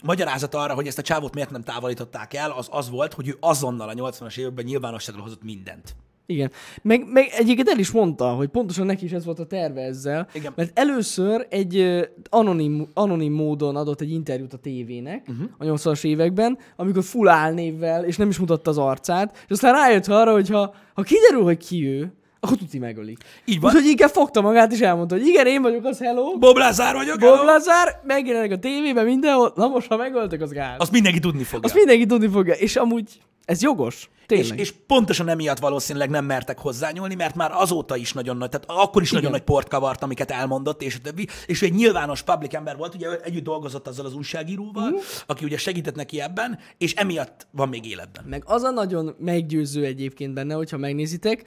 magyarázat 0.05 0.55
arra, 0.55 0.75
hogy 0.75 0.87
ezt 0.87 0.99
a 0.99 1.03
csávót 1.03 1.35
miért 1.35 1.51
nem 1.51 1.63
távolították 1.63 2.35
el, 2.35 2.51
az 2.51 2.69
az 2.71 2.91
volt, 2.91 3.13
hogy 3.13 3.29
ő 3.29 3.37
azonnal 3.41 3.89
a 3.89 3.93
80-as 3.93 4.39
években 4.39 4.65
nyilvánosságra 4.65 5.23
hozott 5.23 5.43
mindent. 5.43 5.97
Igen. 6.27 6.51
Meg, 6.83 7.05
meg 7.13 7.29
egyébként 7.37 7.69
el 7.69 7.79
is 7.79 7.91
mondta, 7.91 8.29
hogy 8.29 8.49
pontosan 8.49 8.87
neki 8.87 9.05
is 9.05 9.13
ez 9.13 9.25
volt 9.25 9.39
a 9.39 9.47
terve 9.47 9.81
ezzel, 9.81 10.29
Igen. 10.33 10.53
mert 10.57 10.79
először 10.79 11.47
egy 11.51 12.05
anonim, 12.31 12.89
anonim 12.95 13.33
módon 13.33 13.77
adott 13.77 14.01
egy 14.01 14.11
interjút 14.11 14.53
a 14.53 14.57
tévének 14.57 15.27
uh-huh. 15.29 15.49
a 15.59 15.65
80-as 15.65 16.05
években, 16.05 16.59
amikor 16.77 17.05
full 17.05 17.29
álnévvel, 17.29 18.05
és 18.05 18.17
nem 18.17 18.29
is 18.29 18.39
mutatta 18.39 18.71
az 18.71 18.79
arcát, 18.79 19.37
és 19.45 19.51
aztán 19.51 19.73
rájött 19.73 20.07
arra, 20.07 20.33
hogy 20.33 20.49
ha, 20.49 20.75
ha 20.95 21.03
kiderül, 21.03 21.43
hogy 21.43 21.67
ki 21.67 21.87
ő, 21.87 22.13
akkor 22.45 22.57
tuti 22.57 22.79
megölik. 22.79 23.19
Így 23.45 23.61
van. 23.61 23.75
Úgyhogy 23.75 23.91
inkább 23.91 24.11
fogta 24.11 24.41
magát, 24.41 24.73
és 24.73 24.81
elmondta, 24.81 25.15
hogy 25.17 25.27
igen, 25.27 25.47
én 25.47 25.63
vagyok 25.63 25.85
az 25.85 25.99
Hello, 25.99 26.39
Bob 26.39 26.57
Lazar 26.57 26.95
vagyok, 26.95 27.19
Bob 27.19 27.31
hello? 27.31 27.45
Lazar, 27.45 28.01
megjelenek 28.07 28.51
a 28.51 28.59
tévében 28.59 29.05
mindenhol, 29.05 29.53
na 29.57 29.67
most, 29.69 29.87
ha 29.89 29.97
megöltek, 29.97 30.41
az 30.41 30.51
gáz. 30.51 30.77
Azt 30.79 30.93
mindenki 30.93 31.19
tudni 31.19 31.43
fogja. 31.43 31.65
Azt 31.69 31.75
mindenki 31.75 32.07
tudni 32.07 32.29
fogja, 32.29 32.55
és 32.55 32.77
amúgy 32.77 33.09
ez 33.45 33.63
jogos. 33.63 34.09
és, 34.27 34.39
Tényleg. 34.39 34.59
és 34.59 34.75
pontosan 34.87 35.29
emiatt 35.29 35.59
valószínűleg 35.59 36.11
nem 36.11 36.25
mertek 36.25 36.59
hozzányúlni, 36.59 37.15
mert 37.15 37.35
már 37.35 37.51
azóta 37.55 37.97
is 37.97 38.13
nagyon 38.13 38.37
nagy, 38.37 38.49
tehát 38.49 38.83
akkor 38.85 39.03
is 39.03 39.11
nagyon 39.11 39.29
Igen. 39.29 39.39
nagy 39.39 39.49
port 39.49 39.69
kavart, 39.69 40.03
amiket 40.03 40.31
elmondott, 40.31 40.83
és 40.83 40.95
a 40.95 40.99
többi. 41.03 41.29
És 41.47 41.63
ő 41.63 41.67
egy 41.67 41.75
nyilvános 41.75 42.23
public 42.23 42.55
ember 42.55 42.77
volt, 42.77 42.95
ugye 42.95 43.09
együtt 43.21 43.45
dolgozott 43.45 43.89
azzal 43.89 44.07
az 44.07 44.15
újságíróval, 44.15 44.89
Mhm. 44.91 44.99
aki 45.27 45.45
ugye 45.45 45.57
segített 45.57 45.95
neki 45.95 46.21
ebben, 46.21 46.59
és 46.79 46.95
emiatt 46.95 47.47
van 47.51 47.69
még 47.69 47.91
életben. 47.91 48.25
Meg 48.29 48.43
az 48.47 48.63
a 48.63 48.71
nagyon 48.71 49.15
meggyőző 49.19 49.85
egyébként 49.85 50.35
benne, 50.35 50.55
hogyha 50.55 50.77
megnézitek, 50.77 51.45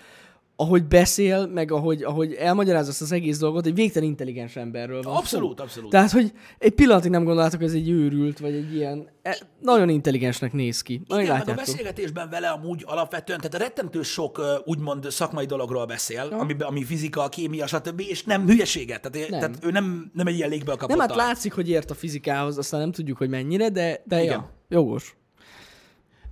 ahogy 0.60 0.86
beszél, 0.86 1.46
meg 1.48 1.72
ahogy, 1.72 2.04
ahogy 2.04 2.34
elmagyarázza 2.34 2.90
azt 2.90 3.02
az 3.02 3.12
egész 3.12 3.38
dolgot, 3.38 3.66
egy 3.66 3.74
végtelen 3.74 4.08
intelligens 4.10 4.56
emberről 4.56 5.02
van 5.02 5.16
Abszolút, 5.16 5.58
szó. 5.58 5.64
abszolút. 5.64 5.90
Tehát, 5.90 6.12
hogy 6.12 6.32
egy 6.58 6.72
pillanatig 6.72 7.12
nem 7.12 7.24
gondolátok, 7.24 7.60
hogy 7.60 7.68
ez 7.70 7.74
egy 7.76 7.90
őrült, 7.90 8.40
vagy 8.40 8.54
egy 8.54 8.76
ilyen... 8.76 9.10
e, 9.22 9.38
Nagyon 9.62 9.90
intelligensnek 9.90 10.54
néz 10.54 10.82
ki. 10.82 11.02
Majd 11.08 11.22
Igen, 11.22 11.34
meg 11.34 11.44
a 11.44 11.46
látjátok. 11.48 11.66
beszélgetésben 11.66 12.30
vele 12.30 12.48
amúgy 12.48 12.84
alapvetően, 12.86 13.40
tehát 13.40 13.68
rettentő 13.68 14.02
sok 14.02 14.42
úgymond 14.66 15.12
szakmai 15.12 15.46
dologról 15.46 15.86
beszél, 15.86 16.28
ami, 16.32 16.56
ami 16.60 16.84
fizika, 16.84 17.30
kémia, 17.30 17.68
stb., 17.68 18.00
és 18.00 18.24
nem 18.24 18.46
hülyeséget. 18.46 19.02
Tehát, 19.12 19.30
nem. 19.30 19.40
Tehát 19.40 19.58
ő 19.62 19.72
nem, 19.72 20.12
nem 20.14 20.28
egy 20.28 20.36
ilyen 20.36 20.50
légből 20.50 20.76
kapott 20.76 20.98
Nem, 20.98 21.08
hát 21.08 21.16
látszik, 21.16 21.54
hogy 21.54 21.70
ért 21.70 21.92
a 21.92 21.94
fizikához, 21.94 22.58
aztán 22.58 22.80
nem 22.80 22.92
tudjuk, 22.92 23.18
hogy 23.18 23.30
mennyire, 23.30 23.70
de, 23.70 24.02
de 24.06 24.24
Igen. 24.24 24.34
ja, 24.34 24.52
jogos. 24.70 25.16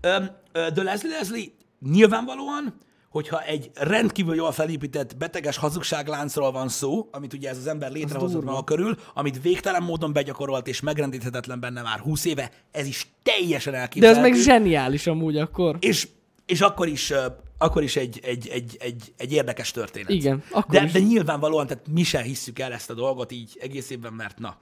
Ö, 0.01 0.17
De 0.51 0.83
Leslie 0.83 1.11
Leslie 1.17 1.45
nyilvánvalóan, 1.91 2.73
hogyha 3.15 3.41
egy 3.41 3.69
rendkívül 3.73 4.35
jól 4.35 4.51
felépített 4.51 5.17
beteges 5.17 5.57
hazugságláncról 5.57 6.51
van 6.51 6.67
szó, 6.67 7.07
amit 7.11 7.33
ugye 7.33 7.49
ez 7.49 7.57
az 7.57 7.67
ember 7.67 7.91
létrehozott 7.91 8.43
maga 8.43 8.63
körül, 8.63 8.97
amit 9.13 9.41
végtelen 9.41 9.83
módon 9.83 10.13
begyakorolt 10.13 10.67
és 10.67 10.81
megrendíthetetlen 10.81 11.59
benne 11.59 11.81
már 11.81 11.99
20 11.99 12.25
éve, 12.25 12.51
ez 12.71 12.87
is 12.87 13.07
teljesen 13.23 13.71
De 13.71 13.77
ez 13.77 13.83
elképzelhető. 13.83 14.21
meg 14.21 14.33
zseniális 14.33 15.07
amúgy 15.07 15.37
akkor. 15.37 15.77
és, 15.79 16.07
és 16.45 16.61
akkor 16.61 16.87
is, 16.87 17.13
akkor 17.57 17.83
is 17.83 17.95
egy, 17.95 18.19
egy, 18.23 18.47
egy, 18.47 18.77
egy, 18.79 19.13
egy 19.17 19.31
érdekes 19.31 19.71
történet. 19.71 20.09
Igen, 20.09 20.43
akkor 20.51 20.79
de, 20.79 20.85
is. 20.85 20.91
de 20.91 20.99
nyilvánvalóan, 20.99 21.67
tehát 21.67 21.87
mi 21.87 22.03
sem 22.03 22.23
hisszük 22.23 22.59
el 22.59 22.71
ezt 22.71 22.89
a 22.89 22.93
dolgot 22.93 23.31
így 23.31 23.57
egész 23.61 23.89
évben, 23.89 24.13
mert 24.13 24.39
na. 24.39 24.57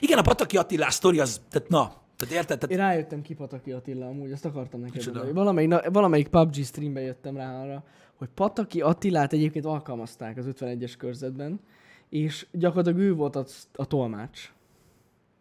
Igen, 0.00 0.18
a 0.18 0.22
Pataki 0.22 0.56
Attilás 0.56 0.94
sztori 0.94 1.18
az, 1.18 1.40
tehát 1.50 1.68
na, 1.68 1.92
tehát 2.18 2.34
érted? 2.34 2.58
Tehát, 2.58 2.70
Én 2.74 2.80
rájöttem 2.90 3.22
ki 3.22 3.34
Pataki 3.34 3.72
Attila 3.72 4.06
amúgy, 4.06 4.32
azt 4.32 4.44
akartam 4.44 4.80
neked 4.80 4.94
Micsoda? 4.96 5.16
mondani. 5.16 5.38
Valamelyik, 5.38 5.68
na, 5.70 5.90
valamelyik 5.90 6.28
PUBG 6.28 6.54
streamben 6.64 7.02
jöttem 7.02 7.36
rá 7.36 7.62
arra, 7.62 7.84
hogy 8.14 8.28
Pataki 8.34 8.80
Attilát 8.80 9.32
egyébként 9.32 9.64
alkalmazták 9.64 10.36
az 10.36 10.46
51-es 10.52 10.94
körzetben, 10.98 11.60
és 12.08 12.46
gyakorlatilag 12.52 12.98
ő 12.98 13.14
volt 13.14 13.36
a, 13.36 13.44
a 13.74 13.86
tolmács. 13.86 14.52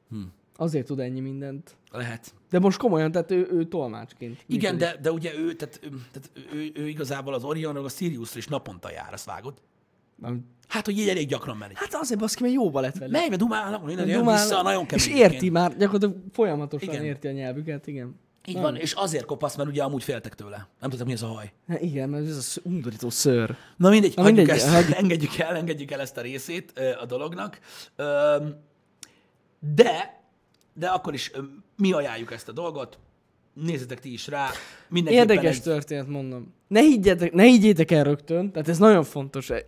Hm. 0.09 0.21
Azért 0.55 0.85
tud 0.85 0.99
ennyi 0.99 1.19
mindent. 1.19 1.75
lehet. 1.91 2.33
De 2.49 2.59
most 2.59 2.77
komolyan, 2.77 3.11
tehát 3.11 3.31
ő, 3.31 3.47
ő 3.51 3.65
tolmácsként. 3.65 4.43
Igen, 4.47 4.73
működik. 4.73 4.95
de, 4.95 5.01
de 5.01 5.11
ugye 5.11 5.37
ő, 5.37 5.53
tehát, 5.53 5.79
ő, 5.83 5.89
tehát 6.11 6.31
ő, 6.53 6.71
ő, 6.75 6.87
igazából 6.87 7.33
az 7.33 7.43
Orionról, 7.43 7.85
a 7.85 7.89
Siriusra 7.89 8.37
is 8.39 8.47
naponta 8.47 8.91
jár, 8.91 9.13
azt 9.13 9.25
vágod? 9.25 9.61
Nem- 10.15 10.45
Hát, 10.67 10.85
hogy 10.85 10.97
így 10.99 11.09
elég 11.09 11.27
gyakran 11.27 11.57
megy. 11.57 11.71
Hát 11.73 11.93
azért 11.93 12.19
baszki, 12.19 12.41
mert 12.41 12.53
jóba 12.55 12.79
lett 12.79 12.97
vele. 12.97 13.11
Megy, 13.19 13.27
mert 13.29 13.41
dumálnak, 13.41 13.85
minden 13.85 14.07
jön 14.07 14.17
Dumál- 14.17 14.41
vissza, 14.47 14.61
nagyon 14.61 14.85
kemény. 14.85 15.05
És 15.05 15.11
érti 15.11 15.23
egyébként. 15.23 15.51
már, 15.53 15.77
gyakorlatilag 15.77 16.15
folyamatosan 16.31 16.89
Igen. 16.93 17.03
érti 17.05 17.27
a 17.27 17.31
nyelvüket, 17.31 17.87
igen. 17.87 18.19
Így 18.45 18.57
van, 18.57 18.75
és 18.75 18.93
azért 18.93 19.25
kopasz, 19.25 19.55
mert 19.55 19.69
ugye 19.69 19.83
amúgy 19.83 20.03
féltek 20.03 20.35
tőle. 20.35 20.67
Nem 20.79 20.89
tudtam, 20.89 21.07
mi 21.07 21.13
ez 21.13 21.21
a 21.21 21.27
haj. 21.27 21.51
Hát 21.67 21.81
igen, 21.81 22.09
mert 22.09 22.27
ez 22.27 22.37
a 22.37 22.41
sz- 22.41 22.61
undorító 22.63 23.09
szőr. 23.09 23.55
Na 23.77 23.89
mindegy, 23.89 24.15
Na 24.15 24.23
mindegy, 24.23 24.49
ezt, 24.49 24.67
hagyjuk. 24.73 24.97
engedjük 24.97 25.37
el, 25.37 25.55
engedjük 25.55 25.91
el 25.91 25.99
ezt 26.01 26.17
a 26.17 26.21
részét 26.21 26.79
a 27.01 27.05
dolognak. 27.05 27.59
De, 29.59 30.21
de 30.73 30.87
akkor 30.87 31.13
is 31.13 31.31
mi 31.77 31.91
ajánljuk 31.91 32.31
ezt 32.31 32.47
a 32.47 32.51
dolgot. 32.51 32.99
Nézzetek 33.53 33.99
ti 33.99 34.13
is 34.13 34.27
rá. 34.27 34.49
Mindenképpen 34.89 35.29
Érdekes 35.29 35.55
egy- 35.57 35.63
történet, 35.63 36.07
mondom. 36.07 36.53
Ne, 36.67 36.81
higgyetek, 36.81 37.33
ne 37.33 37.43
higgyétek 37.43 37.91
el 37.91 38.03
rögtön, 38.03 38.51
tehát 38.51 38.67
ez 38.67 38.77
nagyon 38.77 39.03
fontos, 39.03 39.49
eh, 39.49 39.59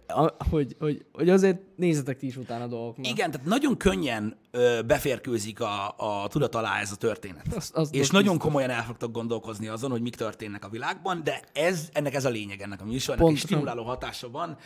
hogy, 0.49 0.75
hogy, 0.79 1.05
hogy 1.13 1.29
azért 1.29 1.57
nézzetek 1.75 2.17
ti 2.17 2.25
is 2.25 2.37
utána 2.37 2.63
a 2.63 2.67
dolgoknak. 2.67 3.07
Igen, 3.07 3.31
tehát 3.31 3.47
nagyon 3.47 3.77
könnyen 3.77 4.37
ö, 4.51 4.79
beférkőzik 4.87 5.59
a, 5.61 5.93
a 5.97 6.27
tudat 6.27 6.55
alá 6.55 6.79
ez 6.79 6.91
a 6.91 6.95
történet. 6.95 7.45
Az- 7.55 7.71
az 7.73 7.89
és 7.93 8.09
nagyon 8.09 8.37
komolyan 8.37 8.69
el 8.69 8.83
fogtok 8.83 9.11
gondolkozni 9.11 9.67
azon, 9.67 9.91
hogy 9.91 10.01
mik 10.01 10.15
történnek 10.15 10.65
a 10.65 10.69
világban, 10.69 11.23
de 11.23 11.41
ez, 11.53 11.89
ennek 11.93 12.13
ez 12.13 12.25
a 12.25 12.29
lényeg 12.29 12.61
ennek 12.61 12.81
a 12.81 12.85
műsornak, 12.85 13.17
és 13.17 13.31
Pontosan. 13.31 13.47
stimuláló 13.49 13.83
hatása 13.83 14.29
van, 14.29 14.57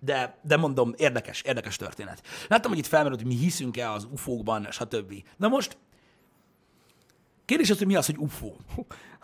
de, 0.00 0.38
de 0.42 0.56
mondom, 0.56 0.94
érdekes, 0.96 1.42
érdekes 1.42 1.76
történet. 1.76 2.22
Láttam, 2.48 2.70
hogy 2.70 2.80
itt 2.80 2.86
felmerült, 2.86 3.20
hogy 3.20 3.30
mi 3.30 3.36
hiszünk-e 3.36 3.90
az 3.92 4.08
UFO-kban, 4.12 4.66
stb. 4.70 5.12
Na 5.36 5.48
most, 5.48 5.78
kérdés 7.44 7.70
az, 7.70 7.78
hogy 7.78 7.86
mi 7.86 7.94
az, 7.96 8.06
hogy 8.06 8.16
UFO? 8.18 8.52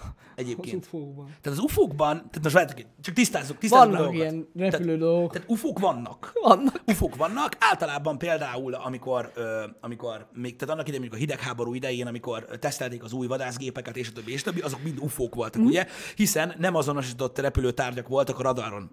Egyébként. 0.34 0.84
Ufókban. 0.84 1.24
Tehát 1.26 1.58
az 1.58 1.64
UFO-kban, 1.64 2.16
tehát 2.16 2.42
most 2.42 2.54
várjátok, 2.54 2.84
csak 3.00 3.14
tisztázzuk, 3.14 3.58
tisztázzuk 3.58 3.86
Vannak 3.86 4.04
dolgokat. 4.04 4.32
ilyen 4.32 4.48
repülő 4.54 4.84
tehát, 4.84 4.98
dolgok. 4.98 5.32
Tehát 5.32 5.50
UFO-k 5.50 5.78
vannak. 5.78 6.32
Vannak. 6.42 6.82
UFO-k 6.86 7.16
vannak, 7.16 7.56
általában 7.58 8.18
például, 8.18 8.74
amikor, 8.74 9.32
ö, 9.34 9.64
amikor 9.80 10.26
még, 10.32 10.56
tehát 10.56 10.74
annak 10.74 10.88
idején, 10.88 11.00
mondjuk 11.00 11.12
a 11.12 11.16
hidegháború 11.16 11.74
idején, 11.74 12.06
amikor 12.06 12.44
tesztelték 12.44 13.04
az 13.04 13.12
új 13.12 13.26
vadászgépeket, 13.26 13.96
és 13.96 14.08
a 14.08 14.12
többi, 14.12 14.32
és 14.32 14.40
a 14.40 14.44
többi, 14.44 14.60
azok 14.60 14.82
mind 14.82 14.98
UFO-k 15.00 15.34
voltak, 15.34 15.62
mm. 15.62 15.66
ugye? 15.66 15.86
Hiszen 16.14 16.54
nem 16.58 16.74
azonosított 16.74 17.38
repülőtárgyak 17.38 18.08
voltak 18.08 18.38
a 18.38 18.42
radaron, 18.42 18.90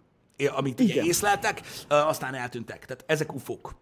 amit 0.55 0.79
ugye 0.79 1.03
észleltek, 1.03 1.61
aztán 1.87 2.35
eltűntek. 2.35 2.85
Tehát 2.85 3.03
ezek 3.07 3.33
UFO-k. 3.33 3.75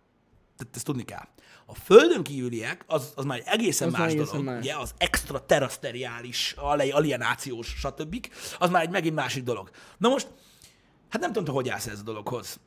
Tehát 0.58 0.76
ezt 0.76 0.86
tudni 0.86 1.04
kell. 1.04 1.28
A 1.72 1.76
földön 1.84 2.24
kívüliek, 2.24 2.84
az, 2.88 3.12
az 3.16 3.26
már 3.26 3.38
egy 3.38 3.44
egészen 3.46 3.88
Az 3.88 3.94
más 3.94 4.12
egészen 4.12 4.26
dolog. 4.26 4.46
más. 4.46 4.60
Ugye, 4.60 4.76
az 4.76 4.92
extraterrestriális, 4.98 6.56
ali- 6.58 6.92
alienációs, 6.92 7.68
stb. 7.68 8.28
Az 8.60 8.70
már 8.70 8.84
egy 8.84 8.90
megint 8.90 9.16
másik 9.16 9.44
dolog. 9.44 9.70
Na 9.98 10.10
most, 10.10 10.28
hát 11.10 11.22
nem 11.22 11.30
tudom, 11.30 11.46
te 11.46 11.52
hogy 11.52 11.70
állsz 11.70 11.88
ez 11.88 12.00
a 12.00 12.04
dologhoz. 12.04 12.60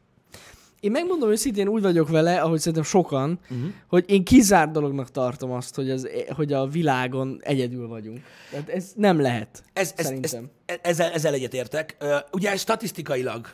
Én 0.81 0.90
megmondom 0.90 1.31
őszintén 1.31 1.69
úgy 1.69 1.83
vagyok 1.83 2.09
vele, 2.09 2.40
ahogy 2.40 2.59
szerintem 2.59 2.83
sokan, 2.83 3.38
uh-huh. 3.51 3.73
hogy 3.87 4.05
én 4.11 4.25
kizárt 4.25 4.71
dolognak 4.71 5.11
tartom 5.11 5.51
azt, 5.51 5.75
hogy, 5.75 5.90
az, 5.90 6.09
hogy 6.35 6.53
a 6.53 6.67
világon 6.67 7.38
egyedül 7.43 7.88
vagyunk. 7.88 8.21
Tehát 8.51 8.69
ez 8.69 8.93
nem 8.97 9.21
lehet. 9.21 9.64
Ez, 9.73 9.88
ez, 9.88 9.93
ez, 9.97 10.05
szerintem. 10.05 10.51
ezzel, 10.83 11.11
ezzel 11.11 11.35
egyetértek. 11.35 11.97
Ugye 12.33 12.51
ez 12.51 12.61
statisztikailag 12.61 13.49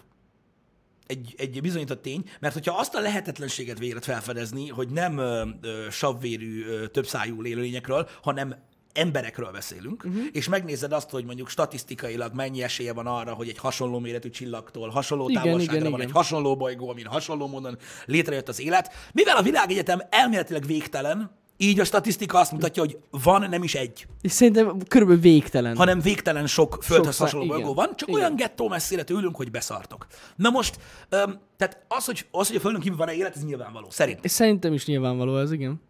egy, 1.11 1.35
egy 1.39 1.61
bizonyított 1.61 2.03
tény, 2.03 2.25
mert 2.41 2.55
hogyha 2.55 2.79
azt 2.79 2.95
a 2.95 3.01
lehetetlenséget 3.01 3.79
végre 3.79 4.01
felfedezni, 4.01 4.69
hogy 4.69 4.89
nem 4.89 5.19
ö, 5.19 5.49
ö, 5.61 5.87
savvérű, 5.91 6.67
ö, 6.67 6.87
többszájú 6.87 7.45
élőlényekről, 7.45 8.09
hanem 8.23 8.55
emberekről 8.93 9.51
beszélünk, 9.51 10.05
uh-huh. 10.05 10.23
és 10.33 10.49
megnézed 10.49 10.93
azt, 10.93 11.11
hogy 11.11 11.25
mondjuk 11.25 11.49
statisztikailag 11.49 12.35
mennyi 12.35 12.63
esélye 12.63 12.93
van 12.93 13.07
arra, 13.07 13.33
hogy 13.33 13.49
egy 13.49 13.59
hasonló 13.59 13.99
méretű 13.99 14.31
csillagtól, 14.31 14.89
hasonló 14.89 15.29
Igen, 15.29 15.43
távolságra 15.43 15.77
igen, 15.77 15.91
van 15.91 16.01
igen. 16.01 16.07
egy 16.07 16.17
hasonló 16.17 16.57
bolygó, 16.57 16.91
amin 16.91 17.07
hasonló 17.07 17.47
módon 17.47 17.79
létrejött 18.05 18.49
az 18.49 18.61
élet. 18.61 18.93
Mivel 19.13 19.37
a 19.37 19.43
világegyetem 19.43 20.03
elméletileg 20.11 20.67
végtelen, 20.67 21.39
így 21.63 21.81
a 21.81 21.85
statisztika 21.85 22.39
azt 22.39 22.53
mutatja, 22.53 22.83
hogy 22.83 22.99
van 23.11 23.49
nem 23.51 23.63
is 23.63 23.75
egy, 23.75 24.07
És 24.21 24.33
szerintem 24.33 24.79
körülbelül 24.89 25.23
végtelen. 25.23 25.77
hanem 25.77 26.01
végtelen 26.01 26.47
sok 26.47 26.79
földhöz 26.83 27.15
Sok 27.15 27.25
hasonló 27.25 27.47
bolygó 27.47 27.75
van, 27.75 27.97
csak 27.97 28.09
Igen. 28.09 28.21
olyan 28.21 28.37
gettó 28.37 28.69
messzire 28.69 29.03
tőlünk, 29.03 29.37
hogy 29.37 29.51
beszartok. 29.51 30.07
Na 30.37 30.51
most, 30.51 30.79
öm, 31.09 31.39
tehát 31.57 31.85
az, 31.89 32.05
hogy, 32.05 32.27
az, 32.31 32.47
hogy 32.47 32.57
a 32.57 32.61
Földön 32.61 32.81
kívül 32.81 32.97
van-e 32.99 33.13
élet, 33.13 33.37
ez 33.37 33.45
nyilvánvaló. 33.45 33.91
Szerint. 33.91 34.25
És 34.25 34.31
szerintem 34.31 34.73
is 34.73 34.87
nyilvánvaló 34.87 35.39
ez, 35.39 35.53
igen. 35.53 35.81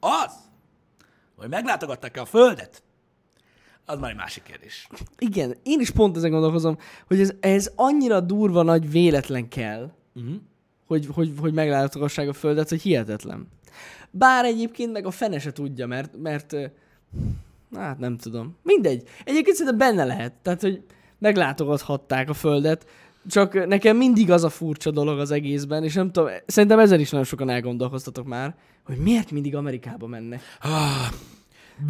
Az, 0.00 0.32
hogy 1.36 1.48
meglátogatták-e 1.48 2.20
a 2.20 2.24
Földet, 2.24 2.82
az 3.86 3.98
már 3.98 4.10
egy 4.10 4.16
másik 4.16 4.42
kérdés. 4.42 4.86
Igen, 5.18 5.54
én 5.62 5.80
is 5.80 5.90
pont 5.90 6.16
ezen 6.16 6.30
gondolkozom, 6.30 6.78
hogy 7.06 7.20
ez, 7.20 7.32
ez 7.40 7.70
annyira 7.76 8.20
durva 8.20 8.62
nagy 8.62 8.90
véletlen 8.90 9.48
kell, 9.48 9.90
Uh-huh. 10.14 10.34
hogy, 10.86 11.08
hogy, 11.12 11.32
hogy 11.38 11.52
meglátogassák 11.52 12.28
a 12.28 12.32
Földet, 12.32 12.68
hogy 12.68 12.82
hihetetlen. 12.82 13.48
Bár 14.10 14.44
egyébként 14.44 14.92
meg 14.92 15.06
a 15.06 15.10
fene 15.10 15.38
se 15.38 15.52
tudja, 15.52 15.86
mert, 15.86 16.16
mert 16.16 16.56
hát 17.74 17.98
nem 17.98 18.16
tudom. 18.16 18.56
Mindegy. 18.62 19.02
Egyébként 19.24 19.56
szerintem 19.56 19.88
benne 19.88 20.04
lehet. 20.04 20.32
Tehát, 20.42 20.60
hogy 20.60 20.82
meglátogathatták 21.18 22.28
a 22.28 22.34
Földet, 22.34 22.86
csak 23.26 23.66
nekem 23.66 23.96
mindig 23.96 24.30
az 24.30 24.44
a 24.44 24.48
furcsa 24.48 24.90
dolog 24.90 25.18
az 25.18 25.30
egészben, 25.30 25.84
és 25.84 25.94
nem 25.94 26.10
tudom, 26.12 26.30
szerintem 26.46 26.78
ezen 26.78 27.00
is 27.00 27.10
nagyon 27.10 27.26
sokan 27.26 27.50
elgondolkoztatok 27.50 28.26
már, 28.26 28.54
hogy 28.84 28.96
miért 28.96 29.30
mindig 29.30 29.56
Amerikába 29.56 30.06
mennek. 30.06 30.40
Ah, 30.60 31.12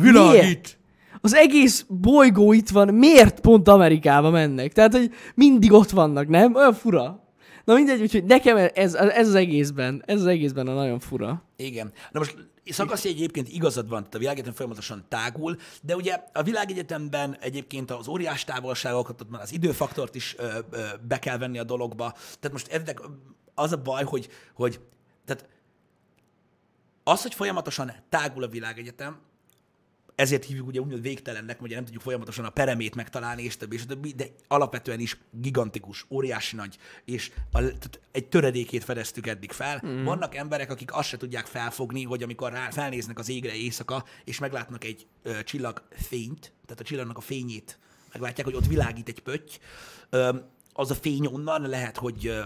világít! 0.03 0.79
Az 1.21 1.35
egész 1.35 1.85
bolygó 1.89 2.53
itt 2.53 2.69
van, 2.69 2.95
miért 2.95 3.41
pont 3.41 3.69
Amerikába 3.69 4.31
mennek? 4.31 4.73
Tehát, 4.73 4.93
hogy 4.93 5.11
mindig 5.35 5.73
ott 5.73 5.91
vannak, 5.91 6.29
nem? 6.29 6.55
Olyan 6.55 6.73
fura. 6.73 7.30
Na 7.65 7.75
mindegy, 7.75 8.01
úgyhogy 8.01 8.25
nekem 8.25 8.57
ez, 8.57 8.95
ez 8.95 9.29
az 9.29 9.35
egészben, 9.35 10.03
ez 10.07 10.21
az 10.21 10.27
egészben 10.27 10.67
a 10.67 10.75
nagyon 10.75 11.01
fura. 11.01 11.43
Igen. 11.57 11.93
Na 12.13 12.19
most 12.19 12.37
szakasz 12.65 13.05
egyébként 13.05 13.49
igazad 13.49 13.89
van, 13.89 13.99
tehát 13.99 14.15
a 14.15 14.19
világegyetem 14.19 14.55
folyamatosan 14.55 15.05
tágul, 15.09 15.57
de 15.83 15.97
ugye 15.97 16.25
a 16.33 16.43
világegyetemben 16.43 17.37
egyébként 17.41 17.91
az 17.91 18.09
óriás 18.09 18.45
távolságokat, 18.45 19.21
ott 19.21 19.31
már 19.31 19.43
az 19.43 19.53
időfaktort 19.53 20.15
is 20.15 20.35
ö, 20.39 20.59
ö, 20.71 20.81
be 21.09 21.19
kell 21.19 21.39
venni 21.39 21.59
a 21.59 21.65
dologba. 21.65 22.13
Tehát 22.13 22.53
most 22.53 22.67
értek, 22.67 23.01
az 23.55 23.73
a 23.73 23.77
baj, 23.77 24.05
hogy, 24.05 24.29
hogy 24.55 24.81
tehát 25.25 25.49
az, 27.05 27.23
hogy 27.23 27.35
folyamatosan 27.35 27.93
tágul 28.09 28.43
a 28.43 28.49
világegyetem, 28.49 29.19
ezért 30.21 30.45
hívjuk 30.45 30.67
ugye 30.67 30.81
úgymond 30.81 31.03
végtelennek, 31.03 31.63
ugye 31.63 31.75
nem 31.75 31.85
tudjuk 31.85 32.03
folyamatosan 32.03 32.45
a 32.45 32.51
peremét 32.51 32.95
megtalálni, 32.95 33.43
és 33.43 33.57
többi, 33.57 33.77
és 33.77 33.87
többi, 33.87 34.13
de 34.13 34.25
alapvetően 34.49 35.01
is 35.01 35.19
gigantikus, 35.31 36.07
óriási 36.11 36.57
nagy, 36.57 36.77
és 37.05 37.31
a, 37.53 37.59
tehát 37.59 38.01
egy 38.13 38.29
töredékét 38.29 38.85
fedeztük 38.85 39.27
eddig 39.27 39.53
fel. 39.53 39.83
Mm. 39.87 40.05
Vannak 40.05 40.35
emberek, 40.35 40.71
akik 40.71 40.95
azt 40.95 41.09
se 41.09 41.17
tudják 41.17 41.47
felfogni, 41.47 42.05
hogy 42.05 42.23
amikor 42.23 42.53
rá, 42.53 42.71
felnéznek 42.71 43.19
az 43.19 43.29
égre 43.29 43.55
éjszaka, 43.55 44.05
és 44.25 44.39
meglátnak 44.39 44.85
egy 44.85 45.07
ö, 45.23 45.43
csillag 45.43 45.83
fényt, 45.91 46.53
tehát 46.65 46.81
a 46.81 46.85
csillagnak 46.85 47.17
a 47.17 47.21
fényét, 47.21 47.79
meglátják, 48.13 48.47
hogy 48.47 48.57
ott 48.57 48.67
világít 48.67 49.09
egy 49.09 49.21
pötty, 49.21 49.59
ö, 50.11 50.37
az 50.73 50.91
a 50.91 50.95
fény 50.95 51.27
onnan 51.27 51.69
lehet, 51.69 51.97
hogy 51.97 52.27
ö, 52.27 52.43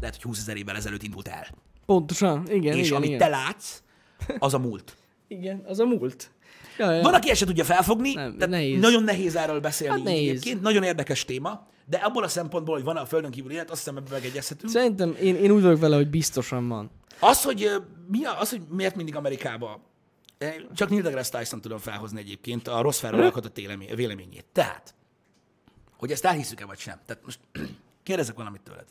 lehet, 0.00 0.14
hogy 0.14 0.22
20 0.22 0.38
ezer 0.38 0.56
évvel 0.56 0.76
ezelőtt 0.76 1.02
indult 1.02 1.28
el. 1.28 1.46
Pontosan, 1.86 2.50
igen, 2.50 2.76
és 2.76 2.86
igen, 2.86 2.96
amit 2.96 3.08
igen. 3.08 3.18
te 3.18 3.28
látsz, 3.28 3.82
az 4.38 4.54
a 4.54 4.58
múlt. 4.58 4.96
Igen, 5.28 5.62
az 5.66 5.78
a 5.78 5.84
múlt. 5.84 6.30
Ja, 6.78 6.90
ja. 6.92 7.02
Van, 7.02 7.14
aki 7.14 7.30
ezt 7.30 7.38
se 7.38 7.46
tudja 7.46 7.64
felfogni, 7.64 8.12
Nem, 8.12 8.32
tehát 8.34 8.48
nehéz. 8.48 8.80
nagyon 8.80 9.02
nehéz 9.02 9.36
erről 9.36 9.60
beszélni 9.60 9.94
Hát 9.96 10.04
nehéz. 10.04 10.28
egyébként, 10.28 10.60
nagyon 10.60 10.82
érdekes 10.82 11.24
téma, 11.24 11.66
de 11.84 11.96
abból 11.96 12.22
a 12.22 12.28
szempontból, 12.28 12.74
hogy 12.74 12.84
van 12.84 12.96
a 12.96 13.06
Földön 13.06 13.30
kívül 13.30 13.50
élet, 13.50 13.70
azt 13.70 13.78
hiszem 13.78 13.96
ebben 13.96 14.12
megegyezhetünk. 14.12 14.72
Szerintem 14.72 15.16
én, 15.20 15.36
én 15.36 15.50
úgy 15.50 15.62
vagyok 15.62 15.80
vele, 15.80 15.96
hogy 15.96 16.08
biztosan 16.10 16.68
van. 16.68 16.90
Az, 17.20 17.42
hogy, 17.42 17.70
mi 18.08 18.24
a, 18.24 18.40
az, 18.40 18.50
hogy 18.50 18.60
miért 18.70 18.96
mindig 18.96 19.16
Amerikába, 19.16 19.80
csak 20.74 20.88
Neil 20.88 21.02
deGrasse 21.02 21.38
Tyson 21.38 21.60
tudom 21.60 21.78
felhozni 21.78 22.20
egyébként 22.20 22.68
a 22.68 22.80
rossz 22.80 22.98
felről 22.98 23.22
alkotott 23.22 23.58
élemény- 23.58 23.94
véleményét. 23.94 24.44
Tehát, 24.52 24.94
hogy 25.96 26.10
ezt 26.10 26.24
elhiszük-e 26.24 26.66
vagy 26.66 26.78
sem. 26.78 26.98
Tehát 27.06 27.24
most 27.24 27.38
kérdezek 28.02 28.36
valamit 28.36 28.60
tőled. 28.60 28.84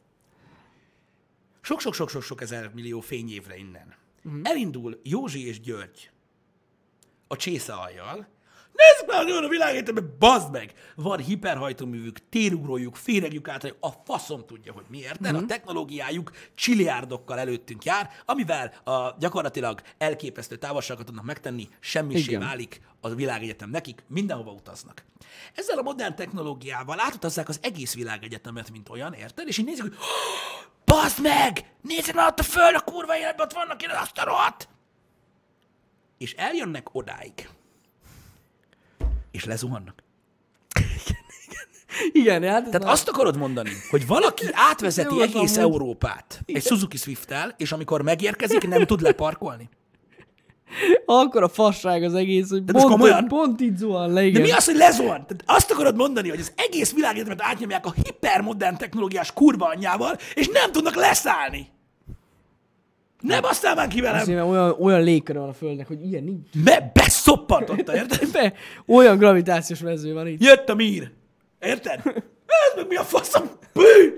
Sok-sok-sok-sok 1.62 2.42
ezer 2.42 2.72
millió 2.74 3.00
fényévre 3.00 3.58
innen. 3.58 3.94
Uh-huh. 4.24 4.42
Elindul 4.44 5.00
Józsi 5.04 5.48
és 5.48 5.60
György 5.60 6.10
a 7.28 7.36
csésze 7.36 7.74
aljal, 7.74 8.28
Nézzük 8.76 9.08
már, 9.08 9.24
hogy 9.24 9.46
a 9.46 9.48
világegyetemben, 9.48 10.16
bazd 10.20 10.52
meg! 10.52 10.74
Van 10.96 11.20
hiperhajtóművük, 11.20 12.30
térugrójuk, 12.30 12.96
féregjük 12.96 13.48
át, 13.48 13.76
a 13.80 13.90
faszom 14.06 14.46
tudja, 14.46 14.74
hogy 14.74 14.84
miért. 14.90 15.28
Mm-hmm. 15.28 15.36
A 15.36 15.46
technológiájuk 15.46 16.32
csiliárdokkal 16.56 17.40
előttünk 17.40 17.84
jár, 17.84 18.10
amivel 18.26 18.74
a 18.84 19.16
gyakorlatilag 19.20 19.82
elképesztő 19.98 20.56
távolságokat 20.56 21.06
tudnak 21.06 21.26
megtenni, 21.26 21.68
semmisé 21.80 22.30
Igen. 22.30 22.40
válik 22.40 22.82
a 23.02 23.10
világegyetem 23.10 23.70
nekik, 23.70 24.04
mindenhova 24.08 24.52
utaznak. 24.52 25.04
Ezzel 25.54 25.78
a 25.78 25.82
modern 25.82 26.16
technológiával 26.16 27.00
átutazzák 27.00 27.50
az 27.50 27.60
egész 27.62 27.94
világegyetemet, 27.94 28.72
mint 28.72 28.90
olyan, 28.90 29.14
érted? 29.14 29.48
És 29.48 29.58
így 29.58 29.66
nézik, 29.66 29.82
hogy 29.82 29.96
bazd 30.96 31.22
meg! 31.22 31.74
Nézzük 31.82 32.16
már 32.16 32.28
ott 32.28 32.40
a 32.40 32.44
föld, 32.44 32.76
a 32.76 32.82
kurva 32.82 33.18
életben, 33.18 33.46
ott 33.46 33.54
vannak 33.54 33.82
ilyen 33.82 33.96
azt 33.96 34.18
a 34.18 34.24
rohadt! 34.24 34.68
És 36.18 36.34
eljönnek 36.34 36.88
odáig 36.92 37.50
és 39.32 39.46
lezuhannak. 39.46 40.04
Igen, 42.12 42.44
hát 42.44 42.62
ez 42.64 42.66
Tehát 42.66 42.84
már- 42.84 42.92
azt 42.94 43.08
akarod 43.10 43.38
mondani, 43.38 43.70
hogy 43.90 44.08
valaki 44.08 44.46
átvezeti 44.72 45.22
egész. 45.22 45.58
Európát 45.58 46.42
egy 46.46 46.64
Suzuki 46.66 46.98
Swift-tel, 46.98 47.54
és 47.58 47.72
amikor 47.72 48.02
megérkezik, 48.02 48.68
nem 48.68 48.86
tud 48.86 49.02
leparkolni? 49.02 49.70
akkor 51.06 51.44
a 51.44 51.48
fasság 51.48 52.04
az 52.04 52.14
egész, 52.14 52.50
hogy 52.50 52.64
pont, 52.64 52.84
komolyan? 52.86 53.28
pont 53.28 53.62
így 53.62 53.78
zuhan 53.78 54.08
le, 54.14 54.22
De 54.22 54.26
igen. 54.26 54.42
mi 54.42 54.52
az, 54.52 54.66
hogy 54.66 54.76
lezuhan? 54.76 55.10
Tehát 55.28 55.44
azt 55.46 55.72
akarod 55.72 55.96
mondani, 55.96 56.30
hogy 56.30 56.40
az 56.40 56.52
egész 56.56 56.94
világegyetemet 56.94 57.42
átnyomják 57.42 57.86
a 57.86 57.94
hipermodern 58.04 58.78
technológiás 58.78 59.34
kurva 59.34 59.66
anyjával, 59.68 60.18
és 60.34 60.48
nem 60.48 60.72
tudnak 60.72 60.96
leszállni. 60.96 61.68
Nem 63.22 63.44
aztán 63.44 63.76
már 63.76 63.88
ki 63.88 64.02
velem, 64.02 64.22
Azért, 64.22 64.38
mert 64.38 64.50
olyan, 64.50 64.76
olyan 64.80 65.04
légköre 65.04 65.40
van 65.40 65.50
a 65.50 65.54
Földnek, 65.54 65.88
hogy 65.88 66.06
ilyen 66.06 66.24
nincs. 66.24 66.48
mert 66.64 66.94
beszoppantotta, 66.94 67.96
érted? 67.96 68.32
Be, 68.34 68.54
olyan 68.86 69.18
gravitációs 69.18 69.80
mező 69.80 70.14
van 70.14 70.28
itt. 70.28 70.44
Jött 70.44 70.70
a 70.70 70.76
mír. 70.76 71.12
Érted? 71.60 72.00
Ez 72.48 72.76
meg 72.76 72.88
mi 72.88 72.96
a 72.96 73.04
faszom? 73.04 73.44
Bű! 73.74 74.14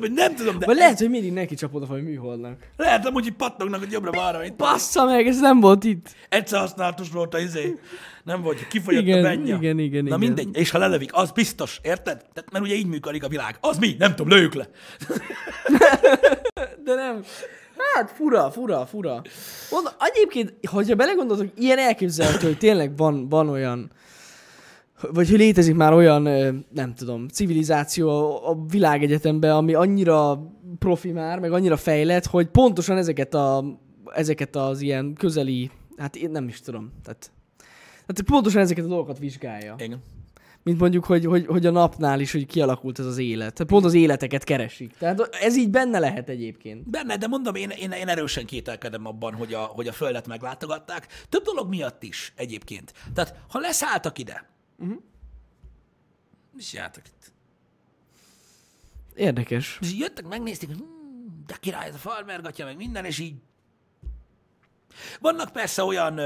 Vagy 0.00 0.12
nem 0.12 0.34
tudom, 0.34 0.58
de 0.58 0.66
Vagy 0.66 0.76
lehet, 0.76 0.98
hogy 0.98 1.10
mindig 1.10 1.32
neki 1.32 1.54
csapod 1.54 1.82
a 1.82 1.86
faj 1.86 2.00
műholdnak. 2.00 2.56
lehet 2.76 3.06
amúgy, 3.06 3.22
hogy 3.22 3.32
pattognak, 3.32 3.80
hogy 3.80 3.92
jobbra-balra. 3.92 4.40
Bassza 4.56 5.04
meg, 5.04 5.26
ez 5.26 5.40
nem 5.40 5.60
volt 5.60 5.84
itt. 5.84 6.14
Egyszer 6.28 6.60
használatos 6.60 7.08
volt 7.10 7.34
a 7.34 7.38
izé. 7.38 7.78
Nem 8.24 8.42
volt, 8.42 8.58
hogy 8.58 8.66
kifogyott 8.66 9.02
Igen, 9.02 9.18
a 9.18 9.22
bennya. 9.22 9.56
igen, 9.56 9.78
igen, 9.78 10.02
Na 10.02 10.06
igen. 10.06 10.18
mindegy, 10.18 10.48
és 10.56 10.70
ha 10.70 10.78
lelövik, 10.78 11.10
az 11.12 11.30
biztos, 11.30 11.80
érted? 11.82 12.16
Tehát, 12.32 12.50
mert 12.52 12.64
ugye 12.64 12.74
így 12.74 12.86
működik 12.86 13.24
a 13.24 13.28
világ. 13.28 13.56
Az 13.60 13.78
mi? 13.78 13.94
Nem 13.98 14.14
tudom, 14.14 14.28
lőjük 14.36 14.54
le. 14.54 14.68
De 16.84 16.94
nem. 16.94 17.24
Hát 17.94 18.10
fura, 18.10 18.50
fura, 18.50 18.86
fura. 18.86 19.22
Mondom, 19.70 19.92
egyébként, 19.98 20.54
hogyha 20.66 20.94
belegondoltok, 20.94 21.48
ilyen 21.56 21.78
elképzelhető, 21.78 22.46
hogy 22.46 22.58
tényleg 22.58 22.96
van, 22.96 23.28
van 23.28 23.48
olyan, 23.48 23.90
vagy 25.12 25.30
hogy 25.30 25.38
létezik 25.38 25.74
már 25.74 25.92
olyan, 25.92 26.22
nem 26.72 26.94
tudom, 26.94 27.28
civilizáció 27.28 28.08
a 28.46 28.64
világegyetemben, 28.68 29.50
ami 29.50 29.74
annyira 29.74 30.50
profi 30.78 31.12
már, 31.12 31.38
meg 31.38 31.52
annyira 31.52 31.76
fejlett, 31.76 32.26
hogy 32.26 32.46
pontosan 32.46 32.96
ezeket, 32.96 33.34
a, 33.34 33.64
ezeket 34.14 34.56
az 34.56 34.80
ilyen 34.80 35.14
közeli, 35.14 35.70
hát 35.96 36.16
én 36.16 36.30
nem 36.30 36.48
is 36.48 36.60
tudom, 36.60 36.92
tehát, 37.04 37.30
tehát 38.06 38.22
pontosan 38.26 38.60
ezeket 38.60 38.84
a 38.84 38.88
dolgokat 38.88 39.18
vizsgálja. 39.18 39.74
Igen. 39.78 40.02
Mint 40.62 40.78
mondjuk, 40.78 41.04
hogy, 41.04 41.24
hogy, 41.24 41.46
hogy 41.46 41.66
a 41.66 41.70
napnál 41.70 42.20
is, 42.20 42.32
hogy 42.32 42.46
kialakult 42.46 42.98
ez 42.98 43.06
az 43.06 43.18
élet. 43.18 43.54
Tehát 43.54 43.72
pont 43.72 43.84
az 43.84 43.94
életeket 43.94 44.44
keresik. 44.44 44.96
Tehát 44.96 45.28
ez 45.40 45.56
így 45.56 45.70
benne 45.70 45.98
lehet 45.98 46.28
egyébként. 46.28 46.90
Benne, 46.90 47.16
de 47.16 47.26
mondom, 47.26 47.54
én, 47.54 47.70
én, 47.70 47.90
én 47.90 48.08
erősen 48.08 48.46
kételkedem 48.46 49.06
abban, 49.06 49.34
hogy 49.34 49.54
a, 49.54 49.60
hogy 49.60 49.88
a 49.88 49.92
Földet 49.92 50.26
meglátogatták. 50.26 51.06
Több 51.28 51.44
dolog 51.44 51.68
miatt 51.68 52.02
is 52.02 52.32
egyébként. 52.36 52.92
Tehát, 53.14 53.34
ha 53.48 53.58
leszálltak 53.58 54.18
ide, 54.18 54.50
uh-huh. 54.78 54.96
és 56.58 56.72
jártak 56.72 57.06
itt. 57.06 57.32
Érdekes. 59.14 59.78
És 59.80 59.94
jöttek, 59.94 60.28
megnézték, 60.28 60.68
hogy 60.68 60.78
hmm, 60.78 61.42
de 61.46 61.54
király 61.60 61.88
ez 61.88 61.94
a 61.94 61.98
farmergatja, 61.98 62.64
meg 62.64 62.76
minden, 62.76 63.04
és 63.04 63.18
így... 63.18 63.34
Vannak 65.20 65.52
persze 65.52 65.84
olyan, 65.84 66.20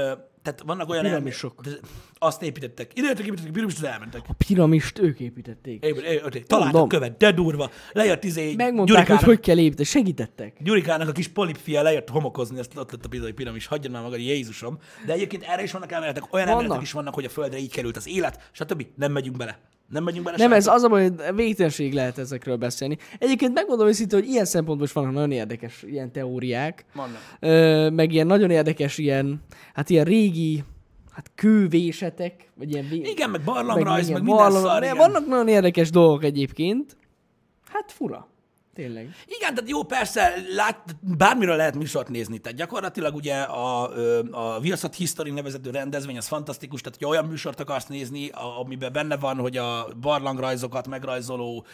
tehát 0.47 0.63
vannak 0.65 0.89
olyan... 0.89 1.03
Piramisok. 1.03 1.61
elmé- 1.65 1.79
de 1.81 1.87
Azt 2.19 2.41
építettek. 2.41 2.91
Ide 2.95 3.07
jöttek, 3.07 3.25
építettek, 3.25 3.51
piramist, 3.51 3.83
elmentek. 3.83 4.21
A 4.27 4.33
piramist 4.47 4.99
ők 4.99 5.19
építették. 5.19 5.83
Épít- 5.83 6.03
építették. 6.03 6.45
Találtak 6.45 6.87
követ, 6.87 7.17
de 7.17 7.31
durva. 7.31 7.69
Lejött 7.91 8.23
izé 8.23 8.53
Megmondták, 8.55 8.95
Gyurikának, 8.95 9.23
hogy 9.23 9.35
hogy 9.35 9.45
kell 9.45 9.57
építeni. 9.57 9.83
Segítettek. 9.87 10.57
Gyurikának 10.63 11.07
a 11.07 11.11
kis 11.11 11.27
polipfia 11.27 11.81
lejött 11.81 12.09
homokozni, 12.09 12.59
ezt 12.59 12.77
ott 12.77 12.91
lett 12.91 13.05
a 13.05 13.07
bizony 13.07 13.33
piramis, 13.33 13.65
hagyjad 13.65 13.91
már 13.91 14.01
magad, 14.01 14.19
Jézusom. 14.19 14.77
De 15.05 15.13
egyébként 15.13 15.43
erre 15.43 15.63
is 15.63 15.71
vannak 15.71 15.91
elméletek, 15.91 16.33
olyan 16.33 16.45
Vannak. 16.45 16.61
elméletek 16.61 16.85
is 16.87 16.91
vannak, 16.91 17.13
hogy 17.13 17.25
a 17.25 17.29
Földre 17.29 17.57
így 17.57 17.71
került 17.71 17.97
az 17.97 18.07
élet, 18.07 18.49
stb. 18.51 18.85
Nem 18.95 19.11
megyünk 19.11 19.37
bele. 19.37 19.59
Nem 19.89 20.03
megyünk 20.03 20.25
bele. 20.25 20.37
Nem, 20.37 20.53
ez 20.53 20.67
az 20.67 20.83
a 20.83 20.89
hogy 20.89 21.13
végtelenség 21.35 21.93
lehet 21.93 22.17
ezekről 22.17 22.55
beszélni. 22.55 22.97
Egyébként 23.19 23.53
megmondom 23.53 23.87
őszintén, 23.87 24.19
hogy 24.19 24.29
ilyen 24.29 24.45
szempontból 24.45 24.87
is 24.87 24.93
vannak 24.93 25.13
nagyon 25.13 25.31
érdekes 25.31 25.83
ilyen 25.83 26.11
teóriák. 26.11 26.85
Vannak. 26.95 27.37
Ö, 27.39 27.89
meg 27.89 28.11
ilyen 28.13 28.27
nagyon 28.27 28.49
érdekes 28.49 28.97
ilyen, 28.97 29.41
hát 29.73 29.89
ilyen 29.89 30.05
régi, 30.05 30.63
hát 31.11 31.31
kővésetek, 31.35 32.49
vagy 32.55 32.71
ilyen 32.71 32.87
vé... 32.89 32.95
Igen, 32.97 33.29
meg 33.29 33.41
barlangrajz, 33.41 34.09
meg, 34.09 34.21
igen, 34.21 34.21
minden 34.23 34.35
barlang- 34.37 34.65
szar, 34.65 34.83
igen. 34.83 34.97
Vannak 34.97 35.27
nagyon 35.27 35.47
érdekes 35.47 35.89
dolgok 35.89 36.23
egyébként. 36.23 36.97
Hát 37.67 37.91
fura. 37.91 38.27
Tényleg. 38.77 39.15
Igen, 39.25 39.53
tehát 39.53 39.69
jó, 39.69 39.83
persze, 39.83 40.33
lát, 40.55 40.95
bármiről 41.01 41.55
lehet 41.55 41.75
műsort 41.75 42.09
nézni. 42.09 42.37
Tehát 42.37 42.57
gyakorlatilag 42.57 43.15
ugye 43.15 43.35
a, 43.41 43.89
a 44.31 44.59
Viaszat 44.59 44.95
History 44.95 45.31
nevezető 45.31 45.69
rendezvény 45.69 46.17
az 46.17 46.27
fantasztikus, 46.27 46.81
tehát 46.81 46.97
hogyha 46.97 47.13
olyan 47.13 47.25
műsort 47.25 47.59
akarsz 47.59 47.85
nézni, 47.85 48.29
amiben 48.59 48.91
benne 48.93 49.17
van, 49.17 49.37
hogy 49.37 49.57
a 49.57 49.87
barlangrajzokat 50.01 50.87
megrajzoló 50.87 51.65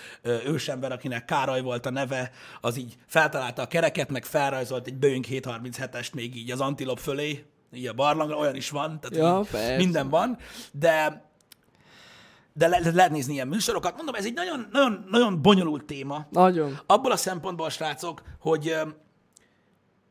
ősember, 0.45 0.91
akinek 0.91 1.26
Károly 1.26 1.62
volt 1.62 1.86
a 1.86 1.89
neve, 1.89 2.32
az 2.62 2.78
így 2.78 2.95
feltalálta 3.08 3.62
a 3.62 3.68
kereket, 3.68 4.10
meg 4.10 4.26
felrajzolt 4.26 4.88
egy 4.88 4.97
Boeing 4.97 5.26
737-est 5.30 6.14
még 6.14 6.36
így 6.36 6.51
az 6.51 6.60
antilop 6.60 6.99
fölé, 6.99 7.45
így 7.74 7.88
a 7.88 7.93
barlangra, 7.93 8.38
olyan 8.38 8.56
is 8.56 8.70
van, 8.70 8.99
tehát 8.99 9.47
Ja, 9.51 9.78
minden 9.78 10.10
van, 10.10 10.38
de 10.72 11.26
de 12.54 12.68
le, 12.68 12.80
le, 12.80 12.91
lehet 12.91 13.12
nézni 13.12 13.34
ilyen 13.34 13.47
műsorokat. 13.47 13.95
Mondom, 13.95 14.16
ez 14.16 14.26
egy 14.26 14.34
nagyon, 14.34 14.68
nagyon, 14.72 15.06
nagyon 15.10 15.41
bonyolult 15.41 15.86
téma, 15.86 16.28
Nagyon. 16.32 16.80
abból 16.86 17.12
a 17.12 17.16
szempontból, 17.18 17.70
srácok, 17.70 18.22
hogy 18.39 18.68
ö, 18.68 18.82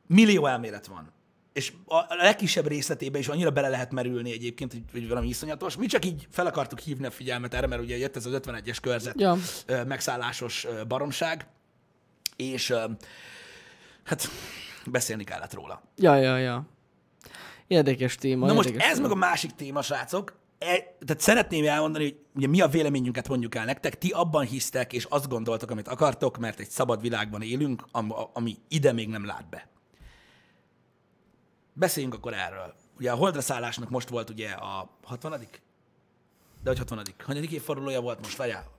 millió 0.07 0.47
elmélet 0.47 0.87
van. 0.87 1.13
És 1.53 1.73
a 1.87 1.95
a 1.95 2.07
legkisebb 2.17 2.67
részletében 2.67 3.21
is 3.21 3.29
annyira 3.29 3.51
bele 3.51 3.69
lehet 3.69 3.93
merülni 3.93 4.33
egyébként, 4.33 4.73
hogy, 4.73 4.83
hogy 4.93 5.09
valami 5.09 5.29
iszonyatos. 5.29 5.77
Mi 5.77 5.87
csak 5.87 6.05
így 6.05 6.27
fel 6.31 6.47
akartuk 6.47 6.79
hívni 6.79 7.07
a 7.07 7.11
figyelmet 7.11 7.55
erre, 7.55 7.67
mert 7.67 7.83
ugye 7.83 7.97
jött 7.97 8.17
ez 8.17 8.27
az 8.27 8.41
51-es 8.45 8.77
körzet 8.83 9.21
Ja. 9.21 9.37
ö, 9.67 9.85
megszállásos 9.85 10.65
ö, 10.65 10.85
baromság, 10.85 11.47
és 12.37 12.71
ö, 12.71 12.85
hát 14.05 14.29
beszélni 14.87 15.25
kellett 15.25 15.55
róla. 15.55 15.83
Ja, 15.97 16.15
ja, 16.17 16.37
ja. 16.39 16.67
Érdekes 17.67 18.15
téma. 18.17 18.47
Na 18.47 18.53
most 18.53 18.69
érdekes 18.69 18.89
ez 18.89 18.95
téma. 18.97 19.07
meg 19.09 19.17
a 19.17 19.19
másik 19.21 19.51
téma, 19.51 19.83
srácok. 19.83 20.41
E, 20.63 20.97
tehát 21.05 21.21
szeretném 21.21 21.67
elmondani, 21.67 22.05
hogy 22.05 22.19
ugye 22.35 22.47
mi 22.47 22.61
a 22.61 22.69
véleményünket 22.69 23.29
mondjuk 23.29 23.55
el 23.55 23.65
nektek. 23.65 23.99
Ti 23.99 24.11
abban 24.11 24.45
hisztek, 24.45 24.93
és 24.93 25.05
azt 25.05 25.29
gondoltok, 25.29 25.71
amit 25.71 25.89
akartok, 25.89 26.39
mert 26.39 26.61
egy 26.61 26.69
szabad 26.69 27.01
világban 27.01 27.43
élünk, 27.43 27.85
am- 27.91 28.15
ami 28.33 28.57
ide 28.69 28.93
még 28.93 29.09
nem 29.09 29.27
lát 29.27 29.49
be. 29.49 29.69
Beszéljünk 31.73 32.15
akkor 32.15 32.35
erről. 32.35 32.75
Ugye 32.99 33.11
a 33.13 33.17
holdra 33.17 33.41
szállásnak 33.41 33.91
most 33.91 34.09
volt 34.09 34.31
ugye 34.31 34.51
a 34.51 34.91
60 35.03 35.31
De 36.63 36.71
hogy 36.71 36.79
60 36.79 37.03
Hanyadik 37.25 37.51
évfordulója 37.51 38.01
volt 38.01 38.21
most, 38.23 38.37
várjál? 38.37 38.71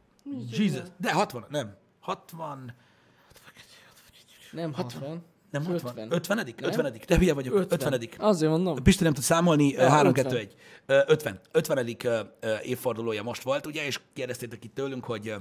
Jesus. 0.52 0.88
De 0.98 1.14
60 1.14 1.46
nem. 1.50 1.76
60, 2.00 2.76
Nem 4.52 4.74
60. 4.74 5.24
nem 5.54 5.66
60. 5.66 5.98
50. 6.10 6.38
50. 6.40 6.64
50. 6.64 6.94
De 7.08 7.18
hülye 7.18 7.34
vagyok. 7.34 7.56
50. 7.56 7.94
50. 7.94 8.10
Azért 8.28 8.52
mondom. 8.52 8.84
Pisti 8.84 9.04
nem 9.04 9.14
tud 9.14 9.24
számolni, 9.24 9.68
Ja, 9.68 9.90
3 9.90 10.08
50. 10.08 10.24
2 10.24 10.38
1 10.38 10.56
50. 11.08 11.40
50. 11.52 11.88
ö, 12.04 12.20
ö, 12.40 12.54
évfordulója 12.62 13.24
most 13.24 13.42
volt, 13.42 13.66
ugye, 13.66 13.86
és 13.86 14.00
kérdeztétek 14.14 14.64
itt 14.64 14.76
tőlünk, 14.76 15.04
hogy 15.06 15.36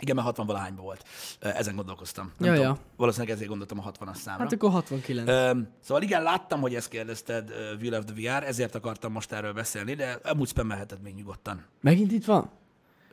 igen, 0.00 0.14
mert 0.14 0.26
60 0.26 0.46
valahányban 0.46 0.84
volt. 0.84 1.04
Ezen 1.40 1.74
gondolkoztam. 1.76 2.32
Nem 2.38 2.48
Ja, 2.50 2.56
tudom, 2.56 2.74
ja. 2.74 2.80
Valószínűleg 2.96 3.34
ezért 3.34 3.48
gondoltam 3.48 3.78
a 3.78 3.90
60-as 3.92 4.14
számra. 4.14 4.42
Hát 4.42 4.52
akkor 4.52 4.70
69. 4.70 5.28
Ö, 5.28 5.58
szóval 5.80 6.02
igen, 6.02 6.22
láttam, 6.22 6.60
hogy 6.60 6.74
ezt 6.74 6.88
kérdezted, 6.88 7.50
ö, 7.50 7.74
Will 7.80 7.94
of 7.94 8.04
the 8.04 8.14
VR, 8.14 8.42
ezért 8.44 8.74
akartam 8.74 9.12
most 9.12 9.32
erről 9.32 9.52
beszélni, 9.52 9.94
de 9.94 10.18
amúgy 10.24 10.48
spammelheted 10.48 11.02
még 11.02 11.14
nyugodtan. 11.14 11.64
Megint 11.80 12.12
itt 12.12 12.24
van? 12.24 12.50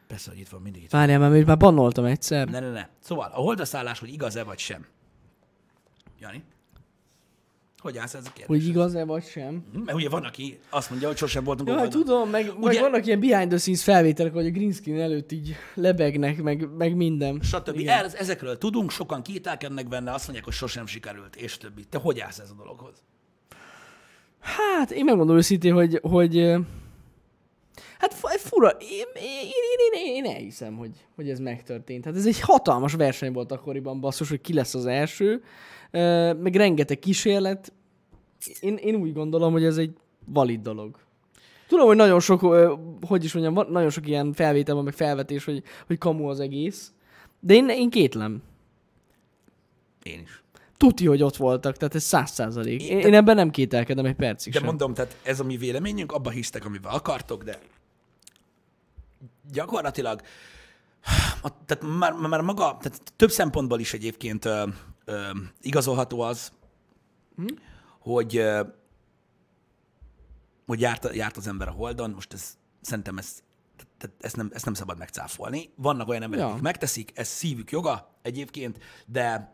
Persze, 0.08 0.30
hogy 0.30 0.40
itt 0.40 0.50
van, 0.50 0.62
mindig 0.62 0.84
itt 0.84 0.92
van. 0.92 1.00
Várjál, 1.00 1.30
mert 1.30 1.46
már 1.46 1.58
bannoltam 1.58 2.06
egyszer. 2.06 2.48
Ne, 2.48 2.60
ne, 2.60 2.72
ne. 2.72 2.88
Szóval, 3.00 3.32
a 3.34 3.40
holdraszállás, 3.40 4.00
hogy 4.00 4.14
igaz-e 4.14 4.44
vagy 4.44 4.60
sem. 4.60 4.86
Jani? 6.26 6.44
hogy 7.86 7.98
állsz 7.98 8.14
ez 8.14 8.26
a 8.26 8.32
kérdés? 8.34 8.46
Hogy 8.58 8.68
igaz-e 8.68 9.06
vagy 9.06 9.24
sem. 9.24 9.64
Mert 9.86 9.98
ugye 9.98 10.10
van, 10.10 10.24
aki 10.24 10.60
azt 10.70 10.90
mondja, 10.90 11.08
hogy 11.08 11.18
sosem 11.18 11.44
voltunk 11.44 11.70
Ja, 11.70 11.78
hát 11.78 11.90
tudom, 11.90 12.30
meg, 12.30 12.46
meg 12.46 12.62
Ugye- 12.64 12.80
vannak 12.80 13.06
ilyen 13.06 13.20
behind 13.20 13.50
the 13.50 13.58
scenes 13.58 13.84
felvételek, 13.84 14.34
hogy 14.34 14.46
a 14.46 14.50
green 14.50 14.72
screen 14.72 15.00
előtt 15.00 15.32
így 15.32 15.56
lebegnek, 15.74 16.42
meg, 16.42 16.70
meg 16.78 16.96
minden. 16.96 17.40
stb. 17.42 17.80
Igen. 17.80 18.04
Ez, 18.06 18.14
ezekről 18.14 18.58
tudunk, 18.58 18.92
sokan 18.92 19.22
kételkednek 19.22 19.88
benne, 19.88 20.14
azt 20.14 20.24
mondják, 20.24 20.46
hogy 20.46 20.54
sosem 20.54 20.86
sikerült, 20.86 21.36
és 21.36 21.58
többi. 21.58 21.84
Te 21.84 21.98
hogy 21.98 22.20
állsz 22.20 22.40
ez 22.40 22.50
a 22.50 22.54
dologhoz? 22.54 23.04
Hát, 24.40 24.92
én 24.92 25.06
megmondom 25.06 25.38
őszintén, 25.38 25.74
hogy, 25.74 26.00
hogy 26.02 26.40
hát 28.00 28.14
fu- 28.14 28.40
fura, 28.40 28.70
én, 28.70 29.06
én, 29.16 29.50
én, 29.94 30.06
én, 30.06 30.26
én 30.26 30.32
elhiszem, 30.32 30.76
hogy, 30.76 30.92
hogy 31.16 31.30
ez 31.30 31.40
megtörtént. 31.40 32.06
Hát 32.06 32.16
ez 32.16 32.26
egy 32.26 32.40
hatalmas 32.40 32.94
verseny 32.94 33.32
volt 33.34 33.52
akkoriban, 33.52 34.00
basszus, 34.00 34.30
hogy 34.30 34.42
ki 34.42 34.54
lesz 34.54 34.76
az 34.76 34.86
első, 34.86 35.44
meg 36.40 36.56
rengeteg 36.56 37.00
kísérlet. 37.00 37.74
Én, 38.60 38.76
én 38.76 38.96
úgy 38.96 39.14
gondolom, 39.14 39.52
hogy 39.52 39.64
ez 39.64 39.78
egy 39.78 39.94
valid 40.26 40.62
dolog. 40.62 40.98
Tudom, 41.68 41.86
hogy 41.88 41.96
nagyon 41.96 42.20
sok, 42.20 42.40
hogy 43.08 43.24
is 43.24 43.34
mondjam, 43.34 43.72
nagyon 43.72 43.90
sok 43.90 44.08
ilyen 44.08 44.34
felvétel 44.34 44.76
van, 44.76 44.84
meg 44.84 44.94
felvetés, 44.94 45.46
hogy, 45.46 45.64
hogy 45.88 45.98
kamu 45.98 46.28
az 46.30 46.40
egész. 46.40 46.92
De 47.40 47.54
én, 47.54 47.70
én 47.70 47.90
kétlem. 47.90 48.42
Én 50.04 50.20
is. 50.24 50.44
Tuti, 50.78 51.06
hogy 51.06 51.24
ott 51.24 51.36
voltak, 51.36 51.78
tehát 51.78 51.96
ez 51.96 52.04
száz 52.04 52.32
százalék. 52.32 52.84
Én- 52.84 53.00
Én, 53.00 53.14
ebben 53.14 53.36
nem 53.36 53.50
kételkedem 53.50 54.06
egy 54.06 54.16
percig 54.16 54.54
De 54.54 54.60
sem. 54.60 54.68
mondom, 54.68 54.94
tehát 54.94 55.18
ez 55.24 55.40
a 55.40 55.44
mi 55.44 55.58
véleményünk, 55.58 56.12
abba 56.12 56.30
hisztek, 56.30 56.66
amivel 56.66 56.94
akartok, 56.94 57.44
de 57.44 57.60
gyakorlatilag 59.52 60.22
a, 61.42 61.50
tehát 61.66 61.98
már, 61.98 62.14
már 62.14 62.42
maga, 62.42 62.78
tehát 62.82 63.00
több 63.16 63.32
szempontból 63.32 63.80
is 63.80 63.94
egyébként 63.94 64.50
ö, 65.06 65.30
igazolható 65.62 66.20
az, 66.22 66.52
Hm? 67.36 67.46
hogy, 68.00 68.38
ö, 68.38 68.64
hogy 70.66 70.80
járt, 70.82 71.16
járt 71.16 71.38
az 71.38 71.48
ember 71.48 71.68
a 71.68 71.72
Holdon, 71.72 72.10
most 72.12 72.34
ez, 72.34 72.58
szerintem 72.82 73.18
ez, 73.18 73.44
tehát 73.98 74.16
ezt, 74.22 74.36
nem, 74.36 74.50
ezt 74.54 74.66
nem 74.66 74.74
szabad 74.74 74.98
megcáfolni. 74.98 75.70
Vannak 75.76 76.08
olyan 76.08 76.22
emberek, 76.22 76.46
Ja. 76.46 76.52
akik 76.52 76.62
megteszik, 76.64 77.12
ez 77.14 77.28
szívük 77.28 77.72
joga 77.72 78.16
egyébként, 78.22 78.80
de 79.06 79.54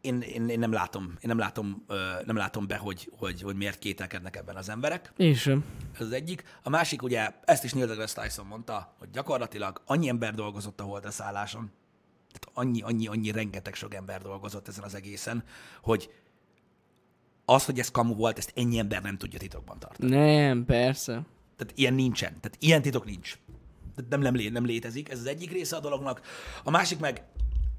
én, 0.00 0.20
én, 0.20 0.48
én 0.48 0.58
nem 0.58 0.72
látom, 0.72 1.04
én 1.04 1.16
nem 1.28 1.38
látom, 1.38 1.84
nem 2.24 2.36
látom 2.36 2.66
be, 2.66 2.76
hogy, 2.76 3.10
hogy, 3.18 3.42
hogy 3.42 3.56
miért 3.56 3.78
kételkednek 3.78 4.36
ebben 4.36 4.56
az 4.56 4.68
emberek. 4.68 5.12
Én 5.16 5.34
sem. 5.34 5.64
Ez 5.94 6.00
az 6.06 6.12
egyik. 6.12 6.42
A 6.62 6.68
másik 6.68 7.02
ugye, 7.02 7.30
ezt 7.44 7.64
is 7.64 7.72
Neil 7.72 7.86
deGrasse 7.86 8.22
Tyson 8.22 8.46
mondta, 8.46 8.94
hogy 8.98 9.10
gyakorlatilag 9.10 9.82
annyi 9.86 10.08
ember 10.08 10.34
dolgozott 10.34 10.80
a 10.80 10.84
holdra 10.84 11.10
szálláson, 11.10 11.70
tehát 12.32 12.50
annyi, 12.68 12.82
annyi, 12.82 13.06
annyi 13.06 13.30
rengeteg 13.30 13.74
sok 13.74 13.94
ember 13.94 14.22
dolgozott 14.22 14.68
ezen 14.68 14.84
az 14.84 14.94
egészen, 14.94 15.44
hogy 15.82 16.10
az, 17.44 17.64
hogy 17.64 17.78
ez 17.78 17.90
kamu 17.90 18.14
volt, 18.14 18.38
ezt 18.38 18.52
ennyi 18.56 18.78
ember 18.78 19.02
nem 19.02 19.16
tudja 19.16 19.38
titokban 19.38 19.78
tartani. 19.78 20.10
Nem, 20.10 20.64
persze. 20.64 21.12
Tehát 21.56 21.72
ilyen 21.74 21.94
nincsen. 21.94 22.40
Tehát 22.40 22.56
ilyen 22.58 22.82
titok 22.82 23.04
nincs. 23.04 23.38
Tehát 23.94 24.10
nem, 24.10 24.20
nem, 24.20 24.34
lé, 24.34 24.48
nem 24.48 24.64
létezik. 24.64 25.10
Ez 25.10 25.18
az 25.18 25.26
egyik 25.26 25.50
része 25.50 25.76
a 25.76 25.80
dolognak. 25.80 26.20
A 26.64 26.70
másik 26.70 26.98
meg, 26.98 27.22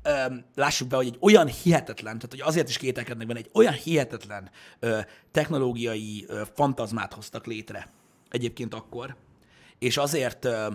öm, 0.04 0.46
lássuk 0.56 0.88
be, 0.88 0.96
hogy 0.96 1.08
egy 1.08 1.18
olyan 1.20 1.48
hihetetlen, 1.48 2.16
tehát 2.16 2.32
hogy 2.32 2.42
azért 2.42 2.70
is 2.70 2.78
kételkednek 2.78 3.28
benne, 3.28 3.40
egy 3.40 3.50
olyan 3.54 3.74
hihetetlen 3.74 4.50
ö, 4.80 5.00
technológiai 5.32 6.26
ö, 6.28 6.42
fantazmát 6.54 7.14
hoztak 7.14 7.46
létre 7.46 7.90
egyébként 8.30 8.74
akkor, 8.74 9.16
és 9.80 9.98
azért, 9.98 10.46
ö, 10.46 10.68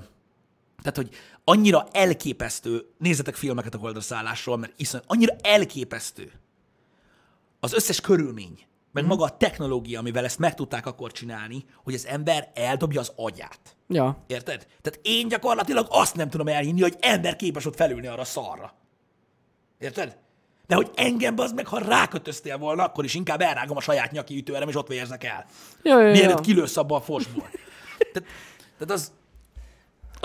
tehát 0.82 0.96
hogy 0.96 1.08
annyira 1.44 1.86
elképesztő, 1.92 2.86
nézzetek 2.98 3.34
filmeket 3.34 3.74
a 3.74 3.78
holdra 3.78 4.00
szállásról, 4.00 4.56
mert 4.56 4.72
iszony, 4.76 5.00
annyira 5.06 5.34
elképesztő 5.42 6.32
az 7.60 7.72
összes 7.72 8.00
körülmény, 8.00 8.66
meg 8.92 9.06
maga 9.06 9.24
a 9.24 9.36
technológia, 9.36 9.98
amivel 9.98 10.24
ezt 10.24 10.38
meg 10.38 10.54
tudták 10.54 10.86
akkor 10.86 11.12
csinálni, 11.12 11.64
hogy 11.84 11.94
az 11.94 12.06
ember 12.06 12.50
eldobja 12.54 13.00
az 13.00 13.12
agyát. 13.16 13.76
Ja. 13.88 14.24
Érted? 14.26 14.66
Tehát 14.82 15.00
én 15.02 15.28
gyakorlatilag 15.28 15.86
azt 15.90 16.14
nem 16.14 16.30
tudom 16.30 16.48
elhinni, 16.48 16.80
hogy 16.80 16.96
ember 17.00 17.36
képes 17.36 17.66
ott 17.66 17.76
felülni 17.76 18.06
arra 18.06 18.24
szarra. 18.24 18.74
Érted? 19.78 20.16
De 20.66 20.74
hogy 20.74 20.90
engem 20.94 21.38
az 21.38 21.52
meg, 21.52 21.66
ha 21.66 21.78
rákötöztél 21.78 22.58
volna, 22.58 22.84
akkor 22.84 23.04
is 23.04 23.14
inkább 23.14 23.40
elrágom 23.40 23.76
a 23.76 23.80
saját 23.80 24.12
nyaki 24.12 24.36
ütőerem, 24.36 24.68
és 24.68 24.76
ott 24.76 24.88
vérzek 24.88 25.24
el. 25.24 25.46
Ja, 25.82 26.00
ja, 26.00 26.12
Mielőtt 26.12 26.36
ja. 26.36 26.40
kilősz 26.40 26.76
abba 26.76 26.96
a 26.96 27.00
fosból. 27.00 27.48
Tehát, 28.12 28.28
tehát 28.78 28.92
az, 28.94 29.12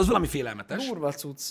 az 0.02 0.08
valami 0.08 0.28
félelmetes. 0.28 0.88
Durva 0.88 1.12
cucc. 1.12 1.42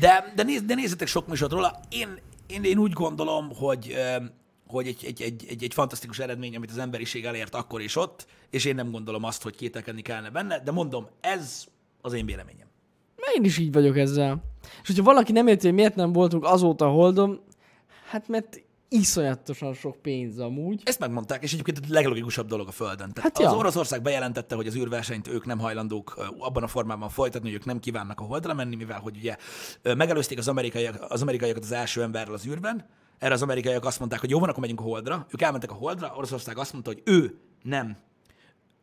De, 0.00 0.32
de, 0.34 0.42
néz, 0.42 0.62
de 0.62 0.74
nézzetek 0.74 1.08
sok 1.08 1.26
műsort 1.26 1.52
róla. 1.52 1.80
Én, 1.88 2.18
én, 2.46 2.64
én 2.64 2.78
úgy 2.78 2.92
gondolom, 2.92 3.50
hogy, 3.54 3.96
hogy 4.66 4.86
egy, 4.86 5.04
egy, 5.04 5.22
egy, 5.22 5.44
egy, 5.48 5.62
egy 5.62 5.74
fantasztikus 5.74 6.18
eredmény, 6.18 6.56
amit 6.56 6.70
az 6.70 6.78
emberiség 6.78 7.24
elért 7.24 7.54
akkor 7.54 7.80
és 7.80 7.96
ott, 7.96 8.26
és 8.50 8.64
én 8.64 8.74
nem 8.74 8.90
gondolom 8.90 9.24
azt, 9.24 9.42
hogy 9.42 9.56
kételkedni 9.56 10.02
kellene 10.02 10.30
benne, 10.30 10.60
de 10.60 10.70
mondom, 10.70 11.06
ez 11.20 11.64
az 12.00 12.12
én 12.12 12.26
véleményem. 12.26 12.66
Én 13.36 13.44
is 13.44 13.58
így 13.58 13.72
vagyok 13.72 13.96
ezzel. 13.96 14.44
És 14.82 14.86
hogyha 14.86 15.02
valaki 15.02 15.32
nem 15.32 15.46
érti, 15.46 15.66
hogy 15.66 15.74
miért 15.74 15.94
nem 15.94 16.12
voltunk 16.12 16.44
azóta 16.44 16.88
Holdon, 16.88 17.40
hát 18.08 18.28
mert 18.28 18.63
iszonyatosan 18.94 19.74
sok 19.74 19.96
pénz 20.02 20.38
amúgy. 20.38 20.82
Ezt 20.84 20.98
megmondták, 20.98 21.42
és 21.42 21.52
egyébként 21.52 21.78
a 21.78 21.80
leglogikusabb 21.88 22.46
dolog 22.46 22.68
a 22.68 22.70
Földön. 22.70 23.12
Tehát 23.12 23.22
Hát 23.22 23.38
az 23.38 23.52
ja. 23.52 23.58
Oroszország 23.58 24.02
bejelentette, 24.02 24.54
hogy 24.54 24.66
az 24.66 24.76
űrversenyt 24.76 25.28
ők 25.28 25.46
nem 25.46 25.58
hajlandók 25.58 26.34
abban 26.38 26.62
a 26.62 26.66
formában 26.66 27.08
folytatni, 27.08 27.48
hogy 27.48 27.58
ők 27.58 27.64
nem 27.64 27.80
kívánnak 27.80 28.20
a 28.20 28.24
Holdra 28.24 28.54
menni, 28.54 28.76
mivel 28.76 29.00
hogy 29.00 29.16
ugye 29.16 29.36
megelőzték 29.82 30.38
az, 30.38 30.48
amerikaiak, 30.48 31.06
az 31.08 31.22
amerikaiakat 31.22 31.62
az 31.62 31.72
első 31.72 32.02
emberrel 32.02 32.34
az 32.34 32.46
űrben. 32.46 32.86
Erre 33.18 33.34
az 33.34 33.42
amerikaiak 33.42 33.84
azt 33.84 33.98
mondták, 33.98 34.20
hogy 34.20 34.30
jó 34.30 34.38
van, 34.38 34.48
akkor 34.48 34.60
megyünk 34.60 34.80
a 34.80 34.82
Holdra. 34.82 35.26
Ők 35.30 35.42
elmentek 35.42 35.70
a 35.70 35.74
Holdra, 35.74 36.12
Oroszország 36.16 36.58
azt 36.58 36.72
mondta, 36.72 36.90
hogy 36.90 37.02
ő 37.04 37.38
nem 37.62 37.96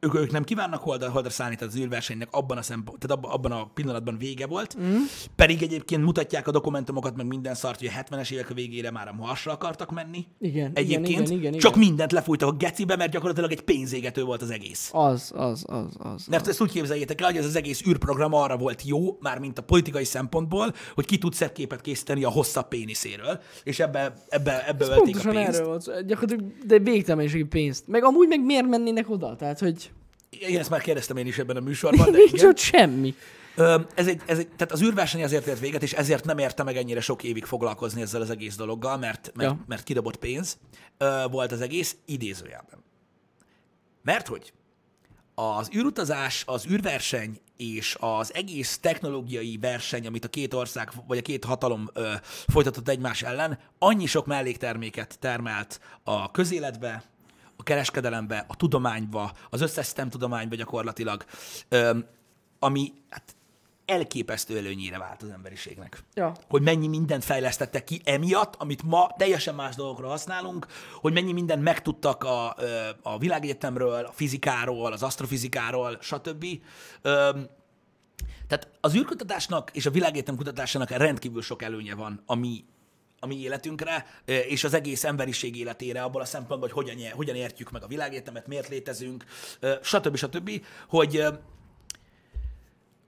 ők, 0.01 0.15
ők 0.15 0.31
nem 0.31 0.43
kívánnak 0.43 0.81
holdra, 0.81 1.09
holdra 1.09 1.29
szállni, 1.29 1.55
tehát 1.55 1.73
az 1.73 1.79
űrversenynek 1.79 2.27
abban 2.31 2.57
a, 2.57 2.61
szempont, 2.61 2.99
tehát 2.99 3.25
abban, 3.25 3.51
a 3.51 3.65
pillanatban 3.73 4.17
vége 4.17 4.47
volt. 4.47 4.77
Mm. 4.79 4.95
Pedig 5.35 5.61
egyébként 5.61 6.03
mutatják 6.03 6.47
a 6.47 6.51
dokumentumokat, 6.51 7.15
meg 7.15 7.25
minden 7.25 7.55
szart, 7.55 7.79
hogy 7.79 7.87
a 7.87 8.03
70-es 8.03 8.31
évek 8.31 8.53
végére 8.53 8.91
már 8.91 9.07
a 9.07 9.13
Marsra 9.13 9.51
akartak 9.51 9.91
menni. 9.91 10.25
Igen, 10.39 10.71
Egyébként 10.73 11.07
igen, 11.07 11.21
igen, 11.23 11.37
igen, 11.37 11.59
csak 11.59 11.75
igen. 11.75 11.87
mindent 11.87 12.11
lefújtak 12.11 12.49
a 12.49 12.51
gecibe, 12.51 12.95
mert 12.95 13.11
gyakorlatilag 13.11 13.51
egy 13.51 13.61
pénzégető 13.61 14.23
volt 14.23 14.41
az 14.41 14.49
egész. 14.49 14.89
Az, 14.93 15.31
az, 15.35 15.65
az, 15.67 15.95
az. 15.97 16.25
Mert 16.27 16.47
ezt 16.47 16.61
úgy 16.61 16.71
képzeljétek 16.71 17.21
el, 17.21 17.27
hogy 17.27 17.37
ez 17.37 17.45
az 17.45 17.55
egész 17.55 17.81
űrprogram 17.87 18.33
arra 18.33 18.57
volt 18.57 18.83
jó, 18.85 19.17
már 19.19 19.39
mint 19.39 19.57
a 19.57 19.61
politikai 19.61 20.03
szempontból, 20.03 20.73
hogy 20.95 21.05
ki 21.05 21.17
tud 21.17 21.33
szebb 21.33 21.51
képet 21.51 21.81
készíteni 21.81 22.23
a 22.23 22.29
hosszabb 22.29 22.67
péniszéről, 22.67 23.39
és 23.63 23.79
ebbe, 23.79 24.13
ebbe, 24.27 24.67
ebbe 24.67 24.85
ölték 24.85 24.97
a 24.97 25.03
Pontosan 25.03 25.31
pénzt. 25.31 25.53
erről 25.53 25.67
volt. 25.67 26.05
Gyakorlatilag, 26.05 26.53
de 26.65 26.79
végtelen 26.79 27.17
mennyiségű 27.17 27.45
pénzt. 27.45 27.87
Meg 27.87 28.03
amúgy 28.03 28.27
meg 28.27 28.45
miért 28.45 28.67
mennének 28.67 29.09
oda? 29.09 29.35
Tehát, 29.35 29.59
hogy 29.59 29.90
Én 30.49 30.59
ezt 30.59 30.69
már 30.69 30.81
kérdeztem 30.81 31.17
én 31.17 31.27
is 31.27 31.37
ebben 31.37 31.55
a 31.55 31.59
műsorban, 31.59 32.11
de 32.11 32.17
nincs 32.17 32.31
igen. 32.31 32.47
ott 32.47 32.57
semmi. 32.57 33.15
Ez 33.95 34.07
egy, 34.07 34.21
ez 34.25 34.37
egy, 34.39 34.47
tehát 34.47 34.71
az 34.71 34.81
űrverseny 34.81 35.23
azért 35.23 35.47
ért 35.47 35.59
véget, 35.59 35.83
és 35.83 35.93
ezért 35.93 36.25
nem 36.25 36.37
érte 36.37 36.63
meg 36.63 36.77
ennyire 36.77 37.01
sok 37.01 37.23
évig 37.23 37.45
foglalkozni 37.45 38.01
ezzel 38.01 38.21
az 38.21 38.29
egész 38.29 38.55
dologgal, 38.55 38.97
mert, 38.97 39.31
mert, 39.35 39.49
Ja. 39.49 39.63
mert 39.67 39.83
kidobott 39.83 40.17
pénz 40.17 40.57
volt 41.31 41.51
az 41.51 41.61
egész 41.61 41.95
idézőjelben. 42.05 42.83
Mert 44.03 44.27
hogy 44.27 44.53
az 45.35 45.69
űrutazás, 45.75 46.43
az 46.47 46.65
űrverseny 46.69 47.39
és 47.57 47.97
az 47.99 48.33
egész 48.33 48.77
technológiai 48.77 49.57
verseny, 49.61 50.07
amit 50.07 50.25
a 50.25 50.27
két 50.27 50.53
ország, 50.53 50.89
vagy 51.07 51.17
a 51.17 51.21
két 51.21 51.43
hatalom 51.45 51.89
ö, 51.93 52.13
folytatott 52.47 52.89
egymás 52.89 53.21
ellen, 53.21 53.59
annyi 53.79 54.05
sok 54.05 54.25
mellékterméket 54.25 55.19
termelt 55.19 55.79
a 56.03 56.31
közéletbe, 56.31 57.03
a 57.61 57.63
kereskedelembe, 57.63 58.45
a 58.47 58.55
tudományba, 58.55 59.31
az 59.49 59.61
összes 59.61 59.87
STEM 59.87 60.09
tudományba 60.09 60.55
gyakorlatilag, 60.55 61.25
ami 62.59 62.93
hát 63.09 63.35
elképesztő 63.85 64.57
előnyére 64.57 64.97
vált 64.97 65.21
az 65.21 65.29
emberiségnek 65.29 66.03
Ja. 66.13 66.33
hogy 66.49 66.61
mennyi 66.61 66.87
mindent 66.87 67.23
fejlesztettek 67.23 67.83
ki 67.83 68.01
emiatt, 68.03 68.55
amit 68.55 68.83
ma 68.83 69.13
teljesen 69.17 69.55
más 69.55 69.75
dolgokra 69.75 70.07
használunk, 70.07 70.67
hogy 71.01 71.13
mennyi 71.13 71.31
mindent 71.31 71.63
megtudtak 71.63 72.23
a, 72.23 72.55
a 73.01 73.17
világegyetemről, 73.17 74.05
a 74.05 74.11
fizikáról, 74.11 74.91
az 74.91 75.03
asztrofizikáról, 75.03 75.97
stb. 76.01 76.45
Tehát 78.47 78.69
az 78.81 78.95
űrkutatásnak 78.95 79.69
és 79.73 79.85
a 79.85 79.91
világegyetem 79.91 80.35
kutatásának 80.35 80.89
rendkívül 80.89 81.41
sok 81.41 81.61
előnye 81.61 81.95
van 81.95 82.23
a 82.25 82.35
mi, 82.35 82.65
a 83.23 83.27
mi 83.27 83.39
életünkre, 83.39 84.05
és 84.25 84.63
az 84.63 84.73
egész 84.73 85.03
emberiség 85.03 85.55
életére, 85.55 86.03
abból 86.03 86.21
a 86.21 86.25
szempontból, 86.25 86.69
hogy 86.69 86.85
hogyan, 86.85 87.11
hogyan 87.11 87.35
értjük 87.35 87.71
meg 87.71 87.83
a 87.83 87.87
világegyetemet, 87.87 88.47
miért 88.47 88.69
létezünk, 88.69 89.25
stb. 89.81 90.15
stb. 90.15 90.65
Hogy 90.87 91.23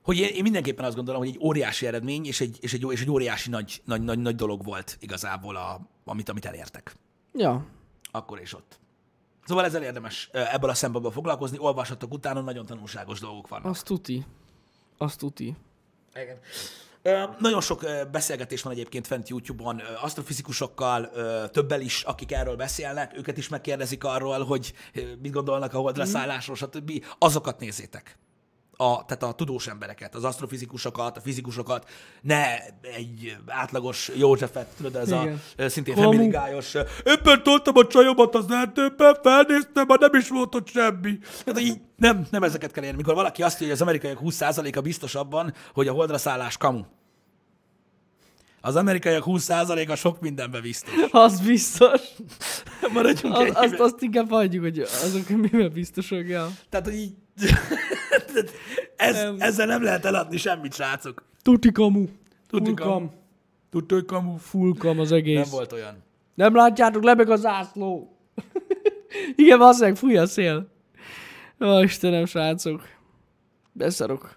hogy 0.03 0.17
én, 0.17 0.35
én 0.35 0.41
mindenképpen 0.41 0.85
azt 0.85 0.95
gondolom, 0.95 1.21
hogy 1.21 1.29
egy 1.29 1.39
óriási 1.41 1.87
eredmény, 1.87 2.25
és 2.25 2.41
egy, 2.41 2.57
és 2.61 2.73
egy, 2.73 2.85
és 2.91 3.01
egy 3.01 3.09
óriási 3.09 3.49
nagy, 3.49 3.81
nagy, 3.85 4.01
nagy, 4.01 4.19
nagy 4.19 4.35
dolog 4.35 4.63
volt 4.63 4.97
igazából, 4.99 5.55
a, 5.55 5.81
amit, 6.05 6.29
amit 6.29 6.45
elértek. 6.45 6.95
Ja. 7.33 7.65
Akkor 8.11 8.39
és 8.39 8.53
ott. 8.53 8.79
Szóval 9.45 9.65
ezzel 9.65 9.83
érdemes 9.83 10.29
ebből 10.31 10.69
a 10.69 10.73
szempontból 10.73 11.11
foglalkozni, 11.11 11.57
olvashatok 11.59 12.13
utána, 12.13 12.41
nagyon 12.41 12.65
tanulságos 12.65 13.19
dolgok 13.19 13.47
vannak. 13.47 13.65
Azt 13.65 13.85
tuti. 13.85 14.25
Azt 14.97 15.19
tuti. 15.19 15.55
Igen. 16.15 16.39
Nagyon 17.39 17.61
sok 17.61 17.85
beszélgetés 18.11 18.61
van 18.61 18.73
egyébként 18.73 19.07
fent 19.07 19.29
YouTube-on 19.29 19.81
asztrofizikusokkal, 20.01 21.11
többel 21.51 21.81
is, 21.81 22.03
akik 22.03 22.31
erről 22.31 22.55
beszélnek, 22.55 23.17
őket 23.17 23.37
is 23.37 23.49
megkérdezik 23.49 24.03
arról, 24.03 24.43
hogy 24.43 24.73
mit 25.21 25.31
gondolnak 25.31 25.73
a 25.73 25.77
holdra 25.77 26.05
szállásról, 26.05 26.55
stb. 26.55 27.05
Azokat 27.17 27.59
nézzétek. 27.59 28.17
A, 28.77 29.05
tehát 29.05 29.23
a 29.23 29.31
tudós 29.31 29.67
embereket, 29.67 30.15
az 30.15 30.23
asztrofizikusokat, 30.23 31.17
a 31.17 31.21
fizikusokat, 31.21 31.89
ne 32.21 32.57
egy 32.81 33.37
átlagos 33.47 34.11
Józsefet, 34.15 34.67
tudod, 34.77 34.95
ez 34.95 35.07
Igen. 35.07 35.41
a 35.57 35.69
szintén 35.69 35.97
ö, 35.97 36.83
éppen 37.05 37.43
toltam 37.43 37.77
a 37.77 37.87
csajomat 37.87 38.35
az 38.35 38.45
erdőben, 38.49 39.17
felnéztem, 39.23 39.85
már 39.87 39.99
nem 39.99 40.13
is 40.13 40.29
volt 40.29 40.55
ott 40.55 40.67
semmi. 40.67 41.17
Tehát 41.43 41.59
így 41.59 41.81
nem, 41.95 42.27
nem 42.31 42.43
ezeket 42.43 42.71
kell 42.71 42.83
érni. 42.83 42.97
Mikor 42.97 43.13
valaki 43.13 43.43
azt 43.43 43.59
mondja, 43.59 43.67
hogy 43.67 43.75
az 43.75 43.81
amerikaiak 43.81 44.19
20%-a 44.23 44.81
biztos 44.81 45.15
abban, 45.15 45.53
hogy 45.73 45.87
a 45.87 45.91
holdra 45.91 46.17
szállás 46.17 46.57
kamu. 46.57 46.81
Az 48.65 48.75
amerikaiak 48.75 49.23
20%-a 49.25 49.95
sok 49.95 50.19
mindenbe 50.21 50.61
biztos. 50.61 50.93
Az 51.11 51.39
biztos. 51.39 52.01
Maradjunk 52.93 53.35
Az, 53.35 53.49
azt, 53.53 53.79
azt 53.79 54.01
inkább 54.01 54.29
hagyjuk, 54.29 54.63
hogy 54.63 54.79
azok 54.79 55.29
mivel 55.29 55.69
biztosak. 55.69 56.27
Ja. 56.27 56.49
Tehát, 56.69 56.85
hogy 56.85 56.95
így... 56.95 57.13
Ez, 58.95 59.15
Nem. 59.15 59.35
ezzel 59.39 59.65
nem 59.65 59.83
lehet 59.83 60.05
eladni 60.05 60.37
semmit, 60.37 60.73
srácok. 60.73 61.23
Tuti 61.41 61.71
kamu. 61.71 62.05
Tuti 62.47 62.73
kamu. 62.73 62.91
kam. 62.91 63.11
Hogy 63.87 64.05
kamu. 64.05 64.37
Full 64.37 64.73
kam 64.77 64.99
az 64.99 65.11
egész. 65.11 65.39
Nem 65.41 65.49
volt 65.51 65.71
olyan. 65.71 66.03
Nem 66.35 66.55
látjátok, 66.55 67.03
lebeg 67.03 67.29
a 67.29 67.35
zászló. 67.35 68.17
Igen, 69.35 69.57
valószínűleg 69.57 69.95
fúj 69.95 70.17
a 70.17 70.25
szél. 70.25 70.71
Ó, 71.59 71.81
Istenem, 71.83 72.25
srácok. 72.25 72.81
Beszarok. 73.71 74.35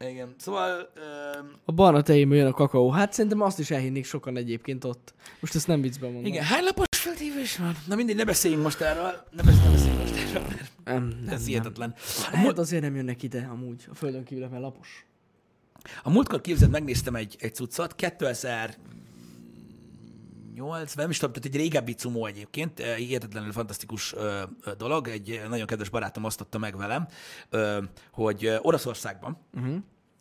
Igen. 0.00 0.34
Szóval... 0.38 0.88
Um, 1.40 1.50
A 1.64 1.72
barna 1.72 2.02
tejémben 2.02 2.38
jön 2.38 2.46
a 2.46 2.52
kakaó. 2.52 2.90
Hát 2.90 3.12
szerintem 3.12 3.40
azt 3.40 3.58
is 3.58 3.70
elhinnék 3.70 4.04
sokan 4.04 4.36
egyébként 4.36 4.84
ott. 4.84 5.14
Most 5.40 5.54
ezt 5.54 5.66
nem 5.66 5.80
viccben 5.80 6.10
mondom. 6.12 6.32
igen, 6.32 6.44
hány 6.44 6.64
lapos 6.64 6.86
feltívés 6.90 7.56
van? 7.56 7.76
Na 7.86 7.94
mindegy, 7.94 8.16
ne 8.16 8.24
beszéljünk 8.24 8.62
most 8.62 8.80
erről. 8.80 9.12
Ne 9.30 9.42
besz- 9.42 9.64
ne 9.64 9.70
beszéljünk 9.70 10.00
most 10.00 10.14
erről, 10.34 10.42
mert 10.42 10.72
Nem, 10.86 11.04
nem, 11.06 11.34
ez 11.34 11.38
nem. 11.40 11.48
hihetetlen. 11.48 11.94
Hát 12.22 12.42
múlt, 12.42 12.58
azért 12.58 12.82
nem 12.82 12.96
jönnek 12.96 13.22
ide 13.22 13.48
amúgy 13.50 13.86
a 13.90 13.94
földön 13.94 14.24
kívül, 14.24 14.48
mert 14.48 14.62
lapos. 14.62 15.06
a 16.02 16.10
múltkor 16.10 16.40
képzeld, 16.40 16.70
megnéztem 16.70 17.14
egy, 17.14 17.36
egy 17.38 17.54
cuccot, 17.54 17.94
2000 17.94 18.76
8, 20.54 20.94
nem 20.94 21.10
is 21.10 21.18
tudom, 21.18 21.34
tehát 21.34 21.54
egy 21.54 21.60
régebbi 21.60 21.92
cumó 21.92 22.26
egyébként, 22.26 22.80
eh, 22.80 22.96
hihetetlenül 22.96 23.52
fantasztikus 23.52 24.14
ö, 24.14 24.42
ö, 24.62 24.74
dolog, 24.74 25.08
egy 25.08 25.30
eh, 25.30 25.48
nagyon 25.48 25.66
kedves 25.66 25.88
barátom 25.88 26.24
osztotta 26.24 26.58
meg 26.58 26.76
velem, 26.76 27.06
ö, 27.50 27.82
hogy 28.12 28.44
ö, 28.44 28.56
Oroszországban, 28.60 29.38
uh-huh. 29.54 29.76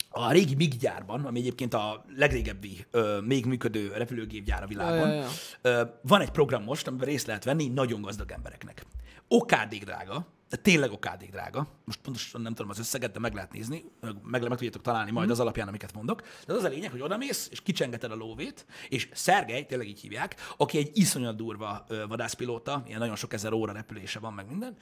a 0.10 0.32
régi 0.32 0.56
MIG 0.56 0.78
gyárban, 0.78 1.26
ami 1.26 1.40
egyébként 1.40 1.74
a 1.74 2.06
legrégebbi 2.16 2.86
még 3.24 3.46
működő 3.46 3.92
repülőgépgyár 3.94 4.64
a 4.64 4.68
világon, 4.68 5.10
Ja, 5.10 5.26
ja, 5.64 5.70
ja. 5.70 6.00
Van 6.02 6.22
egy 6.22 6.32
program 6.32 6.64
most, 6.64 6.88
amiben 6.88 7.08
részt 7.08 7.28
lehet 7.28 7.44
venni 7.44 7.68
nagyon 7.68 8.02
gazdag 8.02 8.32
embereknek. 8.32 8.86
Okádék 9.28 9.84
drága, 9.84 10.28
de 10.56 10.62
tényleg 10.62 10.92
okádék 10.92 11.32
drága. 11.32 11.68
Most 11.86 12.00
pontosan 12.02 12.42
nem 12.42 12.54
tudom 12.54 12.72
az 12.72 12.80
összeget, 12.80 13.12
de 13.12 13.20
meg 13.20 13.34
lehet 13.34 13.52
nézni, 13.52 13.84
meg, 14.02 14.42
meg, 14.42 14.50
tudjátok 14.50 14.82
találni 14.82 15.12
majd 15.12 15.30
az 15.30 15.40
alapján, 15.40 15.68
amiket 15.68 15.94
mondok. 15.94 16.22
De 16.46 16.54
az 16.54 16.64
a 16.64 16.68
lényeg, 16.68 16.92
hogy 16.92 17.02
odamész, 17.02 17.48
és 17.52 17.62
kicsengeted 17.62 18.12
a 18.12 18.16
lóvét, 18.16 18.66
és 18.90 19.10
Szergej, 19.14 19.66
tényleg 19.66 19.88
így 19.88 20.00
hívják, 20.00 20.36
aki 20.58 20.78
egy 20.78 20.92
iszonyat 20.94 21.36
durva 21.36 21.86
vadászpilóta, 22.08 22.84
ilyen 22.88 23.00
nagyon 23.00 23.16
sok 23.16 23.34
ezer 23.34 23.54
óra 23.54 23.74
repülése 23.74 24.20
van, 24.20 24.34
meg 24.34 24.48
minden, 24.50 24.78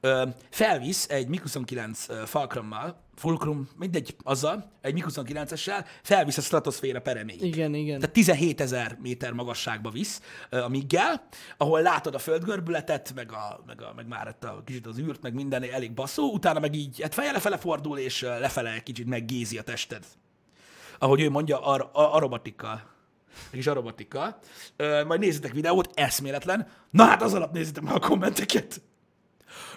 ö, 0.00 0.26
felvisz 0.50 1.08
egy 1.08 1.26
MiG-29 1.28 2.08
ö, 2.08 2.22
Fulcrummal, 2.26 3.00
Fulcrum, 3.14 3.68
mindegy, 3.78 4.16
azzal, 4.22 4.70
egy 4.80 4.94
MiG-29-essel, 4.94 5.84
felvisz 6.02 6.36
a 6.36 6.40
stratoszféra 6.40 7.00
pereméig. 7.00 7.42
Igen, 7.42 7.74
igen. 7.74 7.98
Tehát 8.00 8.14
17 8.14 8.60
ezer 8.60 8.96
méter 9.02 9.32
magasságba 9.32 9.90
visz 9.90 10.20
a 10.50 10.68
miggel, 10.68 11.26
ahol 11.56 11.80
látod 11.82 12.14
a 12.14 12.18
földgörbületet, 12.18 13.12
meg, 13.14 13.32
a, 13.32 13.60
meg, 13.66 13.82
a, 13.82 13.92
meg 13.96 14.06
már 14.08 14.28
itt 14.28 14.44
a, 14.44 14.62
kicsit 14.64 14.86
az 14.86 14.98
űrt, 14.98 15.22
meg 15.22 15.34
minden 15.34 15.62
elég 15.62 15.92
baszó, 15.92 16.32
utána 16.32 16.58
meg 16.60 16.74
így 16.74 17.02
hát 17.02 17.14
feje 17.14 17.32
lefele 17.32 17.56
fordul, 17.58 17.98
és 17.98 18.20
lefele 18.20 18.78
kicsit 18.82 19.06
meggézi 19.06 19.58
a 19.58 19.62
tested. 19.62 20.04
Ahogy 20.98 21.20
ő 21.20 21.30
mondja, 21.30 21.60
ar- 21.60 21.96
a- 21.96 22.14
aromatikkal. 22.14 22.82
Egy 23.44 23.50
kis 23.56 23.66
aromatikkal. 23.66 24.38
Ö, 24.76 25.04
majd 25.04 25.20
nézzétek 25.20 25.52
videót, 25.52 25.90
eszméletlen. 25.94 26.68
Na 26.90 27.04
hát 27.04 27.22
az 27.22 27.34
alatt 27.34 27.52
nézzétek 27.52 27.82
meg 27.82 27.94
a 27.94 27.98
kommenteket. 27.98 28.80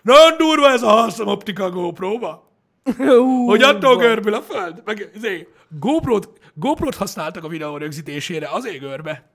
Nagyon 0.01 0.37
durva 0.37 0.69
ez 0.69 0.81
a 0.81 0.89
halszom 0.89 1.27
optika 1.27 1.69
GoPro-ba. 1.69 2.51
Ú, 2.99 3.47
Hogy 3.47 3.61
attól 3.61 3.97
görbül 3.97 4.33
a 4.33 4.41
föld. 4.41 4.81
Meg 4.85 5.11
izé, 5.15 5.47
GoPro-t, 5.79 6.29
GoPro-t 6.53 6.95
használtak 6.95 7.43
a 7.43 7.47
videó 7.47 7.77
rögzítésére, 7.77 8.49
azért 8.49 8.79
görbe. 8.79 9.31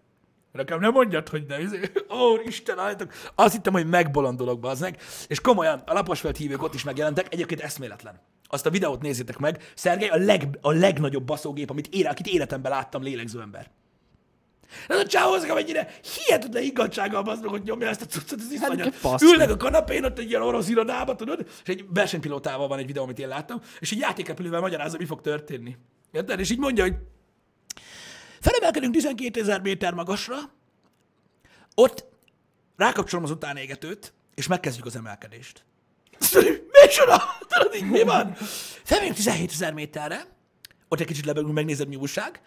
Nekem 0.52 0.80
nem 0.80 0.92
mondjad, 0.92 1.28
hogy 1.28 1.44
ne. 1.48 1.60
Izé. 1.60 1.80
Ó, 2.10 2.40
Isten, 2.46 2.78
állítok. 2.78 3.12
Azt 3.34 3.52
hittem, 3.54 3.72
hogy 3.72 3.88
megbolondolok, 3.88 4.60
bazdmeg. 4.60 4.98
És 5.26 5.40
komolyan, 5.40 5.82
a 5.86 5.92
laposfeld 5.92 6.36
hívők 6.36 6.62
ott 6.62 6.74
is 6.74 6.84
megjelentek, 6.84 7.32
egyébként 7.32 7.60
eszméletlen. 7.60 8.20
Azt 8.48 8.66
a 8.66 8.70
videót 8.70 9.02
nézzétek 9.02 9.38
meg. 9.38 9.72
Szergej 9.74 10.08
a, 10.08 10.16
leg, 10.16 10.58
a 10.60 10.72
legnagyobb 10.72 11.24
baszógép, 11.24 11.70
amit 11.70 11.86
ére, 11.90 12.08
akit 12.08 12.26
életemben 12.26 12.72
láttam 12.72 13.02
lélegző 13.02 13.40
ember. 13.40 13.70
Ez 14.88 14.98
a 14.98 15.06
csávó 15.06 15.32
az 15.32 15.44
mennyire 15.44 15.90
hihetetlen 16.14 16.62
igazsággal 16.62 17.22
bazd 17.22 17.44
hogy 17.44 17.62
nyomja 17.62 17.88
ezt 17.88 18.02
a 18.02 18.06
cuccot, 18.06 18.40
ez 18.40 18.52
iszonyat. 18.52 18.94
Hát. 19.02 19.22
Ülnek 19.22 19.50
a 19.50 19.56
kanapén 19.56 20.04
ott 20.04 20.18
egy 20.18 20.28
ilyen 20.28 20.42
orosz 20.42 20.68
irodába, 20.68 21.14
tudod, 21.14 21.46
és 21.62 21.68
egy 21.68 21.84
versenypilótával 21.88 22.68
van 22.68 22.78
egy 22.78 22.86
videó, 22.86 23.02
amit 23.02 23.18
én 23.18 23.28
láttam, 23.28 23.60
és 23.78 23.92
egy 23.92 23.98
játékrepülővel 23.98 24.60
magyarázza, 24.60 24.96
mi 24.98 25.04
fog 25.04 25.20
történni. 25.20 25.76
Érted? 26.12 26.40
És 26.40 26.50
így 26.50 26.58
mondja, 26.58 26.82
hogy 26.82 26.94
felemelkedünk 28.40 28.94
12 28.94 29.40
ezer 29.40 29.60
méter 29.60 29.94
magasra, 29.94 30.36
ott 31.74 32.04
rákapcsolom 32.76 33.24
az 33.24 33.30
utánégetőt, 33.30 34.12
és 34.34 34.46
megkezdjük 34.46 34.86
az 34.86 34.96
emelkedést. 34.96 35.64
Micsoda? 36.82 37.22
Tudod, 37.48 37.74
így 37.74 37.90
mi 37.90 38.02
van? 38.02 38.34
Felmegyünk 38.82 39.16
17 39.16 39.50
ezer 39.52 39.72
méterre, 39.72 40.26
ott 40.88 41.00
egy 41.00 41.06
kicsit 41.06 41.24
lebegünk, 41.24 41.54
megnézed, 41.54 41.88
mi 41.88 41.96
újság, 41.96 42.40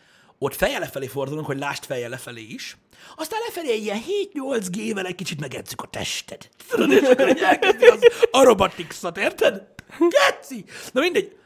ott 0.43 0.55
feje 0.55 0.79
lefelé 0.79 1.07
fordulunk, 1.07 1.45
hogy 1.45 1.57
lásd 1.57 1.83
feje 1.83 2.07
lefelé 2.07 2.41
is, 2.41 2.77
aztán 3.15 3.39
lefelé 3.47 3.77
ilyen 3.77 4.01
7-8 4.33 4.67
G-vel 4.69 5.05
egy 5.05 5.15
kicsit 5.15 5.39
megedzük 5.39 5.81
a 5.81 5.87
tested. 5.87 6.49
Tudod, 6.69 6.91
és 6.91 7.01
akkor 7.01 7.35
elkezdi 7.41 7.85
az 7.85 7.99
aerobatics-ot, 8.31 9.17
érted? 9.17 9.67
Geci! 9.99 10.65
Na 10.91 11.01
mindegy, 11.01 11.37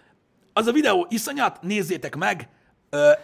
az 0.53 0.67
a 0.67 0.71
videó 0.71 1.07
iszonyat, 1.09 1.61
nézzétek 1.61 2.15
meg, 2.15 2.49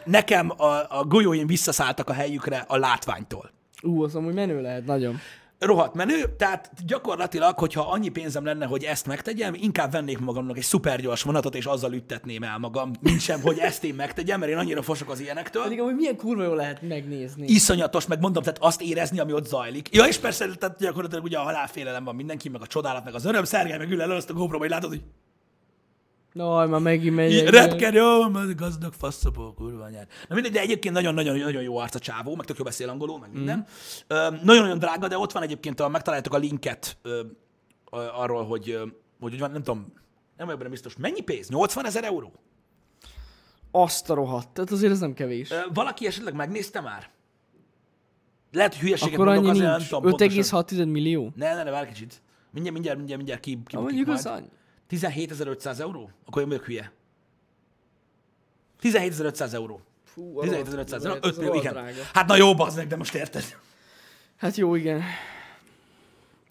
nekem 0.03 0.49
a, 0.61 0.99
a 0.99 1.05
golyóim 1.07 1.47
visszaszálltak 1.47 2.09
a 2.09 2.13
helyükre 2.13 2.65
a 2.67 2.77
látványtól. 2.77 3.51
Ú, 3.81 4.03
az 4.03 4.15
amúgy 4.15 4.33
menő 4.33 4.61
lehet, 4.61 4.85
nagyon. 4.85 5.19
Rohadt 5.65 5.93
menő, 5.93 6.35
tehát 6.37 6.71
gyakorlatilag, 6.85 7.59
hogyha 7.59 7.91
annyi 7.91 8.09
pénzem 8.09 8.45
lenne, 8.45 8.65
hogy 8.65 8.83
ezt 8.83 9.07
megtegyem, 9.07 9.53
inkább 9.53 9.91
vennék 9.91 10.19
magamnak 10.19 10.57
egy 10.57 10.63
szupergyors 10.63 11.21
vonatot, 11.21 11.55
és 11.55 11.65
azzal 11.65 11.93
üttetném 11.93 12.43
el 12.43 12.57
magam, 12.57 12.91
mint 12.99 13.19
sem, 13.19 13.41
hogy 13.41 13.57
ezt 13.59 13.83
én 13.83 13.93
megtegyem, 13.93 14.39
mert 14.39 14.51
én 14.51 14.57
annyira 14.57 14.81
fosok 14.81 15.09
az 15.09 15.19
ilyenektől. 15.19 15.63
Pedig 15.63 15.79
amúgy 15.79 15.95
milyen 15.95 16.15
kurva 16.15 16.43
jó 16.43 16.53
lehet 16.53 16.81
megnézni. 16.81 17.47
Iszonyatos, 17.47 18.05
meg 18.05 18.19
mondom, 18.19 18.43
tehát 18.43 18.59
azt 18.61 18.81
érezni, 18.81 19.19
ami 19.19 19.33
ott 19.33 19.47
zajlik. 19.47 19.95
Ja, 19.95 20.05
és 20.05 20.17
persze, 20.17 20.47
tehát 20.59 20.77
gyakorlatilag 20.79 21.23
ugye 21.23 21.37
a 21.37 21.43
halálfélelem 21.43 22.03
van 22.03 22.15
mindenki, 22.15 22.49
meg 22.49 22.61
a 22.61 22.67
csodálat, 22.67 23.03
meg 23.03 23.13
az 23.13 23.25
öröm, 23.25 23.43
Szergej 23.43 23.77
meg 23.77 23.91
ül 23.91 24.01
elő 24.01 24.13
azt 24.13 24.29
a 24.29 24.33
GoPro, 24.33 24.57
hogy 24.57 24.69
látod, 24.69 24.89
hogy 24.89 25.01
Jaj, 26.33 26.67
már 26.67 26.79
megint 26.79 27.15
megy. 27.15 27.31
így 27.31 27.47
repked, 27.49 27.93
jó, 27.93 28.29
mert 28.29 28.55
gazdag 28.55 28.93
faszapó, 28.93 29.53
kurva 29.53 29.83
anyád. 29.83 30.07
Na 30.27 30.33
mindegy, 30.35 30.51
de 30.51 30.59
egyébként 30.59 30.93
nagyon-nagyon 30.93 31.37
nagyon 31.37 31.61
jó 31.61 31.77
arc 31.77 31.95
a 31.95 31.99
csávó, 31.99 32.35
meg 32.35 32.45
tök 32.45 32.57
jó 32.57 32.63
beszél 32.63 32.89
angolul, 32.89 33.19
meg 33.19 33.31
minden. 33.33 33.57
Mm. 34.13 34.17
Nagyon-nagyon 34.43 34.79
drága, 34.79 35.07
de 35.07 35.17
ott 35.17 35.31
van 35.31 35.43
egyébként, 35.43 35.79
a, 35.79 35.87
megtaláljátok 35.87 36.33
a 36.33 36.37
linket 36.37 36.97
ö, 37.01 37.21
ö, 37.91 37.97
arról, 38.13 38.45
hogy, 38.45 38.69
ö, 38.69 38.79
hogy, 39.19 39.31
hogy 39.31 39.39
van, 39.39 39.51
nem 39.51 39.63
tudom, 39.63 39.93
nem 40.37 40.45
vagyok 40.45 40.57
benne 40.57 40.71
biztos, 40.71 40.95
mennyi 40.97 41.21
pénz? 41.21 41.49
80 41.49 41.85
ezer 41.85 42.03
euró? 42.03 42.31
Azt 43.71 44.09
a 44.09 44.13
rohadt. 44.13 44.49
Tehát 44.53 44.71
azért 44.71 44.91
ez 44.91 44.99
nem 44.99 45.13
kevés. 45.13 45.51
Ö, 45.51 45.55
Valaki 45.73 46.05
esetleg 46.07 46.33
megnézte 46.33 46.81
már? 46.81 47.09
Lehet, 48.51 48.73
hogy 48.73 48.81
hülyeséget 48.81 49.13
Akkor 49.13 49.25
mondok, 49.25 49.45
azért 49.51 49.65
nem 49.65 49.75
nincs. 49.75 49.89
tudom 49.89 50.03
pontosan. 50.09 50.63
5,6 50.65 50.91
millió. 50.91 51.31
Ne, 51.35 51.53
ne, 51.55 51.63
ne, 51.63 51.71
várj 51.71 51.87
kicsit. 51.87 52.21
Mindjárt, 52.51 52.73
mindjárt, 52.77 52.97
mindjárt, 52.97 53.17
mindjárt 53.17 53.41
ki, 53.41 53.59
ki 53.67 53.75
Ha 53.75 53.81
mondjuk 53.81 54.07
majd. 54.07 54.19
az 54.19 54.25
annyi. 54.25 54.47
17.500 54.91 55.79
euró? 55.79 56.09
Akkor 56.25 56.41
én 56.41 56.47
vagyok 56.47 56.65
hülye. 56.65 56.91
17.500 58.81 59.53
euró. 59.53 59.81
Fú, 60.03 60.39
a 60.39 60.43
17.500 60.43 60.49
rohadt 60.49 60.93
euró, 60.93 61.19
kurva, 61.19 61.27
5 61.27 61.31
ez 61.31 61.37
millió, 61.37 61.53
igen. 61.53 61.73
drága. 61.73 62.01
Hát 62.13 62.27
na 62.27 62.35
jó, 62.35 62.53
bazd 62.53 62.77
meg, 62.77 62.87
de 62.87 62.95
most 62.95 63.13
érted. 63.13 63.57
Hát 64.37 64.55
jó, 64.55 64.75
igen. 64.75 65.01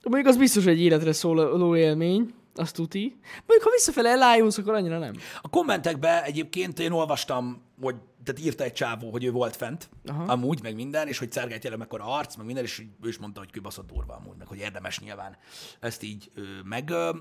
Mondjuk 0.02 0.26
az 0.26 0.36
biztos, 0.36 0.66
egy 0.66 0.80
életre 0.80 1.12
szóló 1.12 1.76
élmény, 1.76 2.34
azt 2.54 2.74
tuti. 2.74 3.18
Mondjuk, 3.22 3.62
ha 3.62 3.70
visszafele 3.70 4.08
elájulsz, 4.08 4.58
akkor 4.58 4.74
annyira 4.74 4.98
nem. 4.98 5.14
A 5.42 5.48
kommentekben 5.48 6.22
egyébként 6.22 6.78
én 6.78 6.92
olvastam, 6.92 7.62
hogy 7.80 7.94
tehát 8.24 8.40
írta 8.40 8.64
egy 8.64 8.72
csávó, 8.72 9.10
hogy 9.10 9.24
ő 9.24 9.30
volt 9.30 9.56
fent, 9.56 9.88
Aha. 10.06 10.24
Amúgy, 10.24 10.62
meg 10.62 10.74
minden, 10.74 11.08
és 11.08 11.18
hogy 11.18 11.32
Szergej 11.32 11.58
tényleg 11.58 11.78
mekkora 11.78 12.04
arc, 12.04 12.36
meg 12.36 12.46
minden, 12.46 12.64
és 12.64 12.82
ő 13.02 13.08
is 13.08 13.18
mondta, 13.18 13.40
hogy 13.40 13.50
kibaszott 13.50 13.92
durva 13.92 14.14
amúgy, 14.14 14.36
meg 14.36 14.46
hogy 14.46 14.58
érdemes 14.58 14.98
nyilván 14.98 15.36
ezt 15.80 16.02
így 16.02 16.30
ö, 16.34 16.42
meg, 16.64 16.90
ö, 16.90 17.12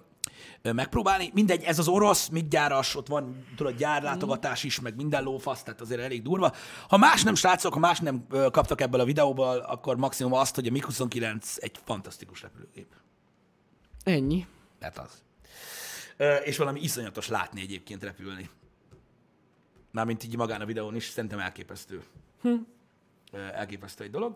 megpróbálni. 0.74 1.30
Mindegy, 1.34 1.64
ez 1.64 1.80
az 1.80 1.88
orosz, 1.88 2.28
mit 2.28 2.50
gyáras, 2.50 2.95
ott 2.95 3.08
van, 3.08 3.45
tudod, 3.56 3.78
gyárlátogatás 3.78 4.64
is, 4.64 4.80
meg 4.80 4.95
minden 4.95 5.24
lófasz, 5.24 5.64
tehát 5.64 5.82
azért 5.82 6.02
elég 6.02 6.22
durva. 6.22 6.54
Ha 6.88 6.97
más 6.97 7.24
nem, 7.24 7.36
srácok, 7.36 7.74
ha 7.74 7.80
más 7.80 8.00
nem 8.00 8.28
kaptak 8.52 8.82
ebből 8.82 9.00
a 9.00 9.06
videóból, 9.06 9.58
akkor 9.58 9.97
maximum 9.97 10.34
azt, 10.34 10.56
hogy 10.56 10.68
a 10.68 10.72
MiG-29 10.72 11.58
egy 11.58 11.80
fantasztikus 11.86 12.41
repülőgép. 12.41 12.95
Ennyi. 14.04 14.47
Mert 14.80 14.97
az. 14.97 15.24
Ö, 16.18 16.36
és 16.36 16.58
valami 16.58 16.80
iszonyatos 16.80 17.28
látni 17.28 17.62
egyébként 17.62 18.04
repülni. 18.04 18.50
Mármint 19.92 20.24
így 20.24 20.36
magán 20.36 20.62
a 20.62 20.66
videón 20.66 20.96
is, 20.96 21.04
szerintem 21.04 21.40
elképesztő. 21.40 22.04
Hm. 22.42 22.54
Elképesztő 23.54 24.04
egy 24.04 24.12
dolog. 24.12 24.36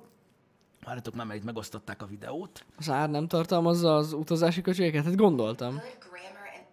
Várjatok 0.84 1.16
már, 1.16 1.26
mert 1.26 1.39
itt 1.39 1.45
megosztották 1.45 2.01
a 2.01 2.06
videót. 2.06 2.66
Az 2.78 2.89
ár 2.89 3.10
nem 3.10 3.28
tartalmazza 3.28 3.95
az 3.95 4.14
utazási 4.14 4.62
költségeket? 4.62 5.04
Hát 5.04 5.16
gondoltam. 5.16 5.82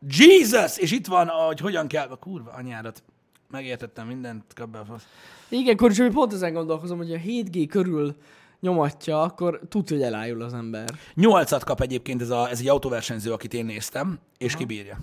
Jesus! 0.01 0.78
És 0.78 0.91
itt 0.91 1.07
van, 1.07 1.28
hogy 1.28 1.61
hogyan 1.61 1.87
kell... 1.87 2.09
A 2.09 2.16
kurva 2.16 2.51
anyárat. 2.51 3.03
Megértettem 3.51 4.07
mindent, 4.07 4.55
kap 4.55 4.68
be 4.68 4.78
a 4.78 4.85
fasz. 4.85 5.07
Igen, 5.49 5.76
Kori, 5.76 5.95
csak 5.95 6.12
pont 6.12 6.33
ezen 6.33 6.53
gondolkozom, 6.53 6.99
hogy 6.99 7.12
a 7.12 7.18
7G 7.18 7.66
körül 7.70 8.16
nyomatja, 8.61 9.22
akkor 9.22 9.61
tudja, 9.68 9.97
hogy 9.97 10.05
elájul 10.05 10.43
az 10.43 10.55
ember. 10.55 10.99
Nyolcat 11.14 11.64
kap 11.64 11.81
egyébként 11.81 12.20
ez, 12.20 12.31
a, 12.31 12.49
ez 12.49 12.61
egy 12.61 12.68
autóversenyző, 12.68 13.33
akit 13.33 13.55
én 13.55 13.64
néztem, 13.64 14.18
és 14.39 14.57
kibírja. 14.57 14.99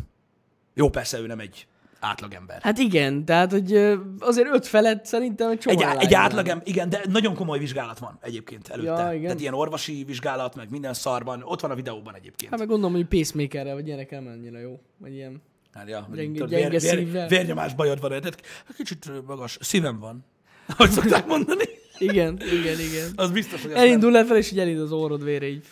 Jó, 0.74 0.90
persze 0.90 1.20
ő 1.20 1.28
nem 1.28 1.40
egy 1.40 1.68
átlagember. 2.00 2.62
Hát 2.62 2.78
igen, 2.78 3.26
tehát 3.26 3.52
hogy 3.52 3.74
azért 4.20 4.54
öt 4.54 4.68
felett 4.68 5.06
szerintem 5.06 5.50
egy 5.50 5.60
csomó 5.60 5.82
Egy, 5.82 5.96
egy 6.00 6.14
átlagem, 6.14 6.62
igen, 6.64 6.90
de 6.90 7.02
nagyon 7.10 7.36
komoly 7.36 7.60
vizsgálat 7.60 8.00
van 8.00 8.18
egyébként 8.22 8.68
előtte. 8.68 9.02
Ja, 9.02 9.12
igen. 9.12 9.24
Tehát 9.24 9.40
ilyen 9.40 9.54
orvosi 9.54 10.04
vizsgálat, 10.04 10.56
meg 10.56 10.70
minden 10.70 10.94
szarban. 10.94 11.42
Ott 11.44 11.62
van 11.62 11.72
a 11.72 11.76
videóban 11.76 12.16
egyébként. 12.16 12.50
Hát 12.50 12.60
meg 12.60 12.68
gondolom, 12.68 12.96
hogy 12.96 13.06
pacemakerrel 13.06 13.74
vagy 13.74 13.88
ilyenekkel 13.88 14.22
nem 14.22 14.32
annyira 14.32 14.60
jó. 14.60 14.80
Vagy 14.98 15.14
ilyen. 15.14 15.42
Hát, 15.74 15.90
ja, 15.90 16.08
Gyenge- 16.14 16.34
tudod, 16.34 16.50
gyenge 16.50 16.80
vér, 16.80 17.12
vér, 17.12 17.28
vérnyomás 17.28 17.74
bajod 17.74 18.00
van, 18.00 18.10
tehát 18.10 18.42
kicsit 18.78 19.12
magas. 19.26 19.58
Szívem 19.62 20.00
van. 20.00 20.26
Hogy 20.78 20.90
szokták 20.90 21.28
mondani? 21.28 21.64
Igen, 21.98 22.42
igen, 22.60 22.80
igen. 22.80 23.12
Az 23.16 23.32
biztos, 23.32 23.62
hogy. 23.62 23.72
Elindul 23.72 24.12
lefelé, 24.12 24.40
és 24.40 24.52
így 24.52 24.60
elindul 24.60 24.84
az 24.84 24.92
orrod 24.92 25.24
vére 25.24 25.48
így. 25.48 25.66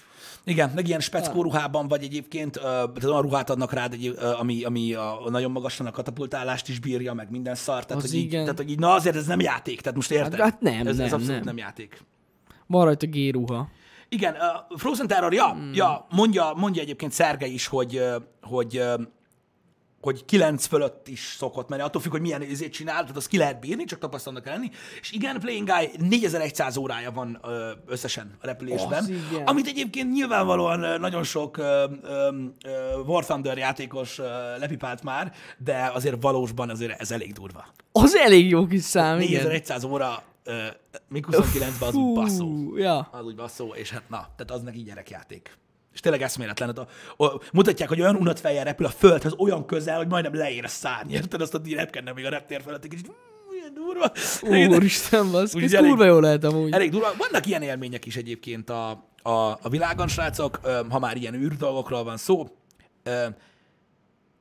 Igen, 0.45 0.71
meg 0.75 0.87
ilyen 0.87 0.99
speckó 0.99 1.41
ruhában 1.41 1.87
vagy 1.87 2.03
egyébként, 2.03 2.51
tehát 2.59 3.03
olyan 3.03 3.21
ruhát 3.21 3.49
adnak 3.49 3.73
rád, 3.73 3.93
egy, 3.93 4.15
ami, 4.39 4.63
ami 4.63 4.93
a, 4.93 5.19
nagyon 5.29 5.51
magasan 5.51 5.85
a 5.85 5.91
katapultálást 5.91 6.69
is 6.69 6.79
bírja, 6.79 7.13
meg 7.13 7.31
minden 7.31 7.55
szar. 7.55 7.85
Tehát, 7.85 8.03
Az 8.03 8.09
hogy 8.09 8.19
így, 8.19 8.25
igen. 8.25 8.41
tehát, 8.43 8.57
hogy 8.57 8.69
így, 8.69 8.79
na 8.79 8.91
azért 8.93 9.15
ez 9.15 9.25
nem 9.25 9.39
játék, 9.39 9.81
tehát 9.81 9.95
most 9.95 10.11
érted? 10.11 10.33
Hát- 10.33 10.41
hát 10.51 10.61
nem, 10.61 10.73
ez, 10.79 10.87
ez 10.87 10.95
nem, 10.95 11.05
abszolút 11.05 11.27
nem. 11.27 11.41
nem 11.43 11.57
játék. 11.57 12.01
Van 12.67 12.85
rajta 12.85 13.07
G-ruha. 13.07 13.67
Igen, 14.09 14.33
uh, 14.33 14.77
Frozen 14.77 15.07
Terror, 15.07 15.33
ja, 15.33 15.49
Hmm. 15.49 15.71
ja 15.73 16.05
mondja, 16.09 16.53
mondja 16.55 16.81
egyébként 16.81 17.11
Szerge 17.11 17.45
is, 17.45 17.67
hogy, 17.67 18.01
hogy, 18.41 18.81
hogy 20.05 20.25
9 20.25 20.65
fölött 20.65 21.07
is 21.07 21.35
szokott 21.37 21.69
menni, 21.69 21.81
attól 21.81 22.01
függ, 22.01 22.11
hogy 22.11 22.21
milyen 22.21 22.41
izét 22.41 22.73
csinál, 22.73 23.01
tehát 23.01 23.15
azt 23.15 23.27
ki 23.27 23.37
lehet 23.37 23.59
bírni, 23.59 23.83
csak 23.83 23.99
tapasztalnak 23.99 24.43
kell 24.43 24.53
lenni. 24.53 24.69
És 25.01 25.11
igen, 25.11 25.39
Playing 25.39 25.69
Guy 25.69 26.07
4100 26.09 26.77
órája 26.77 27.11
van 27.11 27.39
ö, 27.43 27.71
összesen 27.85 28.37
a 28.41 28.45
repülésben, 28.45 29.03
Az 29.03 29.09
igen. 29.09 29.45
amit 29.45 29.67
egyébként 29.67 30.11
nyilvánvalóan 30.11 30.99
nagyon 30.99 31.23
sok 31.23 31.57
ö, 31.57 31.85
War 33.05 33.25
Thunder 33.25 33.57
játékos 33.57 34.19
ö, 34.19 34.23
lepipált 34.57 35.03
már, 35.03 35.33
de 35.57 35.91
azért 35.93 36.21
valósban 36.21 36.69
azért 36.69 36.99
ez 37.01 37.11
elég 37.11 37.33
durva. 37.33 37.65
Az 37.91 38.15
elég 38.15 38.49
jó 38.49 38.65
kis 38.65 38.83
szám, 38.83 39.19
igen. 39.19 39.43
4100 39.43 39.83
óra 39.83 40.23
ö, 40.43 40.63
MiG-29-ben 41.09 41.87
az 41.87 41.95
úgy 41.95 42.15
basszó 42.15 42.77
ja. 42.77 43.09
az 43.11 43.25
úgy 43.25 43.35
basszó, 43.35 43.73
és 43.73 43.89
hát 43.91 44.09
na, 44.09 44.17
tehát 44.17 44.51
az 44.51 44.61
neki 44.61 44.83
gyerekjáték. 44.83 45.57
És 45.95 46.01
tényleg 46.01 46.21
eszméletlen. 46.21 46.67
Hát 46.67 46.87
a, 47.17 47.25
a, 47.25 47.41
mutatják, 47.53 47.89
hogy 47.89 48.01
olyan 48.01 48.15
unat 48.15 48.39
fejjel 48.39 48.63
repül 48.63 48.85
a 48.85 48.89
földhez, 48.89 49.33
olyan 49.37 49.65
közel, 49.65 49.97
hogy 49.97 50.07
majdnem 50.07 50.35
leér 50.35 50.63
a 50.63 50.67
szárny, 50.67 51.11
érted? 51.11 51.41
Azt 51.41 51.53
a 51.53 51.61
repkedne 51.75 52.13
még 52.13 52.25
a 52.25 52.29
reptér 52.29 52.61
felett, 52.61 52.83
egy 52.83 52.89
kicsit, 52.89 53.07
"Ú, 53.07 53.13
ilyen 53.53 53.73
durva. 53.73 54.11
Úristen, 54.75 55.35
Úgy 55.53 55.63
ez 55.63 55.75
kurva 55.75 56.05
jó 56.05 56.19
lehet 56.19 56.43
amúgy. 56.43 56.71
Elég 56.71 56.91
durva. 56.91 57.13
Vannak 57.17 57.45
ilyen 57.45 57.61
élmények 57.61 58.05
is 58.05 58.15
egyébként 58.15 58.69
a, 58.69 58.89
a, 59.21 59.29
a 59.61 59.69
világon, 59.69 60.07
srácok, 60.07 60.59
ha 60.89 60.99
már 60.99 61.17
ilyen 61.17 61.33
űrdolgokról 61.33 62.03
van 62.03 62.17
szó. 62.17 62.47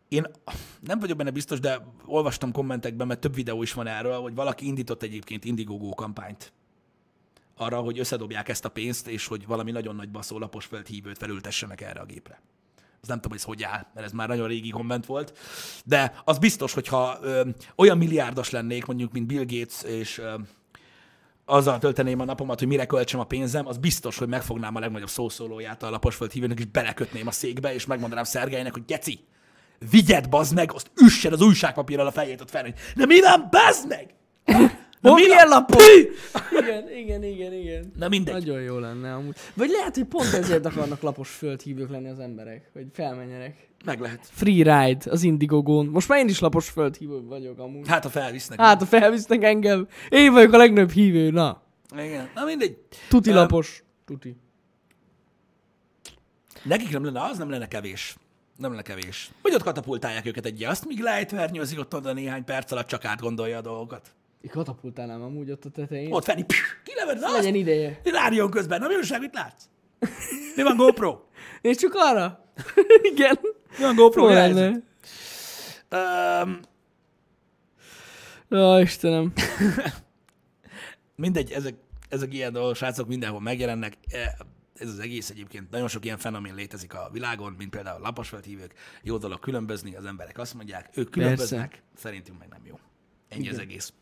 Én 0.09 0.27
nem 0.81 0.99
vagyok 0.99 1.17
benne 1.17 1.31
biztos, 1.31 1.61
de 1.61 1.87
olvastam 2.07 2.53
kommentekben, 2.53 3.07
mert 3.07 3.21
több 3.21 3.35
videó 3.35 3.63
is 3.63 3.73
van 3.73 3.87
erről, 3.87 4.21
hogy 4.21 4.35
valaki 4.35 4.67
indított 4.67 5.03
egyébként 5.03 5.45
Indiegogo 5.45 5.89
kampányt 5.89 6.53
arra, 7.57 7.81
hogy 7.81 7.99
összedobják 7.99 8.49
ezt 8.49 8.65
a 8.65 8.69
pénzt, 8.69 9.09
és 9.09 9.27
hogy 9.27 9.47
valami 9.47 9.71
nagyon 9.71 9.97
nagy 9.97 10.11
baszó 10.11 10.39
laposföld 10.39 10.87
hívőt 10.87 11.19
felültessenek 11.19 11.81
erre 11.81 12.01
a 12.01 12.05
gépre. 12.05 12.41
Az 13.01 13.09
nem 13.09 13.21
tudom, 13.21 13.39
hogy 13.39 13.41
ez 13.41 13.45
hogy 13.45 13.63
áll, 13.63 13.87
mert 13.95 14.07
ez 14.07 14.13
már 14.13 14.29
nagyon 14.29 14.49
régi 14.49 14.69
komment 14.69 15.07
volt. 15.07 15.39
De 15.85 16.23
az 16.25 16.39
biztos, 16.39 16.73
hogyha 16.73 17.19
ö, 17.23 17.49
olyan 17.77 17.99
milliárdos 17.99 18.51
lennék, 18.51 18.85
mondjuk, 18.85 19.13
mint 19.13 19.27
Bill 19.27 19.45
Gates, 19.45 19.83
és 19.83 20.19
ö, 20.19 20.35
azzal 21.45 21.79
tölteném 21.79 22.21
a 22.21 22.25
napomat, 22.25 22.59
hogy 22.59 22.69
mire 22.69 22.87
költsem 22.87 23.21
a 23.21 23.25
pénzem, 23.25 23.67
az 23.67 23.79
biztos, 23.79 24.19
hogy 24.19 24.29
megfognám 24.29 24.75
a 24.75 24.79
legnagyobb 24.81 25.09
szószólóját 25.09 25.83
a 25.83 25.91
laposföld 25.91 26.33
hívőnek, 26.33 26.59
és 26.59 26.65
belekötném 26.65 27.27
a 27.27 27.31
székbe, 27.31 27.75
és 27.75 27.87
megmondanám 27.87 28.25
Szergelynek, 28.25 28.73
hogy 28.73 28.85
geci, 28.85 29.21
vigyed, 29.91 30.29
bazd 30.29 30.55
meg, 30.55 30.73
azt 30.73 30.91
üssed 30.97 31.33
az 31.33 31.41
újságpapírral 31.41 32.07
a 32.07 32.13
fejét 32.13 32.41
ott 32.41 32.51
fel, 32.51 32.63
hogy 32.63 32.75
de 32.97 33.07
mi 33.07 33.21
van, 33.21 33.49
bazd 33.51 33.89
meg? 33.89 34.15
Na 35.05 35.15
milyen? 35.15 35.65
Pü! 35.67 36.11
Igen, 36.59 36.91
igen, 36.97 37.23
igen, 37.23 37.53
igen. 37.53 37.93
Na 37.97 38.09
mindegy. 38.09 38.35
Nagyon 38.35 38.61
jó 38.61 38.79
lenne 38.79 39.15
amúgy. 39.15 39.37
Vagy 39.55 39.71
lehet, 39.71 39.95
hogy 39.95 40.05
pont 40.05 40.33
ezért 40.33 40.67
akarnak 40.67 41.01
lapos 41.01 41.31
földhívők 41.31 41.91
lenni 41.91 42.09
az 42.09 42.19
emberek, 42.19 42.71
hogy 42.73 42.87
felmenjenek. 42.93 43.69
Meg 43.85 44.01
lehet. 44.01 44.29
Free 44.31 44.55
ride 44.55 45.11
az 45.11 45.23
Indiegogon. 45.23 45.87
Most 45.87 46.09
már 46.09 46.19
én 46.19 46.29
is 46.29 46.39
lapos 46.39 46.69
földhívő 46.69 47.23
vagyok 47.23 47.59
amúgy. 47.59 47.89
Hát, 47.89 48.03
ha 48.03 48.09
felvisznek. 48.09 48.61
Hát, 48.61 48.79
ha 48.79 48.87
felvisznek 48.87 49.43
engem, 49.43 49.89
én 50.09 50.33
vagyok 50.33 50.53
a 50.53 50.57
legnagyobb 50.57 50.91
hívő, 50.91 51.31
na. 51.31 51.63
Igen. 51.97 52.29
Na 52.35 52.45
mindegy. 52.45 52.79
Tuti 53.09 53.31
Öm, 53.31 53.37
lapos. 53.37 53.85
Tuti. 54.05 54.37
Nekik 56.63 56.91
nem 56.91 57.05
lenne, 57.05 57.23
az 57.23 57.39
nem 57.39 57.51
lenne 57.51 57.69
kevés. 57.69 58.17
Nem 58.57 58.71
lenne 58.71 58.83
kevés. 58.83 59.31
Vagy 59.43 59.55
ott 59.55 59.63
katapultálják 59.63 60.27
őket 60.27 60.47
egy 60.47 60.65
azt, 60.65 60.87
míg 60.87 61.01
lejtvernyőzik 61.01 61.79
ott 61.79 61.95
oda 61.95 62.13
néhány 62.13 62.45
perc 62.45 62.73
alatt 62.73 62.87
csak 62.87 63.05
átgondolja 63.05 63.59
a 63.59 63.61
dolgokat. 63.61 64.15
Katapultálnám 64.51 65.23
amúgy 65.23 65.51
ott 65.51 65.65
a 65.65 65.71
tetején. 65.71 66.13
Ott 66.13 66.25
Feni, 66.25 66.47
kileved, 66.85 67.19
na 67.19 67.27
Legyen 67.27 67.53
azt, 67.53 67.61
ideje. 67.61 68.01
rádión 68.05 68.51
közben, 68.51 68.81
na 68.81 68.89
mi 68.89 68.95
újság, 68.95 69.21
mit 69.21 69.35
látsz? 69.35 69.65
Mi 70.57 70.63
van 70.63 70.77
GoPro? 70.77 71.21
És 71.61 71.77
csak 71.77 71.93
arra? 71.95 72.45
Igen. 73.13 73.39
Mi 73.79 73.85
van 73.85 73.95
GoPro? 73.95 74.27
A? 74.27 74.83
Öm, 75.89 76.61
Ó, 78.51 78.79
Istenem. 78.79 79.33
mindegy, 81.17 81.51
ezek, 81.53 81.75
ezek 82.09 82.35
ilyen 82.35 82.53
dolgok, 82.53 82.77
srácok, 82.77 83.09
mindenhol 83.09 83.41
megjelennek. 83.41 83.95
E, 84.11 84.37
Ez 84.75 84.89
az 84.89 84.99
egész 84.99 85.31
egyébként, 85.31 85.71
nagyon 85.71 85.89
sok 85.89 86.05
ilyen 86.05 86.19
fenomén 86.19 86.55
létezik 86.55 86.95
a 86.95 87.09
világon, 87.13 87.55
mint 87.59 87.71
például 87.71 88.01
laposföldhívők. 88.01 88.75
Jó 89.03 89.17
dolog 89.17 89.39
különbözni, 89.39 89.95
az 89.97 90.05
emberek 90.05 90.39
azt 90.39 90.55
mondják, 90.55 90.91
ők 90.95 91.11
különböznek, 91.11 91.83
szerintünk 91.97 92.39
meg 92.39 92.49
nem 92.49 92.61
jó. 92.67 92.79
Ennyi 93.35 93.49
az 93.49 93.59
egész. 93.59 93.93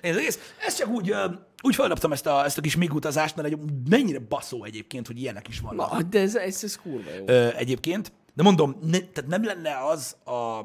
Ennyi 0.00 0.14
az 0.14 0.20
egész. 0.20 0.54
Ezt 0.66 0.78
csak 0.78 0.88
úgy, 0.88 1.14
úgy 1.62 1.74
felnaptam 1.74 2.12
ezt 2.12 2.26
a, 2.26 2.44
ezt 2.44 2.58
a 2.58 2.60
kis 2.60 2.76
mig 2.76 2.92
utazást, 2.92 3.36
mert 3.36 3.48
egy, 3.48 3.58
mennyire 3.88 4.18
baszó 4.18 4.64
egyébként, 4.64 5.06
hogy 5.06 5.20
ilyenek 5.20 5.48
is 5.48 5.60
vannak. 5.60 5.92
Na, 5.92 6.02
de 6.02 6.20
ez, 6.20 6.36
ez, 6.36 6.64
ez 6.64 6.76
kurva 6.76 7.10
jó. 7.18 7.24
Ö, 7.26 7.48
egyébként. 7.56 8.12
De 8.34 8.42
mondom, 8.42 8.76
ne, 8.82 8.98
tehát 8.98 9.30
nem 9.30 9.44
lenne 9.44 9.86
az 9.86 10.16
a, 10.24 10.60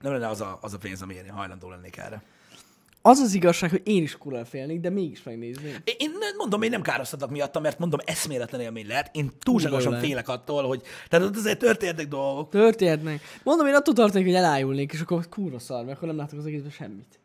nem 0.00 0.12
lenne 0.12 0.28
az 0.28 0.40
a, 0.40 0.58
az 0.60 0.74
a 0.74 0.78
pénz, 0.78 1.02
amire 1.02 1.24
én 1.24 1.30
hajlandó 1.30 1.70
lennék 1.70 1.96
erre. 1.96 2.22
Az 3.02 3.18
az 3.18 3.34
igazság, 3.34 3.70
hogy 3.70 3.82
én 3.84 4.02
is 4.02 4.16
kurva 4.16 4.44
félnék, 4.44 4.80
de 4.80 4.90
mégis 4.90 5.22
megnézném. 5.22 5.76
Én, 5.84 6.10
mondom, 6.36 6.62
én 6.62 6.70
nem 6.70 6.82
károztatok 6.82 7.30
miatta, 7.30 7.60
mert 7.60 7.78
mondom, 7.78 8.00
eszméletlen 8.04 8.60
élmény 8.60 8.86
lehet. 8.86 9.16
Én 9.16 9.30
túlságosan 9.38 9.98
félek 9.98 10.28
attól, 10.28 10.66
hogy 10.66 10.82
tehát 11.08 11.36
azért 11.36 11.58
történnek 11.58 12.08
dolgok. 12.08 12.50
Történhetnek. 12.50 13.20
Mondom, 13.42 13.66
én 13.66 13.74
attól 13.74 13.94
tartanék, 13.94 14.26
hogy 14.26 14.34
elájulnék, 14.34 14.92
és 14.92 15.00
akkor 15.00 15.28
kurva 15.28 15.58
szar, 15.58 15.84
mert 15.84 15.96
akkor 15.96 16.08
nem 16.08 16.16
látok 16.16 16.38
az 16.38 16.46
egészben 16.46 16.70
semmit. 16.70 17.18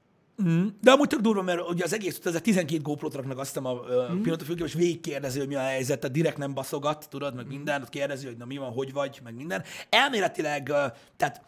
Mm. 0.43 0.67
De 0.81 0.91
amúgy 0.91 1.07
tök 1.07 1.19
durva, 1.19 1.41
mert 1.41 1.69
ugye 1.69 1.83
az 1.83 1.93
egész, 1.93 2.19
ez 2.23 2.35
a 2.35 2.39
12 2.39 2.81
GoPro-t 2.81 3.13
raknak 3.13 3.39
azt 3.39 3.57
a 3.57 3.61
mm. 3.61 4.21
pillanatfülkében, 4.21 4.67
és 4.67 4.73
végigkérdezi, 4.73 5.39
hogy 5.39 5.47
mi 5.47 5.55
a 5.55 5.59
helyzet, 5.59 5.99
tehát 5.99 6.15
direkt 6.15 6.37
nem 6.37 6.53
baszogat, 6.53 7.09
tudod, 7.09 7.35
meg 7.35 7.47
minden, 7.47 7.81
ott 7.81 7.89
kérdezi, 7.89 8.25
hogy 8.25 8.37
na 8.37 8.45
mi 8.45 8.57
van, 8.57 8.71
hogy 8.71 8.93
vagy, 8.93 9.19
meg 9.23 9.35
minden. 9.35 9.63
Elméletileg, 9.89 10.63
tehát 11.17 11.41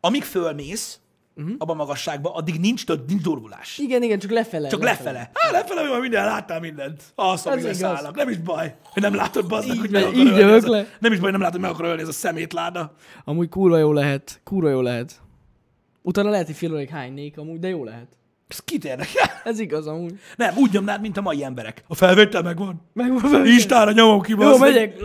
amíg 0.00 0.22
fölmész, 0.22 1.00
uh-huh. 1.36 1.54
abban 1.58 1.74
a 1.74 1.78
magasságban, 1.78 2.32
addig 2.32 2.60
nincs, 2.60 2.84
több, 2.84 3.08
nincs 3.08 3.22
durvulás. 3.22 3.78
Igen, 3.78 4.02
igen, 4.02 4.18
csak 4.18 4.30
lefele. 4.30 4.68
Csak 4.68 4.82
lefele. 4.82 5.30
Lefele, 5.50 5.82
mi 5.82 5.88
van, 5.88 6.00
minden, 6.00 6.24
láttál 6.24 6.60
mindent. 6.60 7.02
Alszom, 7.14 7.58
igaz. 7.58 7.76
szállnak. 7.76 8.14
Nem 8.16 8.28
is 8.28 8.38
baj, 8.38 8.74
hogy 8.82 9.02
nem 9.02 9.14
látod 9.14 9.48
bazdnak, 9.48 9.74
Így 9.74 9.80
hogy 9.80 9.90
meg 9.90 10.02
akar 10.02 10.26
ölni 10.26 10.52
ez 10.52 10.64
a. 10.64 10.84
Nem 10.98 11.12
is 11.12 11.18
baj, 11.18 11.30
nem 11.30 11.40
látod, 11.40 11.54
hogy 11.54 11.62
meg 11.62 11.70
akar 11.70 11.84
ölni 11.84 12.02
ez 12.02 12.08
a 12.08 12.12
szemétláda. 12.12 12.92
Amúgy 13.24 13.48
kurva 13.48 13.78
jó 13.78 13.92
lehet. 13.92 14.40
Kurva 14.44 14.68
jó 14.68 14.80
lehet. 14.80 15.20
Utána 16.02 16.30
lehet, 16.30 16.46
hogy 16.46 16.56
fél 16.56 16.72
óráig 16.72 16.88
hánynék 16.88 17.38
amúgy, 17.38 17.58
de 17.58 17.68
jó 17.68 17.84
lehet. 17.84 18.08
Ez 18.52 18.58
kit 18.58 18.84
érdekel? 18.84 19.40
Ez 19.44 19.58
igaz 19.58 19.86
amúgy. 19.86 20.18
Nem, 20.36 20.56
úgy 20.56 20.72
nyomnád, 20.72 21.00
mint 21.00 21.16
a 21.16 21.20
mai 21.20 21.44
emberek. 21.44 21.84
A 21.88 21.94
felvétel 21.94 22.42
megvan. 22.42 22.88
Meg 22.92 23.12
Instára 23.44 23.92
nyomom 23.92 24.20
ki, 24.20 24.34
Jó, 24.38 24.58
megyek. 24.58 24.96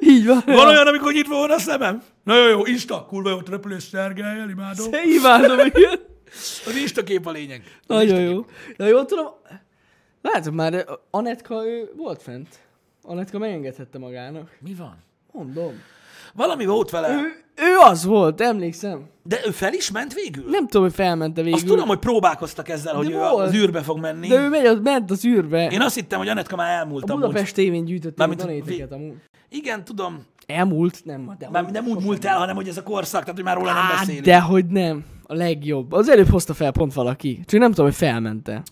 Így 0.00 0.26
van. 0.26 0.42
Van 0.46 0.66
olyan, 0.66 0.86
amikor 0.86 1.12
nyitva 1.12 1.36
van 1.36 1.50
a 1.50 1.58
szemem? 1.58 2.02
Na 2.24 2.36
jó, 2.36 2.48
jó, 2.48 2.66
Insta, 2.66 3.06
kurva 3.08 3.30
jó, 3.30 3.38
repülés 3.50 3.82
szergelyel, 3.82 4.50
imádom. 4.50 4.86
Imádom, 5.04 5.58
igen. 5.66 6.00
Az 6.66 6.76
Insta 6.76 7.02
kép 7.02 7.26
a 7.26 7.30
lényeg. 7.30 7.62
Az 7.86 7.96
Nagyon 7.96 8.20
jó. 8.20 8.44
Na 8.76 8.86
jól 8.86 9.04
tudom, 9.04 9.26
látom 10.22 10.54
már, 10.54 10.86
Anetka 11.10 11.66
ő 11.66 11.90
volt 11.96 12.22
fent. 12.22 12.48
Anetka 13.02 13.38
megengedhette 13.38 13.98
magának. 13.98 14.56
Mi 14.60 14.74
van? 14.74 14.96
Mondom. 15.32 15.82
Valami 16.34 16.64
volt 16.66 16.90
vele, 16.90 17.08
Ő, 17.08 17.20
ő 17.56 17.76
az 17.84 18.04
volt, 18.04 18.40
emlékszem. 18.40 19.06
de 19.22 19.38
ő 19.46 19.50
fel 19.50 19.72
is 19.72 19.90
ment 19.90 20.14
végül? 20.14 20.44
Nem 20.50 20.66
tudom, 20.66 20.82
hogy 20.82 20.94
felmente 20.94 21.40
végül. 21.42 21.56
Azt 21.58 21.66
tudom, 21.66 21.88
hogy 21.88 21.98
próbálkoztak 21.98 22.68
ezzel, 22.68 22.94
hogy 22.94 23.10
ő 23.10 23.14
volt. 23.16 23.46
az 23.46 23.54
űrbe 23.54 23.82
fog 23.82 23.98
menni. 24.00 24.28
De 24.28 24.34
ő 24.40 24.48
megy, 24.48 24.66
az 24.66 24.78
ment 24.82 25.10
az 25.10 25.24
űrbe. 25.24 25.66
Én 25.70 25.80
azt 25.80 25.94
hittem, 25.94 26.18
hogy 26.18 26.28
Anetka 26.28 26.56
már 26.56 26.78
elmúlt 26.78 27.10
a 27.10 27.12
amúgy. 27.12 27.26
Budapest 27.26 27.54
tévén 27.54 27.84
gyűjtötték 27.84 28.18
a 28.18 28.26
Mármint 28.26 28.40
donéteket 28.40 28.88
vi- 28.88 28.94
amúgy. 28.96 29.14
Igen, 29.48 29.84
tudom. 29.84 30.24
Elmúlt? 30.46 31.00
Nem, 31.04 31.34
de 31.38 31.48
Már 31.50 31.70
nem 31.70 31.86
úgy 31.86 32.02
múlt 32.02 32.24
el, 32.24 32.38
hanem 32.38 32.56
hogy 32.56 32.68
ez 32.68 32.76
a 32.76 32.82
korszak, 32.82 33.20
tehát 33.20 33.34
hogy 33.36 33.44
már 33.44 33.56
róla 33.56 33.72
nem 33.72 33.82
Á, 33.82 33.98
beszélünk. 33.98 34.24
de 34.24 34.40
hogy 34.40 34.66
nem. 34.66 35.04
A 35.22 35.34
legjobb. 35.34 35.92
Az 35.92 36.08
előbb 36.08 36.28
hozta 36.28 36.54
fel 36.54 36.72
pont 36.72 36.92
valaki. 36.94 37.40
Csak 37.46 37.60
nem 37.60 37.68
tudom, 37.70 37.86
hogy 37.86 37.94
felmente. 37.94 38.62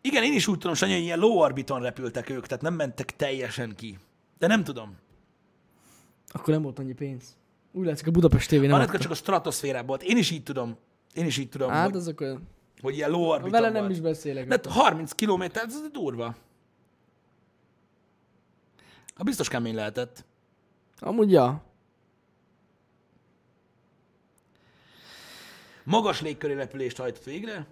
Igen, 0.00 0.22
én 0.22 0.32
is 0.32 0.46
úgy 0.46 0.58
tudom, 0.58 0.74
Sanyi, 0.76 0.92
hogy 0.92 1.02
ilyen 1.02 1.18
low 1.18 1.30
orbiton 1.38 1.80
repültek 1.82 2.30
ők, 2.30 2.46
tehát 2.46 2.62
nem 2.62 2.74
mentek 2.74 3.16
teljesen 3.16 3.72
ki. 3.76 3.98
De 4.38 4.46
nem 4.46 4.64
tudom. 4.64 4.96
Akkor 6.32 6.54
nem 6.54 6.62
volt 6.62 6.78
annyi 6.78 6.92
pénz. 6.92 7.36
Úgy 7.72 7.86
látszik, 7.86 8.06
a 8.06 8.10
Budapest 8.10 8.48
tévé 8.48 8.66
nem 8.66 8.80
adta. 8.80 8.98
csak 8.98 9.10
a 9.10 9.14
stratoszférában 9.14 9.86
volt. 9.86 10.02
Én 10.02 10.16
is 10.16 10.30
így 10.30 10.42
tudom. 10.42 10.76
Én 11.14 11.26
is 11.26 11.36
így 11.38 11.48
tudom, 11.48 11.70
Hát 11.70 11.84
hogy, 11.88 11.96
azok 11.96 12.20
olyan... 12.20 12.48
hogy 12.80 12.94
ilyen 12.94 13.10
low 13.10 13.22
orbiton 13.22 13.50
Vele 13.50 13.70
volt. 13.70 13.82
nem 13.82 13.90
is 13.90 14.00
beszélek. 14.00 14.48
De 14.48 14.60
30 14.70 15.12
km, 15.12 15.42
ez 15.42 15.80
durva. 15.92 16.34
Ha 19.14 19.24
biztos 19.24 19.48
kemény 19.48 19.74
lehetett. 19.74 20.24
Amúgy 20.98 21.30
ja. 21.30 21.64
Magas 25.84 26.20
légkörű 26.20 26.54
repülést 26.54 26.96
hajtott 26.96 27.24
végre. 27.24 27.66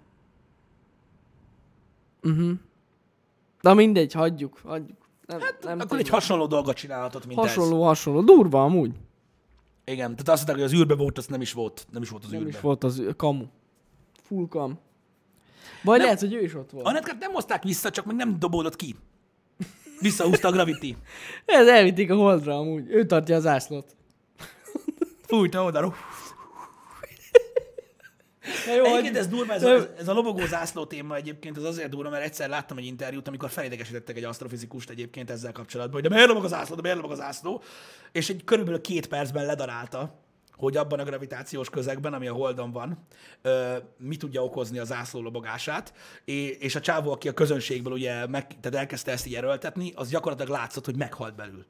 De 3.62 3.74
mindegy, 3.74 4.12
hagyjuk, 4.12 4.58
hagyjuk. 4.64 5.08
Nem, 5.30 5.40
hát, 5.40 5.56
nem 5.62 5.78
Akkor 5.80 5.98
egy 5.98 6.04
tudom. 6.04 6.20
hasonló 6.20 6.46
dolgot 6.46 6.76
csinálhatott, 6.76 7.26
mint 7.26 7.38
ez. 7.40 7.46
hasonló, 7.46 7.84
hasonló. 7.84 8.20
Durva 8.22 8.62
amúgy. 8.62 8.92
Igen, 9.84 10.10
tehát 10.10 10.28
azt 10.28 10.36
mondták, 10.46 10.56
hogy 10.56 10.64
az 10.64 10.72
űrbe 10.72 10.94
volt, 10.94 11.18
az 11.18 11.26
nem 11.26 11.40
is 11.40 11.52
volt. 11.52 11.86
Nem 11.92 12.02
is 12.02 12.08
volt 12.08 12.24
az 12.24 12.30
Nem 12.30 12.40
űrbe. 12.40 12.50
is 12.52 12.60
volt 12.60 12.84
az 12.84 13.02
kamu. 13.16 13.44
Full 14.22 14.48
kam. 14.48 14.78
Vagy 15.82 15.96
Nem. 15.96 16.04
lehet, 16.04 16.20
hogy 16.20 16.34
ő 16.34 16.42
is 16.42 16.54
ott 16.54 16.70
volt. 16.70 16.86
Anetkát 16.86 17.18
nem 17.20 17.32
hozták 17.32 17.62
vissza, 17.62 17.90
csak 17.90 18.04
még 18.04 18.16
nem 18.16 18.38
dobódott 18.38 18.76
ki. 18.76 18.96
Visszahúzta 20.00 20.48
a 20.48 20.50
Gravity. 20.50 20.96
Ez 21.46 21.68
elvitték 21.68 22.10
a 22.10 22.14
holdra 22.14 22.58
amúgy. 22.58 22.84
Ő 22.88 23.06
tartja 23.06 23.36
az 23.36 23.46
ászlót. 23.46 23.96
Fújta 25.26 25.64
oda. 25.64 25.94
Na 28.66 28.74
jó, 28.74 28.84
Egyébként 28.84 29.16
ez 29.16 29.28
durva, 29.28 29.52
ez 29.52 29.62
a, 29.62 29.88
ez 29.98 30.08
a 30.08 30.12
lobogó 30.12 30.46
zászló 30.46 30.84
téma 30.84 31.16
egyébként, 31.16 31.56
az 31.56 31.64
azért 31.64 31.88
durva, 31.88 32.10
mert 32.10 32.24
egyszer 32.24 32.48
láttam 32.48 32.78
egy 32.78 32.84
interjút, 32.84 33.28
amikor 33.28 33.50
felidegesítettek 33.50 34.16
egy 34.16 34.24
asztrofizikust 34.24 34.90
egyébként 34.90 35.30
ezzel 35.30 35.52
kapcsolatban, 35.52 36.00
hogy 36.00 36.08
de 36.08 36.14
miért 36.14 36.28
lobog 36.28 36.44
az 36.44 36.52
ászló, 36.52 36.74
de 36.74 36.82
miért 36.82 36.96
lobog 36.96 37.12
az 37.12 37.20
ászló, 37.20 37.62
és 38.12 38.28
egy 38.28 38.44
körülbelül 38.44 38.80
két 38.80 39.06
percben 39.06 39.46
ledarálta, 39.46 40.18
hogy 40.60 40.76
abban 40.76 40.98
a 40.98 41.04
gravitációs 41.04 41.70
közegben, 41.70 42.12
ami 42.12 42.26
a 42.26 42.32
Holdon 42.32 42.72
van, 42.72 43.06
ö, 43.42 43.76
mi 43.98 44.16
tudja 44.16 44.44
okozni 44.44 44.78
az 44.78 44.86
zászló 44.86 45.20
lobogását, 45.20 45.92
és, 46.58 46.74
a 46.74 46.80
csávó, 46.80 47.10
aki 47.12 47.28
a 47.28 47.32
közönségből 47.32 47.92
ugye 47.92 48.26
meg, 48.26 48.46
tehát 48.60 48.78
elkezdte 48.78 49.12
ezt 49.12 49.26
így 49.26 49.34
erőltetni, 49.34 49.92
az 49.94 50.08
gyakorlatilag 50.08 50.52
látszott, 50.52 50.84
hogy 50.84 50.96
meghalt 50.96 51.34
belül. 51.34 51.64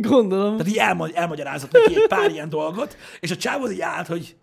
Gondolom. 0.00 0.56
Tehát 0.56 0.72
így 0.72 0.78
elmagy, 0.78 1.12
elmagyarázott 1.14 1.72
neki 1.72 1.94
egy 1.94 2.06
pár 2.06 2.30
ilyen 2.30 2.48
dolgot, 2.48 2.96
és 3.20 3.30
a 3.30 3.36
csávó 3.36 3.70
így 3.70 3.80
állt, 3.80 4.06
hogy 4.06 4.36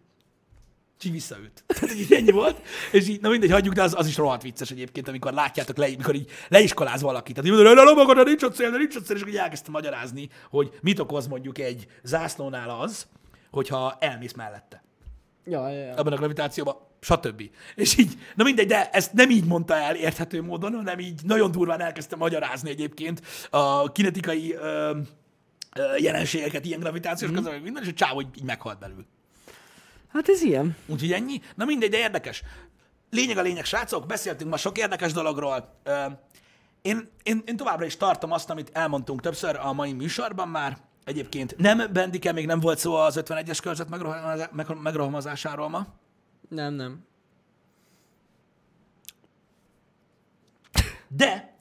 és 1.01 1.07
így 1.07 1.13
visszaült. 1.13 1.63
Tehát 1.79 1.95
így 1.95 2.13
ennyi 2.13 2.31
volt, 2.31 2.61
és 2.91 3.07
így, 3.07 3.21
na 3.21 3.29
mindegy, 3.29 3.51
hagyjuk, 3.51 3.73
de 3.73 3.81
az, 3.81 3.93
az 3.97 4.07
is 4.07 4.17
rohadt 4.17 4.41
vicces 4.41 4.71
egyébként, 4.71 5.07
amikor 5.07 5.33
látjátok, 5.33 5.77
le, 5.77 5.85
amikor 5.85 6.15
így 6.15 6.29
leiskoláz 6.47 7.01
valakit. 7.01 7.35
Tehát 7.35 7.49
így 7.49 7.55
mondja, 7.55 7.93
hogy 7.93 8.15
de 8.15 8.23
nincs 8.23 8.43
ott 8.43 8.57
de 8.57 8.77
nincs 8.77 8.95
ott 8.95 9.05
szél, 9.05 9.15
és 9.15 9.23
így 9.27 9.35
elkezdte 9.35 9.71
magyarázni, 9.71 10.29
hogy 10.49 10.71
mit 10.81 10.99
okoz 10.99 11.27
mondjuk 11.27 11.57
egy 11.57 11.87
zászlónál 12.03 12.69
az, 12.69 13.07
hogyha 13.51 13.97
elmész 13.99 14.33
mellette 14.33 14.83
Ja, 15.45 15.69
ja, 15.69 15.85
ja. 15.85 15.93
abban 15.93 16.13
a 16.13 16.15
gravitációban, 16.15 16.75
stb. 16.99 17.49
És 17.75 17.97
így, 17.97 18.17
na 18.35 18.43
mindegy, 18.43 18.67
de 18.67 18.89
ezt 18.89 19.13
nem 19.13 19.29
így 19.29 19.45
mondta 19.45 19.75
el 19.75 19.95
érthető 19.95 20.41
módon, 20.41 20.73
hanem 20.73 20.99
így 20.99 21.21
nagyon 21.23 21.51
durván 21.51 21.81
elkezdte 21.81 22.15
magyarázni 22.15 22.69
egyébként 22.69 23.21
a 23.49 23.91
kinetikai 23.91 24.53
ö, 24.53 24.97
ö, 25.75 25.95
jelenségeket, 25.97 26.65
ilyen 26.65 26.79
gravitációs 26.79 27.31
mm. 27.31 27.33
közben, 27.33 27.61
minden, 27.61 27.83
és 27.83 27.89
a 27.89 27.93
csávó 27.93 28.21
így, 28.21 28.27
így 28.37 28.43
meghalt 28.43 28.79
belül. 28.79 29.05
Hát 30.13 30.29
ez 30.29 30.41
ilyen. 30.41 30.75
Úgyhogy 30.85 31.11
ennyi. 31.11 31.41
Na 31.55 31.65
mindegy, 31.65 31.89
de 31.89 31.97
érdekes. 31.97 32.43
Lényeg 33.09 33.37
a 33.37 33.41
lényeg, 33.41 33.65
srácok, 33.65 34.05
beszéltünk 34.05 34.49
ma 34.49 34.57
sok 34.57 34.77
érdekes 34.77 35.13
dologról. 35.13 35.81
Én, 36.81 37.09
én, 37.23 37.41
én 37.45 37.55
továbbra 37.55 37.85
is 37.85 37.97
tartom 37.97 38.31
azt, 38.31 38.49
amit 38.49 38.69
elmondtunk 38.73 39.21
többször 39.21 39.55
a 39.55 39.73
mai 39.73 39.93
műsorban 39.93 40.47
már. 40.47 40.77
Egyébként 41.03 41.57
nem, 41.57 41.89
Bendike, 41.93 42.31
még 42.31 42.45
nem 42.45 42.59
volt 42.59 42.79
szó 42.79 42.95
az 42.95 43.19
51-es 43.21 43.57
körzet 43.61 43.89
megrohamozá- 43.89 44.51
meg- 44.51 44.81
megrohamozásáról 44.81 45.69
ma. 45.69 45.85
Nem, 46.49 46.73
nem. 46.73 47.05
De 51.07 51.55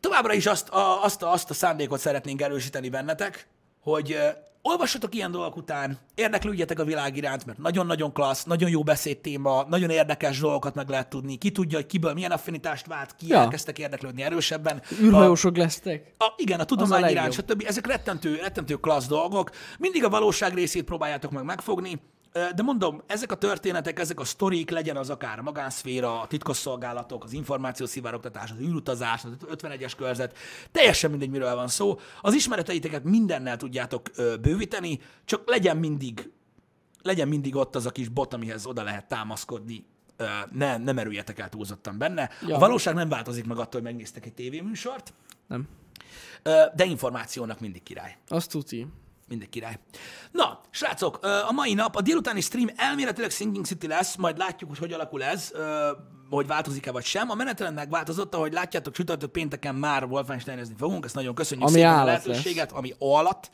továbbra 0.00 0.32
is 0.32 0.46
azt 0.46 0.68
a, 0.68 1.04
azt, 1.04 1.22
a, 1.22 1.32
azt 1.32 1.50
a 1.50 1.54
szándékot 1.54 2.00
szeretnénk 2.00 2.42
erősíteni 2.42 2.88
bennetek, 2.88 3.48
hogy 3.80 4.18
olvassatok 4.62 5.14
ilyen 5.14 5.30
dolgok 5.30 5.56
után, 5.56 5.98
érdeklődjetek 6.14 6.78
a 6.78 6.84
világ 6.84 7.16
iránt, 7.16 7.46
mert 7.46 7.58
nagyon-nagyon 7.58 8.12
klassz, 8.12 8.44
nagyon 8.44 8.70
jó 8.70 8.82
beszédtéma, 8.82 9.64
nagyon 9.68 9.90
érdekes 9.90 10.40
dolgokat 10.40 10.74
meg 10.74 10.88
lehet 10.88 11.08
tudni. 11.08 11.36
Ki 11.36 11.50
tudja, 11.50 11.78
hogy 11.78 11.86
kiből 11.86 12.12
milyen 12.12 12.30
affinitást 12.30 12.86
vált, 12.86 13.14
ki 13.16 13.26
Ja. 13.28 13.38
elkezdtek 13.38 13.78
érdeklődni 13.78 14.22
erősebben. 14.22 14.82
A, 14.90 15.02
űrhajósok 15.02 15.56
lesztek. 15.56 16.14
a, 16.18 16.32
igen, 16.36 16.60
a 16.60 16.64
tudomány 16.64 17.00
legjobb. 17.00 17.10
iránt, 17.10 17.32
stb. 17.32 17.64
Ezek 17.66 17.86
rettentő, 17.86 18.34
rettentő 18.36 18.74
klassz 18.74 19.06
dolgok. 19.06 19.50
Mindig 19.78 20.04
a 20.04 20.08
valóság 20.08 20.54
részét 20.54 20.84
próbáljátok 20.84 21.30
meg 21.30 21.44
megfogni, 21.44 22.00
de 22.32 22.62
mondom, 22.62 23.02
ezek 23.06 23.32
a 23.32 23.36
történetek, 23.36 23.98
ezek 23.98 24.20
a 24.20 24.24
sztorik, 24.24 24.70
legyen 24.70 24.96
az 24.96 25.10
akár 25.10 25.38
a 25.38 25.42
magánszféra, 25.42 26.20
a 26.20 26.26
titkosszolgálatok, 26.26 27.24
az 27.24 27.32
információszivárogtatás, 27.32 28.50
az 28.50 28.58
űrutazás, 28.60 29.24
az 29.24 29.30
51-es 29.56 29.92
körzet, 29.96 30.38
teljesen 30.72 31.10
mindegy, 31.10 31.30
miről 31.30 31.54
van 31.54 31.68
szó. 31.68 31.98
Az 32.20 32.34
ismereteiteket 32.34 33.04
mindennel 33.04 33.56
tudjátok 33.56 34.10
bővíteni, 34.40 35.00
csak 35.24 35.48
legyen 35.50 35.76
mindig 35.76 36.30
legyen 37.02 37.28
mindig 37.28 37.56
ott 37.56 37.76
az 37.76 37.86
a 37.86 37.90
kis 37.90 38.08
bot, 38.08 38.34
amihez 38.34 38.66
oda 38.66 38.82
lehet 38.82 39.08
támaszkodni, 39.08 39.86
ne, 40.52 40.76
ne 40.76 40.92
merüljetek 40.92 41.38
el 41.38 41.48
túlzottan 41.48 41.98
benne. 41.98 42.30
Ja. 42.46 42.56
A 42.56 42.58
valóság 42.58 42.94
nem 42.94 43.08
változik 43.08 43.46
meg 43.46 43.56
attól, 43.56 43.80
hogy 43.80 43.90
megnéztek 43.90 44.26
egy 44.26 44.34
tévéműsort, 44.34 45.12
Nem. 45.46 45.68
De 46.74 46.84
információnak 46.84 47.60
mindig 47.60 47.82
király. 47.82 48.16
Azt 48.28 48.50
tuti. 48.50 48.86
Mindig 49.28 49.48
király. 49.48 49.78
Na, 50.30 50.60
srácok, 50.70 51.18
a 51.22 51.52
mai 51.52 51.74
nap, 51.74 51.96
a 51.96 52.00
délutáni 52.00 52.40
stream 52.40 52.68
elméletileg 52.76 53.30
Sinking 53.30 53.66
City 53.66 53.86
lesz, 53.86 54.16
majd 54.16 54.38
látjuk, 54.38 54.70
hogy 54.70 54.78
hogy 54.78 54.92
alakul 54.92 55.22
ez, 55.22 55.52
hogy 56.30 56.46
változik-e 56.46 56.92
vagy 56.92 57.04
sem. 57.04 57.30
A 57.30 57.34
menetrend 57.34 57.74
megváltozott, 57.74 58.34
ahogy 58.34 58.52
látjátok, 58.52 58.94
csütörtök 58.94 59.30
pénteken 59.30 59.74
már 59.74 60.04
Wolfensteinezni 60.04 60.74
fogunk, 60.78 61.04
ezt 61.04 61.14
nagyon 61.14 61.34
köszönjük 61.34 61.66
Ami 61.68 61.76
szépen 61.76 61.98
a 61.98 62.04
lehetőséget, 62.04 62.72
ami 62.72 62.92
alatt, 62.98 63.50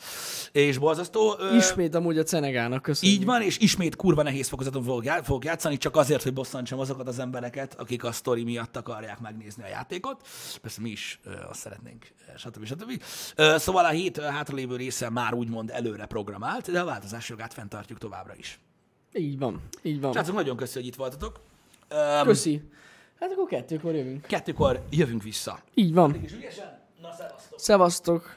és 0.53 0.79
borzasztó. 0.79 1.37
Ismét 1.57 1.95
amúgy 1.95 2.19
a 2.19 2.23
Cenegának 2.23 2.83
köszönjük. 2.83 3.19
így 3.19 3.25
van, 3.27 3.43
és 3.43 3.59
ismét 3.59 3.97
kurva 3.97 4.23
nehéz 4.23 4.49
fokozaton 4.49 4.83
fogok, 4.83 5.05
já- 5.05 5.25
fogok 5.25 5.45
játszani, 5.45 5.77
csak 5.77 5.97
azért, 5.97 6.23
hogy 6.23 6.33
bosszantsam 6.33 6.79
azokat 6.79 7.09
az 7.09 7.19
embereket, 7.19 7.75
akik 7.81 8.05
a 8.05 8.13
sztori 8.13 8.43
miatt 8.45 8.77
akarják 8.77 9.21
megnézni 9.21 9.63
a 9.63 9.67
játékot. 9.69 10.29
Persze 10.63 10.81
mi 10.81 10.91
is 10.91 11.21
ö, 11.25 11.31
azt 11.49 11.61
szeretnénk, 11.61 12.07
stb. 12.37 12.65
stb. 12.65 13.03
Ö, 13.37 13.55
szóval 13.59 13.85
a 13.85 13.89
hét 13.91 14.21
hátralévő 14.21 14.77
része 14.77 15.11
már 15.11 15.35
úgymond 15.35 15.71
előre 15.71 16.07
programált, 16.07 16.71
de 16.71 16.81
a 16.81 16.85
változás 16.85 17.29
jogát 17.29 17.55
fenntartjuk 17.55 17.99
továbbra 17.99 18.35
is. 18.37 18.61
Így 19.13 19.39
van. 19.39 19.61
Így 19.83 20.01
van. 20.01 20.13
Srácok, 20.13 20.35
nagyon 20.35 20.57
köszi, 20.57 20.75
hogy 20.79 20.87
itt 20.87 20.95
voltatok. 20.95 21.41
Öm, 21.89 22.27
Köszi. 22.27 22.63
Hát 23.21 23.31
akkor 23.33 23.47
kettőkor 23.49 23.95
jövünk. 23.95 24.27
kettőkor 24.27 24.83
jövünk 24.91 25.23
vissza. 25.23 25.59
Így 25.75 25.95
van. 25.95 26.21
És 26.23 26.33
ügyesen? 26.33 26.81
Na, 27.03 27.13
szevasztok! 27.13 27.59
Szevasztok. 27.59 28.37